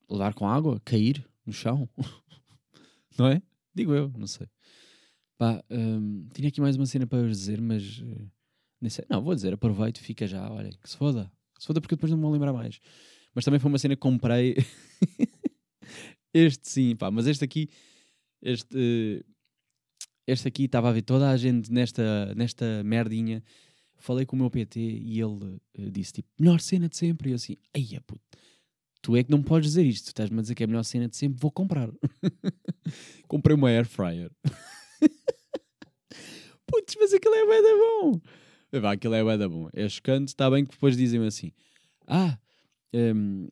levar 0.10 0.34
com 0.34 0.48
água, 0.48 0.80
cair 0.84 1.26
no 1.46 1.54
chão, 1.54 1.90
não 3.18 3.28
é? 3.28 3.42
Digo 3.74 3.94
eu, 3.94 4.12
não 4.18 4.28
sei. 4.28 4.48
Pá, 5.38 5.64
um, 5.70 6.28
tinha 6.34 6.48
aqui 6.48 6.60
mais 6.60 6.76
uma 6.76 6.86
cena 6.86 7.06
para 7.06 7.28
dizer, 7.28 7.62
mas 7.62 8.00
uh, 8.00 8.32
nem 8.82 8.90
sei. 8.90 9.06
Não, 9.10 9.22
vou 9.22 9.36
dizer, 9.36 9.54
aproveito, 9.54 10.00
fica 10.00 10.26
já, 10.26 10.50
olha, 10.52 10.72
que 10.72 10.90
se 10.90 10.98
foda. 10.98 11.32
Que 11.56 11.62
se 11.62 11.68
foda 11.68 11.80
porque 11.80 11.96
depois 11.96 12.12
não 12.12 12.18
me 12.18 12.24
vou 12.24 12.32
lembrar 12.32 12.54
mais. 12.54 12.80
Mas 13.36 13.46
também 13.46 13.60
foi 13.60 13.70
uma 13.70 13.78
cena 13.78 13.96
que 13.96 14.02
comprei. 14.02 14.56
este 16.34 16.70
sim, 16.70 16.96
pá, 16.96 17.12
mas 17.12 17.28
este 17.28 17.44
aqui, 17.44 17.70
este, 18.42 19.24
este 20.26 20.48
aqui 20.48 20.64
estava 20.64 20.90
a 20.90 20.92
ver 20.92 21.04
toda 21.04 21.30
a 21.30 21.38
gente 21.38 21.72
nesta, 21.72 22.34
nesta 22.36 22.84
merdinha. 22.84 23.44
Falei 24.00 24.26
com 24.26 24.36
o 24.36 24.40
meu 24.40 24.50
PT 24.50 24.80
e 24.80 25.20
ele 25.20 25.60
uh, 25.78 25.92
disse 25.92 26.14
tipo, 26.14 26.30
melhor 26.40 26.60
cena 26.60 26.90
de 26.90 26.98
sempre. 26.98 27.30
E 27.30 27.32
eu 27.34 27.36
assim, 27.36 27.58
ai 27.76 28.00
puto 28.06 28.22
tu 29.02 29.16
é 29.16 29.24
que 29.24 29.32
não 29.32 29.42
podes 29.42 29.70
dizer 29.70 29.86
isto. 29.86 30.06
Tu 30.06 30.08
estás-me 30.10 30.40
a 30.40 30.42
dizer 30.42 30.56
que 30.56 30.64
é 30.64 30.66
a 30.66 30.68
melhor 30.68 30.84
cena 30.84 31.08
de 31.08 31.16
sempre, 31.16 31.40
vou 31.40 31.52
comprar. 31.52 31.90
Comprei 33.28 33.56
uma 33.56 33.70
air 33.70 33.86
fryer. 33.86 34.32
Putz, 36.68 36.96
mas 37.00 37.14
aquilo 37.14 37.36
é 37.36 37.46
bué 37.46 37.62
da 37.62 37.70
bom. 37.70 38.22
Vá, 38.82 38.92
aquilo 38.94 39.14
é 39.14 39.24
bué 39.24 39.38
da 39.38 39.48
bom. 39.48 39.70
É 39.74 39.88
chocante, 39.88 40.30
está 40.30 40.50
bem 40.50 40.66
que 40.66 40.72
depois 40.72 40.98
dizem 40.98 41.26
assim, 41.26 41.52
ah, 42.06 42.38
um, 42.94 43.48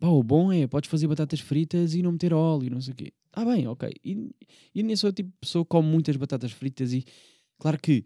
pá, 0.00 0.08
o 0.08 0.22
bom 0.22 0.52
é, 0.52 0.66
podes 0.66 0.88
fazer 0.88 1.06
batatas 1.06 1.40
fritas 1.40 1.94
e 1.94 2.02
não 2.02 2.12
meter 2.12 2.32
óleo, 2.32 2.70
não 2.70 2.80
sei 2.80 2.92
o 2.92 2.96
quê. 2.96 3.12
ah, 3.32 3.44
bem, 3.44 3.66
ok. 3.66 3.90
E, 4.04 4.30
e 4.74 4.82
nem 4.82 4.96
sou 4.96 5.12
tipo 5.12 5.30
pessoa 5.40 5.64
que 5.64 5.68
come 5.68 5.88
muitas 5.88 6.16
batatas 6.16 6.52
fritas 6.52 6.92
e, 6.92 7.04
claro 7.58 7.78
que 7.78 8.04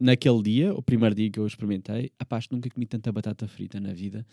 naquele 0.00 0.42
dia, 0.42 0.74
o 0.74 0.82
primeiro 0.82 1.14
dia 1.14 1.30
que 1.30 1.38
eu 1.38 1.46
experimentei, 1.46 2.10
apá, 2.18 2.40
nunca 2.50 2.70
comi 2.70 2.86
tanta 2.86 3.12
batata 3.12 3.46
frita 3.46 3.78
na 3.78 3.92
vida. 3.92 4.26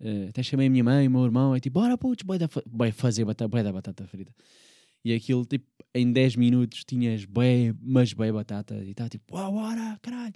Uh, 0.00 0.28
até 0.30 0.42
chamei 0.42 0.66
a 0.66 0.70
minha 0.70 0.84
mãe, 0.84 1.06
o 1.06 1.10
meu 1.10 1.24
irmão, 1.24 1.54
é 1.54 1.60
tipo, 1.60 1.78
bora 1.78 1.96
putz, 1.98 2.24
vai 2.66 2.90
fazer 2.90 3.24
batata, 3.24 3.62
da 3.62 3.72
batata 3.72 4.06
frita. 4.06 4.32
E 5.04 5.12
aquilo, 5.12 5.44
tipo, 5.44 5.66
em 5.94 6.10
10 6.12 6.36
minutos 6.36 6.84
tinhas 6.84 7.24
bem, 7.24 7.74
mas 7.80 8.12
bem 8.12 8.32
batata 8.32 8.74
e 8.84 8.94
tá 8.94 9.08
tipo, 9.08 9.36
uau, 9.36 9.52
bora, 9.52 9.98
caralho. 10.02 10.34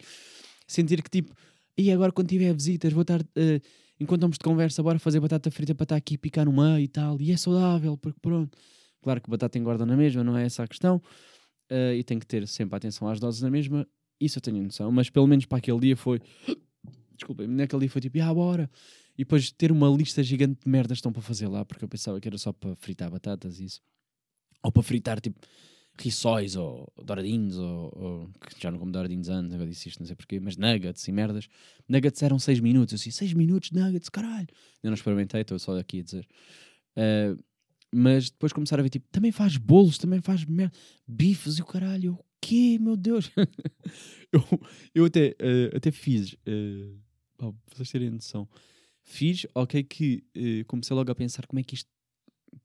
Sentir 0.66 1.02
que 1.02 1.10
tipo, 1.10 1.34
e 1.76 1.90
agora 1.90 2.12
quando 2.12 2.28
tiver 2.28 2.52
visitas, 2.54 2.92
vou 2.92 3.02
estar, 3.02 3.20
uh, 3.20 3.60
enquanto 3.98 4.20
estamos 4.20 4.38
de 4.38 4.44
conversa, 4.44 4.82
bora 4.82 4.98
fazer 4.98 5.20
batata 5.20 5.50
frita 5.50 5.74
para 5.74 5.84
estar 5.84 5.96
aqui 5.96 6.16
picar 6.16 6.44
no 6.44 6.52
meio 6.52 6.80
e 6.80 6.88
tal. 6.88 7.20
E 7.20 7.32
é 7.32 7.36
saudável, 7.36 7.96
porque 7.96 8.18
pronto. 8.20 8.56
Claro 9.02 9.20
que 9.20 9.28
batata 9.28 9.58
engorda 9.58 9.84
na 9.84 9.96
mesma, 9.96 10.24
não 10.24 10.36
é 10.36 10.46
essa 10.46 10.62
a 10.62 10.68
questão. 10.68 10.96
Uh, 11.70 11.94
e 11.94 12.04
tem 12.04 12.18
que 12.18 12.26
ter 12.26 12.46
sempre 12.46 12.76
atenção 12.76 13.08
às 13.08 13.18
doses 13.18 13.42
na 13.42 13.50
mesma. 13.50 13.86
Isso 14.20 14.38
eu 14.38 14.42
tenho 14.42 14.62
noção, 14.62 14.90
mas 14.92 15.10
pelo 15.10 15.26
menos 15.26 15.44
para 15.46 15.58
aquele 15.58 15.80
dia 15.80 15.96
foi. 15.96 16.20
Desculpem, 17.16 17.46
naquele 17.46 17.80
dia 17.80 17.90
foi 17.90 18.00
tipo, 18.00 18.20
ah, 18.22 18.32
bora. 18.32 18.70
E 19.16 19.24
depois 19.24 19.50
ter 19.52 19.70
uma 19.70 19.88
lista 19.88 20.22
gigante 20.22 20.60
de 20.64 20.68
merdas 20.68 20.98
estão 20.98 21.12
para 21.12 21.22
fazer 21.22 21.46
lá, 21.46 21.64
porque 21.64 21.84
eu 21.84 21.88
pensava 21.88 22.20
que 22.20 22.28
era 22.28 22.36
só 22.38 22.52
para 22.52 22.74
fritar 22.74 23.10
batatas 23.10 23.60
e 23.60 23.64
isso. 23.66 23.80
Ou 24.62 24.72
para 24.72 24.82
fritar 24.82 25.20
tipo 25.20 25.40
rissóis 25.98 26.56
ou 26.56 26.92
douradinhos, 27.04 27.56
ou, 27.56 27.92
ou 27.96 28.30
que 28.40 28.60
já 28.60 28.70
não 28.70 28.78
como 28.78 28.90
douradinhos 28.90 29.28
antes, 29.28 29.54
eu 29.54 29.66
disse 29.66 29.88
isto, 29.88 30.00
não 30.00 30.06
sei 30.06 30.16
porquê, 30.16 30.40
mas 30.40 30.56
nuggets 30.56 31.06
e 31.06 31.12
merdas. 31.12 31.48
Nuggets 31.88 32.22
eram 32.22 32.38
6 32.38 32.60
minutos, 32.60 32.92
eu 32.92 32.96
assim, 32.96 33.10
6 33.10 33.32
minutos 33.34 33.70
nuggets, 33.70 34.08
caralho. 34.08 34.48
Eu 34.82 34.90
não 34.90 34.94
experimentei, 34.94 35.42
estou 35.42 35.58
só 35.58 35.78
aqui 35.78 36.00
a 36.00 36.02
dizer. 36.02 36.26
Uh, 36.96 37.42
mas 37.94 38.30
depois 38.30 38.52
começaram 38.52 38.80
a 38.80 38.82
ver, 38.82 38.90
tipo, 38.90 39.06
também 39.12 39.30
faz 39.30 39.56
bolos, 39.56 39.98
também 39.98 40.20
faz 40.20 40.44
merda, 40.44 40.76
bifes 41.06 41.58
e 41.58 41.62
o 41.62 41.64
caralho, 41.64 42.14
o 42.14 42.24
quê, 42.40 42.76
meu 42.80 42.96
Deus? 42.96 43.30
eu, 44.32 44.42
eu 44.92 45.04
até, 45.04 45.36
uh, 45.40 45.76
até 45.76 45.92
fiz, 45.92 46.32
uh, 46.32 46.98
para 47.36 47.52
vocês 47.72 47.90
terem 47.90 48.10
noção, 48.10 48.48
fiz, 49.04 49.46
ok, 49.54 49.82
que 49.84 50.24
uh, 50.36 50.64
comecei 50.66 50.96
logo 50.96 51.10
a 51.12 51.14
pensar 51.14 51.46
como 51.46 51.60
é 51.60 51.62
que 51.62 51.74
isto 51.74 51.88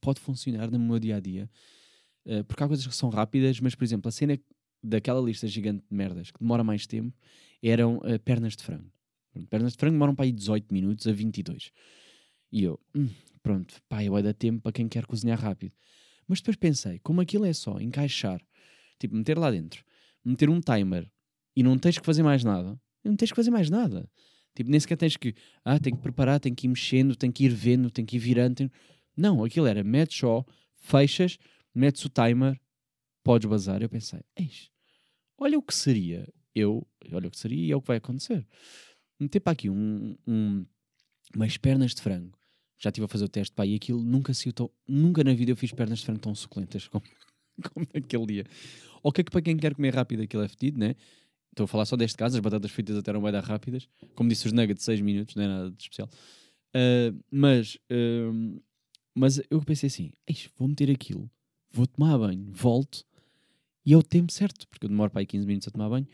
pode 0.02 0.20
funcionar 0.20 0.72
no 0.72 0.80
meu 0.80 0.98
dia 0.98 1.18
a 1.18 1.20
dia. 1.20 1.50
Uh, 2.26 2.44
porque 2.46 2.64
há 2.64 2.68
coisas 2.68 2.88
que 2.88 2.96
são 2.96 3.10
rápidas, 3.10 3.60
mas 3.60 3.76
por 3.76 3.84
exemplo, 3.84 4.08
a 4.08 4.12
cena 4.12 4.40
daquela 4.82 5.22
lista 5.22 5.48
gigante 5.48 5.84
de 5.90 5.96
merdas 5.96 6.32
que 6.32 6.40
demora 6.40 6.64
mais 6.64 6.88
tempo 6.88 7.16
eram 7.62 7.98
uh, 7.98 8.20
pernas 8.24 8.56
de 8.56 8.64
frango. 8.64 8.92
Pernas 9.50 9.74
de 9.74 9.78
frango 9.78 9.94
demoram 9.94 10.16
para 10.16 10.26
aí 10.26 10.32
18 10.32 10.74
minutos 10.74 11.06
a 11.06 11.12
22. 11.12 11.72
E 12.52 12.64
eu, 12.64 12.80
hum, 12.96 13.10
pronto, 13.44 13.76
pá, 13.88 13.98
vai 14.10 14.24
dar 14.24 14.34
tempo 14.34 14.62
para 14.62 14.72
quem 14.72 14.88
quer 14.88 15.06
cozinhar 15.06 15.40
rápido. 15.40 15.74
Mas 16.28 16.40
depois 16.40 16.56
pensei, 16.56 17.00
como 17.00 17.22
aquilo 17.22 17.46
é 17.46 17.54
só 17.54 17.80
encaixar, 17.80 18.42
tipo, 18.98 19.16
meter 19.16 19.38
lá 19.38 19.52
dentro, 19.52 19.84
meter 20.24 20.50
um 20.50 20.60
timer 20.60 21.10
e 21.56 21.64
não 21.64 21.78
tens 21.78 21.98
que 21.98 22.06
fazer 22.06 22.24
mais 22.24 22.44
nada, 22.44 22.80
não 23.04 23.16
tens 23.16 23.32
que 23.32 23.36
fazer 23.36 23.52
mais 23.52 23.70
nada. 23.70 24.10
Tipo, 24.56 24.70
nem 24.70 24.80
sequer 24.80 24.98
tens 24.98 25.16
que, 25.16 25.36
ah, 25.64 25.80
tem 25.80 25.96
que 25.96 26.02
preparar, 26.02 26.40
tem 26.40 26.54
que 26.54 26.68
ir 26.68 26.70
mexendo, 26.70 27.16
tem 27.16 27.32
que 27.32 27.46
ir 27.46 27.50
vendo, 27.50 27.90
tem 27.90 28.06
que 28.06 28.18
ir 28.18 28.20
virando. 28.20 28.56
Tem... 28.56 28.72
Não, 29.16 29.44
aquilo 29.44 29.68
era, 29.68 29.84
metes 29.84 30.18
só, 30.18 30.46
fechas, 30.76 31.38
metes 31.74 32.04
o 32.06 32.10
timer, 32.10 32.60
podes 33.24 33.50
bazar. 33.50 33.82
Eu 33.82 33.90
pensei, 33.90 34.22
eis, 34.36 34.70
olha 35.38 35.58
o 35.58 35.62
que 35.62 35.74
seria 35.74 36.28
eu, 36.56 36.88
olha 37.12 37.28
o 37.28 37.32
que 37.32 37.38
seria 37.38 37.66
e 37.66 37.72
é 37.72 37.76
o 37.76 37.82
que 37.82 37.88
vai 37.88 37.98
acontecer. 37.98 38.46
Meter 39.20 39.40
para 39.40 39.54
aqui 39.54 39.70
um, 39.70 40.16
um, 40.28 40.66
umas 41.36 41.58
pernas 41.58 41.94
de 41.94 42.02
frango. 42.02 42.38
Já 42.78 42.90
estive 42.90 43.06
a 43.06 43.08
fazer 43.08 43.26
o 43.26 43.30
teste, 43.30 43.54
pá, 43.54 43.66
e 43.66 43.76
aquilo 43.76 44.02
nunca 44.02 44.34
se 44.34 44.52
tão, 44.54 44.72
nunca 44.88 45.24
na 45.24 45.34
vida 45.34 45.52
eu 45.52 45.56
fiz 45.56 45.72
pernas 45.72 46.00
de 46.00 46.06
frango 46.06 46.22
tão 46.22 46.34
suculentas 46.34 46.88
como, 46.90 47.04
como 47.74 47.86
naquele 47.94 48.26
dia. 48.26 48.46
Ok, 49.04 49.24
que 49.24 49.32
para 49.32 49.42
quem 49.42 49.58
quer 49.58 49.76
comer 49.76 49.94
rápido 49.94 50.24
aquilo 50.24 50.44
é 50.44 50.48
fedido, 50.48 50.80
né? 50.80 50.96
Estou 51.60 51.66
a 51.66 51.68
falar 51.68 51.86
só 51.86 51.98
deste 51.98 52.18
caso, 52.18 52.38
as 52.38 52.42
batatas 52.42 52.72
fritas 52.72 52.96
até 52.96 53.12
eram 53.12 53.22
bem 53.22 53.34
rápidas. 53.42 53.86
Como 54.16 54.30
disse, 54.30 54.48
os 54.48 54.54
nuggets, 54.54 54.82
6 54.86 55.02
minutos, 55.02 55.36
não 55.36 55.44
é 55.44 55.48
nada 55.48 55.72
de 55.72 55.82
especial. 55.82 56.10
Uh, 56.74 57.22
mas, 57.30 57.76
uh, 57.92 58.64
mas 59.14 59.42
eu 59.50 59.62
pensei 59.62 59.88
assim: 59.88 60.14
vou 60.58 60.70
meter 60.70 60.90
aquilo, 60.90 61.30
vou 61.70 61.86
tomar 61.86 62.18
banho, 62.18 62.50
volto 62.50 63.06
e 63.86 63.92
é 63.92 63.98
o 63.98 64.02
tempo 64.02 64.32
certo, 64.32 64.70
porque 64.70 64.86
eu 64.86 64.90
demoro 64.90 65.12
para 65.12 65.20
aí 65.20 65.26
15 65.26 65.46
minutos 65.46 65.68
a 65.68 65.72
tomar 65.72 65.90
banho. 65.90 66.08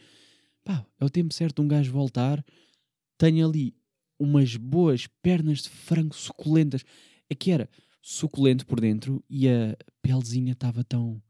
Pá, 0.63 0.83
é 0.99 1.05
o 1.05 1.09
tempo 1.11 1.31
certo 1.31 1.57
de 1.57 1.61
um 1.61 1.67
gajo 1.67 1.91
voltar. 1.91 2.43
Tenho 3.15 3.47
ali 3.47 3.75
umas 4.17 4.55
boas 4.55 5.05
pernas 5.21 5.59
de 5.59 5.69
frango 5.69 6.15
suculentas. 6.15 6.83
É 7.29 7.35
que 7.35 7.51
era 7.51 7.69
suculento 8.01 8.65
por 8.65 8.79
dentro 8.79 9.23
e 9.29 9.47
a 9.47 9.77
pelezinha 10.01 10.53
estava 10.53 10.83
tão 10.83 11.21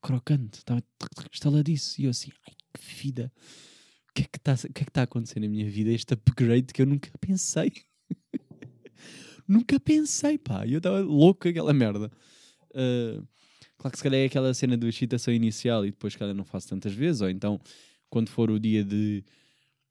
crocante, 0.00 0.58
estava 0.58 0.80
estaladiço. 1.32 2.00
E 2.00 2.04
eu 2.04 2.10
assim, 2.10 2.30
ai 2.46 2.57
vida. 2.76 3.32
O 4.10 4.14
que 4.14 4.22
é 4.22 4.24
que 4.24 4.38
está 4.38 4.52
é 4.52 4.72
que 4.72 4.90
tá 4.90 5.00
a 5.02 5.04
acontecer 5.04 5.40
na 5.40 5.48
minha 5.48 5.68
vida? 5.68 5.90
Este 5.90 6.14
upgrade 6.14 6.72
que 6.72 6.82
eu 6.82 6.86
nunca 6.86 7.10
pensei. 7.20 7.72
nunca 9.46 9.78
pensei, 9.78 10.38
pá. 10.38 10.66
Eu 10.66 10.78
estava 10.78 11.00
louco 11.00 11.42
com 11.42 11.48
aquela 11.48 11.72
merda. 11.72 12.10
Uh, 12.70 13.26
claro 13.76 13.92
que 13.92 13.96
se 13.96 14.02
calhar 14.02 14.20
é 14.20 14.24
aquela 14.24 14.52
cena 14.54 14.76
de 14.76 14.86
excitação 14.88 15.32
inicial 15.32 15.86
e 15.86 15.90
depois, 15.90 16.16
calhar, 16.16 16.34
não 16.34 16.44
faço 16.44 16.68
tantas 16.68 16.92
vezes. 16.92 17.20
Ou 17.20 17.30
então, 17.30 17.60
quando 18.10 18.28
for 18.28 18.50
o 18.50 18.58
dia 18.58 18.84
de, 18.84 19.24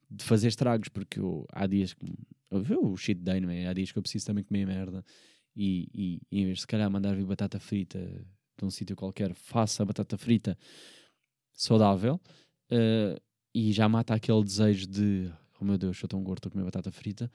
de 0.09 0.23
fazer 0.23 0.49
estragos, 0.49 0.89
porque 0.89 1.19
eu, 1.19 1.45
há 1.51 1.65
dias 1.65 1.93
que. 1.93 2.05
O 2.49 2.95
shit 2.95 3.19
day, 3.21 3.41
não 3.41 3.49
é? 3.49 3.67
Há 3.67 3.73
dias 3.73 3.91
que 3.91 3.97
eu 3.97 4.01
preciso 4.01 4.25
também 4.25 4.41
comer 4.41 4.65
merda. 4.65 5.03
E, 5.53 5.89
e, 5.93 6.21
e 6.31 6.41
em 6.41 6.45
vez 6.45 6.57
de 6.57 6.61
se 6.61 6.67
calhar 6.67 6.89
mandar 6.89 7.13
vir 7.13 7.25
batata 7.25 7.59
frita 7.59 7.99
de 8.57 8.65
um 8.65 8.69
sítio 8.69 8.95
qualquer, 8.95 9.33
faça 9.33 9.83
batata 9.83 10.17
frita 10.17 10.57
saudável 11.53 12.21
uh, 12.71 13.21
e 13.53 13.71
já 13.71 13.87
mata 13.89 14.13
aquele 14.13 14.43
desejo 14.43 14.87
de 14.87 15.31
oh 15.59 15.65
meu 15.65 15.77
Deus, 15.77 15.97
sou 15.97 16.07
tão 16.07 16.23
gordo, 16.23 16.39
estou 16.39 16.49
a 16.49 16.51
comer 16.51 16.65
batata 16.65 16.91
frita, 16.91 17.31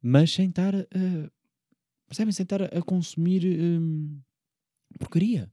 mas 0.00 0.32
sem 0.32 0.48
estar, 0.48 0.74
uh, 0.74 1.30
percebem, 2.06 2.32
sem 2.32 2.44
estar 2.44 2.62
a, 2.62 2.82
consumir 2.82 3.44
um, 3.44 4.20
porcaria. 4.98 5.50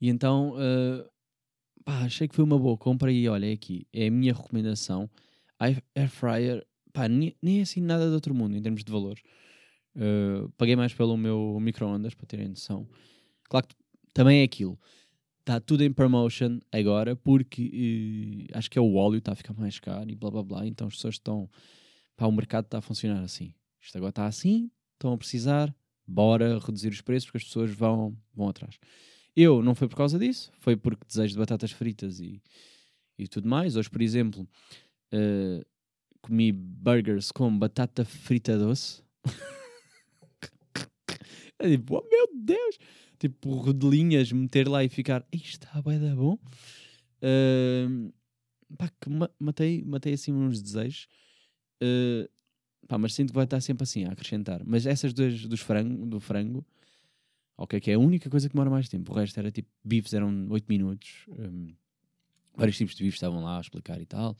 E 0.00 0.08
então, 0.08 0.52
uh, 0.52 1.08
pá, 1.84 2.04
achei 2.04 2.28
que 2.28 2.34
foi 2.34 2.44
uma 2.44 2.58
boa 2.58 2.76
compra 2.76 3.12
e 3.12 3.28
olha, 3.28 3.46
é 3.46 3.52
aqui, 3.52 3.86
é 3.92 4.06
a 4.06 4.10
minha 4.10 4.32
recomendação. 4.32 5.10
Air 5.58 5.82
fryer, 6.08 6.64
pá, 6.92 7.08
nem, 7.08 7.34
é 7.42 7.60
assim 7.62 7.80
nada 7.80 8.06
de 8.06 8.14
outro 8.14 8.34
mundo 8.34 8.56
em 8.56 8.62
termos 8.62 8.84
de 8.84 8.92
valores. 8.92 9.22
Uh, 9.96 10.48
paguei 10.56 10.76
mais 10.76 10.94
pelo 10.94 11.16
meu 11.16 11.58
micro-ondas, 11.60 12.14
para 12.14 12.26
terem 12.26 12.48
noção. 12.48 12.88
Claro 13.48 13.66
que 13.66 13.74
também 14.12 14.40
é 14.40 14.44
aquilo 14.44 14.78
está 15.48 15.58
tudo 15.58 15.82
em 15.82 15.90
promotion 15.90 16.60
agora 16.70 17.16
porque 17.16 18.46
uh, 18.52 18.58
acho 18.58 18.70
que 18.70 18.78
é 18.78 18.82
o 18.82 18.94
óleo 18.94 19.18
está 19.18 19.32
a 19.32 19.34
ficar 19.34 19.54
mais 19.54 19.80
caro 19.80 20.10
e 20.10 20.14
blá 20.14 20.30
blá 20.30 20.42
blá. 20.42 20.66
Então 20.66 20.86
as 20.86 20.94
pessoas 20.94 21.14
estão. 21.14 21.48
Pá, 22.16 22.26
o 22.26 22.32
mercado 22.32 22.66
está 22.66 22.78
a 22.78 22.82
funcionar 22.82 23.22
assim. 23.22 23.54
Isto 23.80 23.96
agora 23.96 24.10
está 24.10 24.26
assim, 24.26 24.70
estão 24.92 25.12
a 25.12 25.18
precisar, 25.18 25.74
bora 26.06 26.58
reduzir 26.58 26.88
os 26.88 27.00
preços 27.00 27.26
porque 27.26 27.38
as 27.38 27.44
pessoas 27.44 27.70
vão, 27.70 28.16
vão 28.34 28.48
atrás. 28.48 28.78
Eu 29.34 29.62
não 29.62 29.74
foi 29.74 29.88
por 29.88 29.96
causa 29.96 30.18
disso, 30.18 30.52
foi 30.58 30.76
porque 30.76 31.06
desejo 31.06 31.32
de 31.32 31.38
batatas 31.38 31.70
fritas 31.70 32.20
e, 32.20 32.42
e 33.16 33.26
tudo 33.26 33.48
mais. 33.48 33.76
Hoje, 33.76 33.88
por 33.88 34.02
exemplo, 34.02 34.46
uh, 35.14 35.64
comi 36.20 36.52
burgers 36.52 37.32
com 37.32 37.56
batata 37.56 38.04
frita 38.04 38.58
doce. 38.58 39.02
é 41.60 41.70
tipo, 41.70 41.96
oh 41.96 42.08
meu 42.10 42.28
Deus! 42.34 42.78
Tipo 43.18 43.50
rodelinhas, 43.54 44.30
meter 44.32 44.68
lá 44.68 44.84
e 44.84 44.88
ficar, 44.88 45.26
isto 45.32 45.64
está 45.64 45.82
bem 45.82 45.98
da 45.98 46.14
bom. 46.14 46.38
Uh, 47.22 48.12
pá, 48.76 48.88
que 48.88 49.10
matei, 49.38 49.82
matei 49.84 50.12
assim 50.12 50.32
uns 50.32 50.62
desejos. 50.62 51.08
Uh, 51.82 52.28
pá, 52.86 52.98
mas 52.98 53.14
sinto 53.14 53.30
que 53.30 53.34
vai 53.34 53.44
estar 53.44 53.60
sempre 53.60 53.82
assim 53.82 54.04
a 54.04 54.12
acrescentar. 54.12 54.62
Mas 54.64 54.86
essas 54.86 55.12
duas 55.12 55.46
dos 55.46 55.60
frango, 55.60 56.06
do 56.06 56.20
frango, 56.20 56.64
ok, 57.56 57.80
que 57.80 57.90
é 57.90 57.94
a 57.94 57.98
única 57.98 58.30
coisa 58.30 58.48
que 58.48 58.54
demora 58.54 58.70
mais 58.70 58.88
tempo. 58.88 59.12
O 59.12 59.14
resto 59.14 59.38
era 59.38 59.50
tipo, 59.50 59.68
bifes 59.84 60.14
eram 60.14 60.46
8 60.50 60.66
minutos. 60.68 61.26
Um, 61.28 61.74
vários 62.56 62.76
tipos 62.76 62.94
de 62.94 63.02
bifes 63.02 63.16
estavam 63.16 63.42
lá 63.42 63.58
a 63.58 63.60
explicar 63.60 64.00
e 64.00 64.06
tal. 64.06 64.36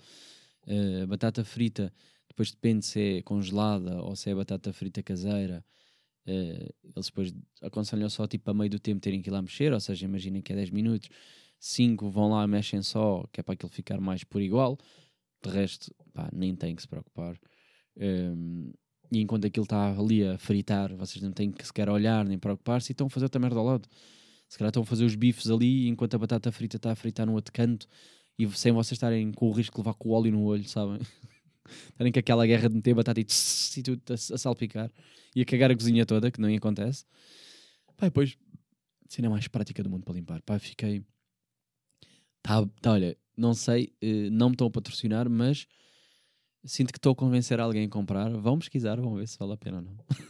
Uh, 0.66 1.06
batata 1.06 1.44
frita, 1.44 1.92
depois 2.28 2.50
depende 2.50 2.84
se 2.86 3.18
é 3.18 3.22
congelada 3.22 4.02
ou 4.02 4.14
se 4.14 4.30
é 4.30 4.34
batata 4.34 4.72
frita 4.72 5.02
caseira. 5.02 5.64
Uh, 6.28 6.74
eles 6.94 7.06
depois 7.06 7.34
aconselham 7.62 8.10
só 8.10 8.26
tipo 8.26 8.50
a 8.50 8.54
meio 8.54 8.68
do 8.68 8.78
tempo 8.78 9.00
terem 9.00 9.22
que 9.22 9.30
ir 9.30 9.32
lá 9.32 9.40
mexer, 9.40 9.72
ou 9.72 9.80
seja, 9.80 10.04
imaginem 10.04 10.42
que 10.42 10.52
é 10.52 10.56
10 10.56 10.70
minutos, 10.70 11.08
5 11.58 12.10
vão 12.10 12.28
lá, 12.28 12.46
mexem 12.46 12.82
só, 12.82 13.26
que 13.32 13.40
é 13.40 13.42
para 13.42 13.54
aquilo 13.54 13.70
ficar 13.70 13.98
mais 13.98 14.24
por 14.24 14.42
igual. 14.42 14.78
De 15.42 15.50
resto, 15.50 15.94
pá, 16.12 16.28
nem 16.32 16.54
tem 16.54 16.76
que 16.76 16.82
se 16.82 16.88
preocupar. 16.88 17.38
Um, 17.96 18.02
ehm, 18.02 18.72
e 19.10 19.20
enquanto 19.20 19.46
aquilo 19.46 19.64
está 19.64 19.90
ali 19.98 20.22
a 20.26 20.36
fritar, 20.36 20.94
vocês 20.94 21.22
não 21.22 21.32
têm 21.32 21.50
que 21.50 21.66
sequer 21.66 21.88
olhar 21.88 22.26
nem 22.26 22.38
preocupar-se 22.38 22.90
e 22.90 22.92
estão 22.92 23.06
a 23.06 23.10
fazer 23.10 23.24
outra 23.24 23.40
merda 23.40 23.58
ao 23.58 23.64
lado. 23.64 23.88
Se 24.48 24.58
calhar 24.58 24.68
estão 24.68 24.82
a 24.82 24.86
fazer 24.86 25.04
os 25.04 25.14
bifes 25.14 25.48
ali 25.50 25.88
enquanto 25.88 26.14
a 26.14 26.18
batata 26.18 26.52
frita 26.52 26.76
está 26.76 26.92
a 26.92 26.94
fritar 26.94 27.26
no 27.26 27.32
outro 27.32 27.52
canto 27.52 27.88
e 28.38 28.46
sem 28.50 28.72
vocês 28.72 28.92
estarem 28.92 29.32
com 29.32 29.48
o 29.48 29.52
risco 29.52 29.76
de 29.76 29.80
levar 29.80 29.94
com 29.94 30.10
o 30.10 30.12
óleo 30.12 30.32
no 30.32 30.42
olho, 30.44 30.68
sabem? 30.68 31.00
Estarem 31.90 32.12
com 32.12 32.18
aquela 32.18 32.46
guerra 32.46 32.68
de 32.68 32.74
meter 32.74 32.94
batata 32.94 33.20
e, 33.20 33.24
tss, 33.24 33.78
e 33.78 33.82
tudo 33.82 34.02
a, 34.10 34.14
a, 34.14 34.38
salpicar 34.38 34.90
e 35.34 35.42
a 35.42 35.44
cagar 35.44 35.70
a 35.70 35.74
cozinha 35.74 36.04
toda, 36.06 36.30
que 36.30 36.40
não 36.40 36.54
acontece. 36.54 37.04
Pá, 37.96 38.06
depois 38.06 38.36
cena 39.08 39.30
mais 39.30 39.48
prática 39.48 39.82
do 39.82 39.90
mundo 39.90 40.04
para 40.04 40.14
limpar. 40.14 40.42
Pá, 40.42 40.58
fiquei. 40.58 41.02
Tá, 42.42 42.64
tá, 42.80 42.92
olha, 42.92 43.16
não 43.36 43.54
sei, 43.54 43.92
eh, 44.00 44.30
não 44.30 44.48
me 44.48 44.54
estão 44.54 44.66
a 44.66 44.70
patrocinar, 44.70 45.28
mas 45.28 45.66
sinto 46.64 46.92
que 46.92 46.98
estou 46.98 47.12
a 47.12 47.16
convencer 47.16 47.58
alguém 47.60 47.86
a 47.86 47.88
comprar. 47.88 48.30
Vão 48.30 48.58
pesquisar, 48.58 49.00
vão 49.00 49.14
ver 49.14 49.26
se 49.26 49.38
vale 49.38 49.52
a 49.52 49.56
pena 49.56 49.78
ou 49.78 49.82
não. 49.82 49.96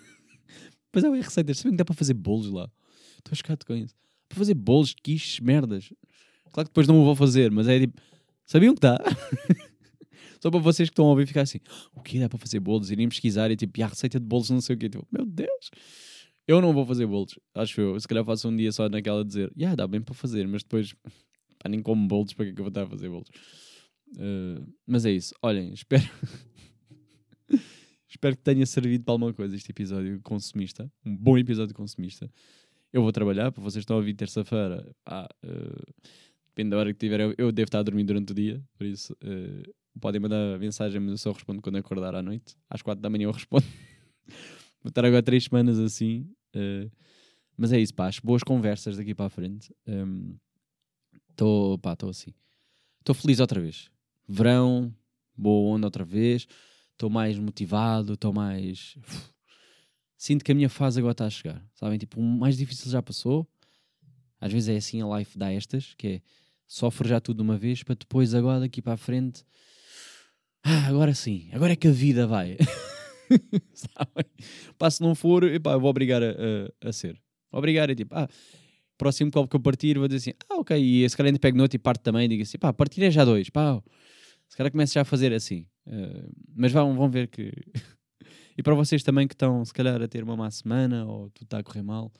Mas 0.95 1.05
é 1.05 1.11
receitas, 1.11 1.59
sabem 1.59 1.73
que 1.73 1.77
dá 1.77 1.85
para 1.85 1.95
fazer 1.95 2.15
bolos 2.15 2.51
lá. 2.51 2.69
Estou 3.19 3.35
chocado 3.35 3.65
com 3.67 3.75
isso. 3.75 3.95
Para 4.29 4.39
fazer 4.39 4.55
bolos, 4.55 4.95
quiches, 4.95 5.39
merdas. 5.39 5.93
Claro 6.51 6.67
que 6.67 6.71
depois 6.71 6.89
não 6.89 7.01
o 7.01 7.05
vou 7.05 7.15
fazer, 7.15 7.51
mas 7.51 7.69
é 7.69 7.81
tipo. 7.81 8.01
Sabiam 8.47 8.75
que 8.75 8.81
dá? 8.81 8.99
Só 10.41 10.51
para 10.51 10.61
vocês 10.61 10.89
que 10.89 10.93
estão 10.93 11.07
a 11.07 11.11
ouvir 11.11 11.27
ficar 11.27 11.43
assim: 11.43 11.59
o 11.95 12.01
que 12.01 12.19
dá 12.19 12.29
para 12.29 12.39
fazer 12.39 12.61
bolos? 12.61 12.91
Irem 12.91 13.09
pesquisar 13.09 13.51
e 13.51 13.57
tipo, 13.57 13.79
e 13.79 13.83
a 13.83 13.87
receita 13.87 14.19
de 14.19 14.27
bolos 14.27 14.51
não 14.51 14.61
sei 14.61 14.77
o 14.77 14.79
quê. 14.79 14.89
Tipo, 14.89 15.07
meu 15.11 15.27
Deus! 15.27 15.71
Eu 16.47 16.63
não 16.63 16.73
vou 16.73 16.87
fazer 16.87 17.07
bolos, 17.07 17.39
acho 17.55 17.79
eu. 17.79 18.01
Se 18.01 18.09
calhar 18.09 18.25
faço 18.25 18.49
um 18.49 18.57
dia 18.57 18.73
só 18.73 18.89
naquela 18.89 19.25
dizer: 19.25 19.53
yeah, 19.57 19.77
dá 19.77 19.87
bem 19.87 20.01
para 20.01 20.15
fazer, 20.15 20.49
mas 20.49 20.63
depois 20.63 20.95
pá, 21.59 21.69
nem 21.69 21.83
como 21.83 22.09
bolos, 22.09 22.33
para 22.33 22.47
que 22.47 22.53
é 22.53 22.55
que 22.55 22.61
eu 22.61 22.65
vou 22.65 22.71
estar 22.71 22.85
a 22.85 22.87
fazer 22.87 23.09
bolos? 23.09 23.29
Uh, 24.17 24.67
mas 24.87 25.05
é 25.05 25.13
isso. 25.13 25.35
Olhem, 25.43 25.73
espero. 25.75 26.09
espero 28.09 28.37
que 28.37 28.43
tenha 28.43 28.65
servido 28.65 29.05
para 29.05 29.13
alguma 29.13 29.35
coisa 29.35 29.55
este 29.55 29.71
episódio 29.71 30.21
consumista. 30.23 30.91
Um 31.05 31.15
bom 31.15 31.37
episódio 31.37 31.75
consumista. 31.75 32.31
Eu 32.91 33.03
vou 33.03 33.13
trabalhar, 33.13 33.53
para 33.53 33.63
vocês 33.63 33.83
estão 33.83 33.97
a 33.97 33.99
ouvir 33.99 34.15
terça-feira. 34.15 34.91
Ah, 35.05 35.29
uh, 35.45 36.05
depende 36.47 36.71
da 36.71 36.79
hora 36.79 36.93
que 36.93 36.99
tiver. 36.99 37.21
Eu, 37.21 37.35
eu, 37.37 37.53
devo 37.53 37.67
estar 37.67 37.81
a 37.81 37.83
dormir 37.83 38.05
durante 38.05 38.33
o 38.33 38.35
dia, 38.35 38.65
por 38.79 38.87
isso 38.87 39.13
uh, 39.23 39.75
podem 39.99 40.21
mandar 40.21 40.59
mensagem, 40.59 41.01
mas 41.01 41.11
eu 41.11 41.19
só 41.19 41.33
respondo 41.33 41.61
quando 41.61 41.77
acordar 41.77 42.15
à 42.15 42.23
noite. 42.23 42.57
Às 42.69 42.83
quatro 42.83 43.03
da 43.03 43.11
manhã 43.11 43.25
eu 43.25 43.33
respondo. 43.33 43.65
vou 44.83 44.89
estar 44.89 45.05
agora 45.05 45.23
três 45.23 45.45
semanas 45.45 45.79
assim. 45.79 46.31
Uh, 46.55 46.91
mas 47.57 47.73
é 47.73 47.81
isso, 47.81 47.95
pá. 47.95 48.07
Acho 48.07 48.21
boas 48.25 48.43
conversas 48.43 48.97
daqui 48.97 49.15
para 49.15 49.27
a 49.27 49.31
frente. 49.31 49.75
Estou, 51.31 51.75
um, 51.75 51.79
pá, 51.79 51.93
estou 51.95 52.11
assim. 52.11 52.33
Estou 53.01 53.15
feliz 53.15 53.41
outra 53.41 53.61
vez. 53.61 53.91
Verão, 54.29 54.95
boa 55.37 55.75
onda 55.75 55.87
outra 55.87 56.05
vez. 56.05 56.47
Estou 56.93 57.11
mais 57.11 57.39
motivado, 57.39 58.15
estou 58.15 58.33
mais. 58.33 58.97
Sinto 60.17 60.45
que 60.45 60.53
a 60.53 60.55
minha 60.55 60.69
fase 60.69 60.99
agora 60.99 61.13
está 61.13 61.27
a 61.27 61.31
chegar. 61.31 61.65
Sabem? 61.75 61.99
Tipo, 61.99 62.21
o 62.21 62.23
mais 62.23 62.57
difícil 62.57 62.91
já 62.91 63.03
passou. 63.03 63.49
Às 64.41 64.53
vezes 64.53 64.69
é 64.69 64.77
assim 64.77 65.03
a 65.03 65.19
life 65.19 65.37
dá 65.39 65.53
estas, 65.53 65.95
que 65.95 66.07
é 66.07 66.23
sofre 66.67 67.09
já 67.09 67.21
tudo 67.21 67.39
de 67.39 67.43
uma 67.43 67.57
vez 67.57 67.83
para 67.83 67.95
depois, 67.95 68.35
agora 68.35 68.61
daqui 68.61 68.83
para 68.83 68.93
a 68.93 68.97
frente. 68.97 69.45
Ah, 70.71 70.87
agora 70.87 71.15
sim, 71.15 71.49
agora 71.51 71.73
é 71.73 71.77
que 71.77 71.89
a 71.89 71.91
vida 71.91 72.27
vai. 72.27 72.59
Sabem? 73.73 74.27
Pá, 74.77 74.91
se 74.91 75.01
não 75.01 75.15
for, 75.15 75.45
epá, 75.45 75.73
eu 75.73 75.81
vou 75.81 75.89
obrigar 75.89 76.23
a, 76.23 76.27
a, 76.27 76.89
a 76.91 76.93
ser. 76.93 77.19
Obrigar 77.51 77.89
é 77.89 77.95
tipo, 77.95 78.15
ah, 78.15 78.29
próximo 78.99 79.31
copo 79.31 79.49
que 79.49 79.57
eu 79.57 79.61
partir, 79.61 79.97
vou 79.99 80.07
dizer 80.07 80.31
assim, 80.31 80.39
ah, 80.47 80.57
ok, 80.57 80.77
e 80.79 81.09
se 81.09 81.17
calhar 81.17 81.29
ainda 81.29 81.39
pego 81.39 81.57
noite 81.57 81.77
e 81.77 81.79
parte 81.79 82.03
também, 82.03 82.29
digo 82.29 82.43
assim, 82.43 82.59
pá, 82.59 82.71
partir 82.71 83.03
é 83.03 83.11
já 83.11 83.25
dois, 83.25 83.49
pá, 83.49 83.83
se 84.47 84.59
calhar 84.59 84.71
começo 84.71 84.93
já 84.93 85.01
a 85.01 85.05
fazer 85.07 85.33
assim. 85.33 85.67
Uh, 85.87 86.31
mas 86.55 86.71
vão, 86.71 86.95
vão 86.95 87.09
ver 87.09 87.29
que. 87.29 87.51
e 88.59 88.63
para 88.63 88.75
vocês 88.75 89.03
também 89.03 89.27
que 89.27 89.33
estão, 89.33 89.65
se 89.65 89.73
calhar, 89.73 90.03
a 90.03 90.07
ter 90.07 90.23
uma 90.23 90.37
má 90.37 90.51
semana 90.51 91.07
ou 91.07 91.31
tudo 91.31 91.45
está 91.45 91.59
a 91.61 91.63
correr 91.63 91.83
mal, 91.83 92.13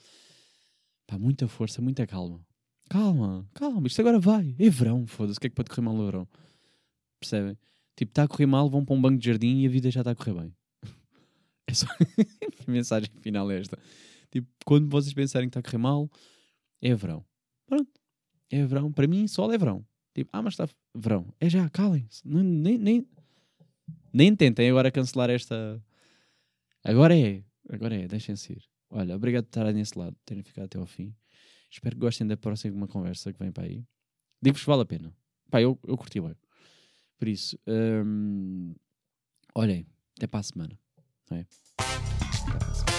Pá, 1.05 1.19
muita 1.19 1.47
força, 1.47 1.83
muita 1.83 2.07
calma. 2.07 2.43
Calma, 2.89 3.47
calma, 3.53 3.87
isto 3.87 3.99
agora 4.01 4.19
vai. 4.19 4.55
É 4.57 4.69
verão, 4.71 5.05
foda-se, 5.05 5.37
o 5.37 5.41
que 5.41 5.45
é 5.45 5.49
que 5.51 5.55
pode 5.55 5.69
correr 5.69 5.83
mal 5.83 5.95
no 5.95 6.05
verão? 6.05 6.27
Percebem? 7.19 7.55
Tipo, 7.99 8.11
está 8.11 8.23
a 8.23 8.27
correr 8.29 8.45
mal, 8.45 8.69
vão 8.69 8.85
para 8.85 8.95
um 8.95 9.01
banco 9.01 9.19
de 9.19 9.25
jardim 9.25 9.59
e 9.59 9.65
a 9.65 9.69
vida 9.69 9.91
já 9.91 9.99
está 9.99 10.11
a 10.11 10.15
correr 10.15 10.33
bem. 10.33 10.55
É 11.67 11.73
só. 11.73 11.85
a 12.65 12.71
mensagem 12.71 13.09
final 13.19 13.51
é 13.51 13.59
esta. 13.59 13.77
Tipo, 14.31 14.47
quando 14.65 14.89
vocês 14.89 15.13
pensarem 15.13 15.49
que 15.49 15.51
está 15.51 15.59
a 15.59 15.63
correr 15.63 15.77
mal, 15.83 16.09
é 16.81 16.95
verão. 16.95 17.25
Pronto. 17.67 17.91
É 18.49 18.65
verão. 18.65 18.89
Para 18.89 19.05
mim, 19.05 19.27
sol 19.27 19.51
é 19.51 19.57
verão. 19.57 19.85
Tipo, 20.15 20.29
ah, 20.31 20.41
mas 20.41 20.53
está 20.53 20.69
verão. 20.95 21.27
É 21.41 21.49
já, 21.49 21.69
calem-se. 21.69 22.25
Nem, 22.25 22.77
nem, 22.77 23.05
nem 24.13 24.33
tentem 24.33 24.69
agora 24.69 24.89
cancelar 24.89 25.29
esta. 25.29 25.83
Agora 26.81 27.19
é. 27.19 27.43
Agora 27.69 27.95
é, 27.95 28.07
deixem-se 28.07 28.53
ir. 28.53 28.63
Olha, 28.89 29.13
obrigado 29.13 29.43
por 29.43 29.49
estarem 29.49 29.73
nesse 29.73 29.99
lado, 29.99 30.15
terem 30.25 30.41
ficado 30.41 30.65
até 30.65 30.77
ao 30.77 30.85
fim. 30.85 31.13
Espero 31.69 31.97
que 31.97 31.99
gostem 31.99 32.25
da 32.25 32.37
próxima 32.37 32.87
conversa 32.87 33.33
que 33.33 33.39
vem 33.39 33.51
para 33.51 33.65
aí. 33.65 33.83
Digo-vos 34.41 34.63
vale 34.63 34.83
a 34.83 34.85
pena. 34.85 35.13
Pá, 35.51 35.61
eu, 35.61 35.77
eu 35.85 35.97
curti 35.97 36.21
bem. 36.21 36.33
Por 37.19 37.27
isso, 37.27 37.59
hum, 37.67 38.73
olhem, 39.53 39.85
até 40.17 40.25
para 40.25 40.39
a 40.39 40.43
semana. 40.43 40.79
Não 41.29 41.37
é? 41.37 41.41
Até 41.41 42.57
para 42.57 42.71
a 42.71 42.73
semana. 42.73 42.89